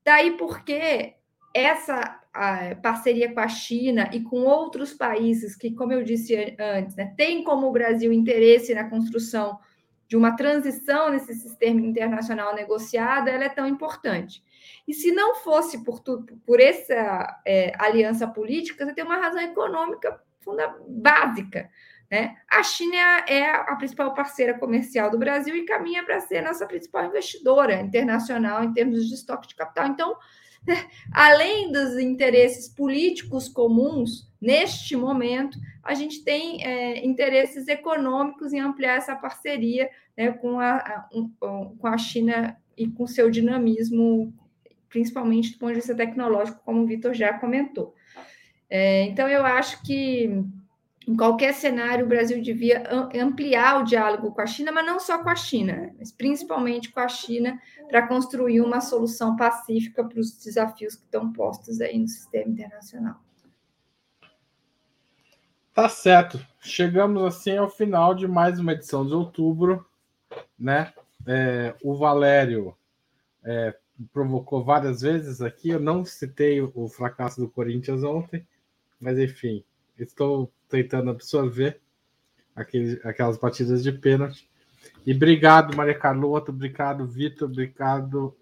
Daí 0.05 0.37
porque 0.37 1.15
essa 1.53 2.21
parceria 2.83 3.35
com 3.35 3.41
a 3.41 3.49
China 3.49 4.09
e 4.11 4.23
com 4.23 4.45
outros 4.45 4.95
países 4.95 5.55
que, 5.55 5.75
como 5.75 5.93
eu 5.93 6.03
disse 6.03 6.57
antes, 6.59 6.97
né, 6.97 7.13
tem 7.17 7.45
como 7.45 7.67
o 7.67 7.73
Brasil 7.73 8.11
interesse 8.13 8.73
na 8.75 8.89
construção 8.89 9.59
de 10.09 10.17
uma 10.17 10.35
transição 10.37 11.11
nesse 11.11 11.35
sistema 11.35 11.81
internacional 11.81 12.55
negociado, 12.55 13.29
ela 13.29 13.45
é 13.45 13.49
tão 13.49 13.67
importante. 13.67 14.43
E 14.87 14.95
se 14.95 15.11
não 15.11 15.35
fosse 15.37 15.85
por, 15.85 16.01
tudo, 16.01 16.39
por 16.47 16.61
essa 16.61 17.41
é, 17.47 17.73
aliança 17.79 18.27
política, 18.27 18.85
você 18.85 18.95
tem 18.95 19.05
uma 19.05 19.17
razão 19.17 19.41
econômica 19.41 20.21
funda 20.41 20.75
básica. 20.89 21.71
Né? 22.13 22.37
A 22.47 22.63
China 22.63 23.25
é 23.27 23.47
a 23.47 23.75
principal 23.77 24.13
parceira 24.13 24.53
comercial 24.59 25.11
do 25.11 25.19
Brasil 25.19 25.57
e 25.57 25.65
caminha 25.65 26.05
para 26.05 26.21
ser 26.21 26.43
nossa 26.43 26.67
principal 26.67 27.07
investidora 27.07 27.81
internacional 27.81 28.63
em 28.63 28.71
termos 28.71 29.09
de 29.09 29.15
estoque 29.15 29.49
de 29.49 29.55
capital. 29.55 29.87
Então, 29.87 30.17
além 31.11 31.73
dos 31.73 31.99
interesses 31.99 32.69
políticos 32.69 33.49
comuns, 33.49 34.31
neste 34.39 34.95
momento, 34.95 35.59
a 35.83 35.95
gente 35.95 36.23
tem 36.23 36.63
é, 36.63 37.03
interesses 37.03 37.67
econômicos 37.67 38.53
em 38.53 38.61
ampliar 38.61 38.99
essa 38.99 39.17
parceria 39.17 39.89
né, 40.15 40.33
com, 40.33 40.61
a, 40.61 40.77
a, 40.77 41.09
um, 41.15 41.31
com 41.79 41.87
a 41.87 41.97
China 41.97 42.59
e 42.77 42.89
com 42.89 43.07
seu 43.07 43.31
dinamismo, 43.31 44.35
principalmente 44.91 45.53
do 45.53 45.59
ponto 45.59 45.71
de 45.71 45.77
vista 45.77 45.95
tecnológico, 45.95 46.61
como 46.63 46.83
o 46.83 46.87
Vitor 46.87 47.15
já 47.15 47.33
comentou. 47.33 47.95
É, 48.69 49.05
então, 49.05 49.27
eu 49.27 49.47
acho 49.47 49.83
que 49.83 50.45
em 51.07 51.17
qualquer 51.17 51.53
cenário, 51.53 52.05
o 52.05 52.09
Brasil 52.09 52.41
devia 52.41 52.85
ampliar 53.15 53.81
o 53.81 53.85
diálogo 53.85 54.33
com 54.33 54.41
a 54.41 54.47
China, 54.47 54.71
mas 54.71 54.87
não 54.87 55.01
só 55.01 55.23
com 55.23 55.29
a 55.29 55.35
China, 55.35 55.93
mas 55.99 56.13
principalmente 56.13 56.93
com 56.93 57.01
a 57.01 57.09
China, 57.09 57.61
para 57.89 58.07
construir 58.07 58.61
uma 58.61 58.81
solução 58.81 59.35
pacífica 59.35 60.05
para 60.05 60.21
os 60.21 60.39
desafios 60.39 60.95
que 60.95 61.05
estão 61.05 61.33
postos 61.33 61.81
aí 61.81 61.99
no 61.99 62.07
sistema 62.07 62.53
internacional. 62.53 63.21
Tá 65.75 65.89
certo. 65.89 66.39
Chegamos 66.61 67.25
assim 67.25 67.57
ao 67.57 67.69
final 67.69 68.15
de 68.15 68.29
mais 68.29 68.61
uma 68.61 68.73
edição 68.73 69.07
de 69.07 69.15
outubro, 69.15 69.85
né? 70.59 70.93
É, 71.27 71.75
o 71.83 71.97
Valério 71.97 72.77
é, 73.43 73.75
provocou 74.13 74.63
várias 74.63 75.01
vezes 75.01 75.41
aqui. 75.41 75.71
Eu 75.71 75.81
não 75.81 76.05
citei 76.05 76.61
o 76.61 76.89
fracasso 76.89 77.41
do 77.41 77.49
Corinthians 77.49 78.05
ontem, 78.05 78.47
mas 79.01 79.19
enfim, 79.19 79.65
estou 79.99 80.53
tentando 80.73 81.11
absorver 81.11 81.81
aquele, 82.57 82.99
aquelas 83.05 83.37
batidas 83.37 83.83
de 83.83 83.93
pênalti. 83.93 84.49
E 85.07 85.13
obrigado, 85.13 85.77
Maria 85.77 85.99
Carlota, 85.99 86.51
obrigado, 86.51 87.07
Vitor, 87.07 87.49
obrigado 87.49 88.35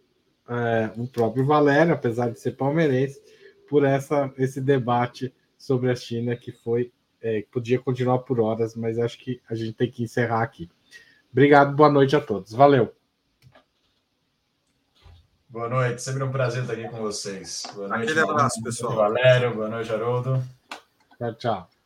é, 0.48 0.90
o 0.96 1.06
próprio 1.08 1.44
Valério, 1.44 1.92
apesar 1.92 2.30
de 2.30 2.38
ser 2.38 2.52
palmeirense, 2.52 3.20
por 3.68 3.84
essa, 3.84 4.32
esse 4.38 4.60
debate 4.60 5.34
sobre 5.58 5.90
a 5.90 5.96
China 5.96 6.36
que 6.36 6.52
foi 6.52 6.92
é, 7.22 7.44
podia 7.50 7.78
continuar 7.78 8.20
por 8.20 8.40
horas, 8.40 8.74
mas 8.74 8.98
acho 8.98 9.18
que 9.18 9.42
a 9.50 9.54
gente 9.54 9.74
tem 9.74 9.90
que 9.90 10.02
encerrar 10.02 10.42
aqui. 10.42 10.70
Obrigado, 11.30 11.76
boa 11.76 11.90
noite 11.90 12.16
a 12.16 12.20
todos. 12.20 12.52
Valeu. 12.52 12.94
Boa 15.48 15.68
noite, 15.68 16.00
sempre 16.00 16.22
um 16.22 16.30
prazer 16.30 16.62
estar 16.62 16.74
aqui 16.74 16.88
com 16.88 16.98
vocês. 16.98 17.64
Boa 17.74 17.88
noite, 17.88 18.04
Aquele 18.04 18.20
abraço, 18.20 18.62
pessoal. 18.62 18.94
Valério, 18.94 19.54
boa 19.54 19.68
noite, 19.68 19.92
Haroldo. 19.92 20.42
Tchau, 21.18 21.34
tchau. 21.34 21.79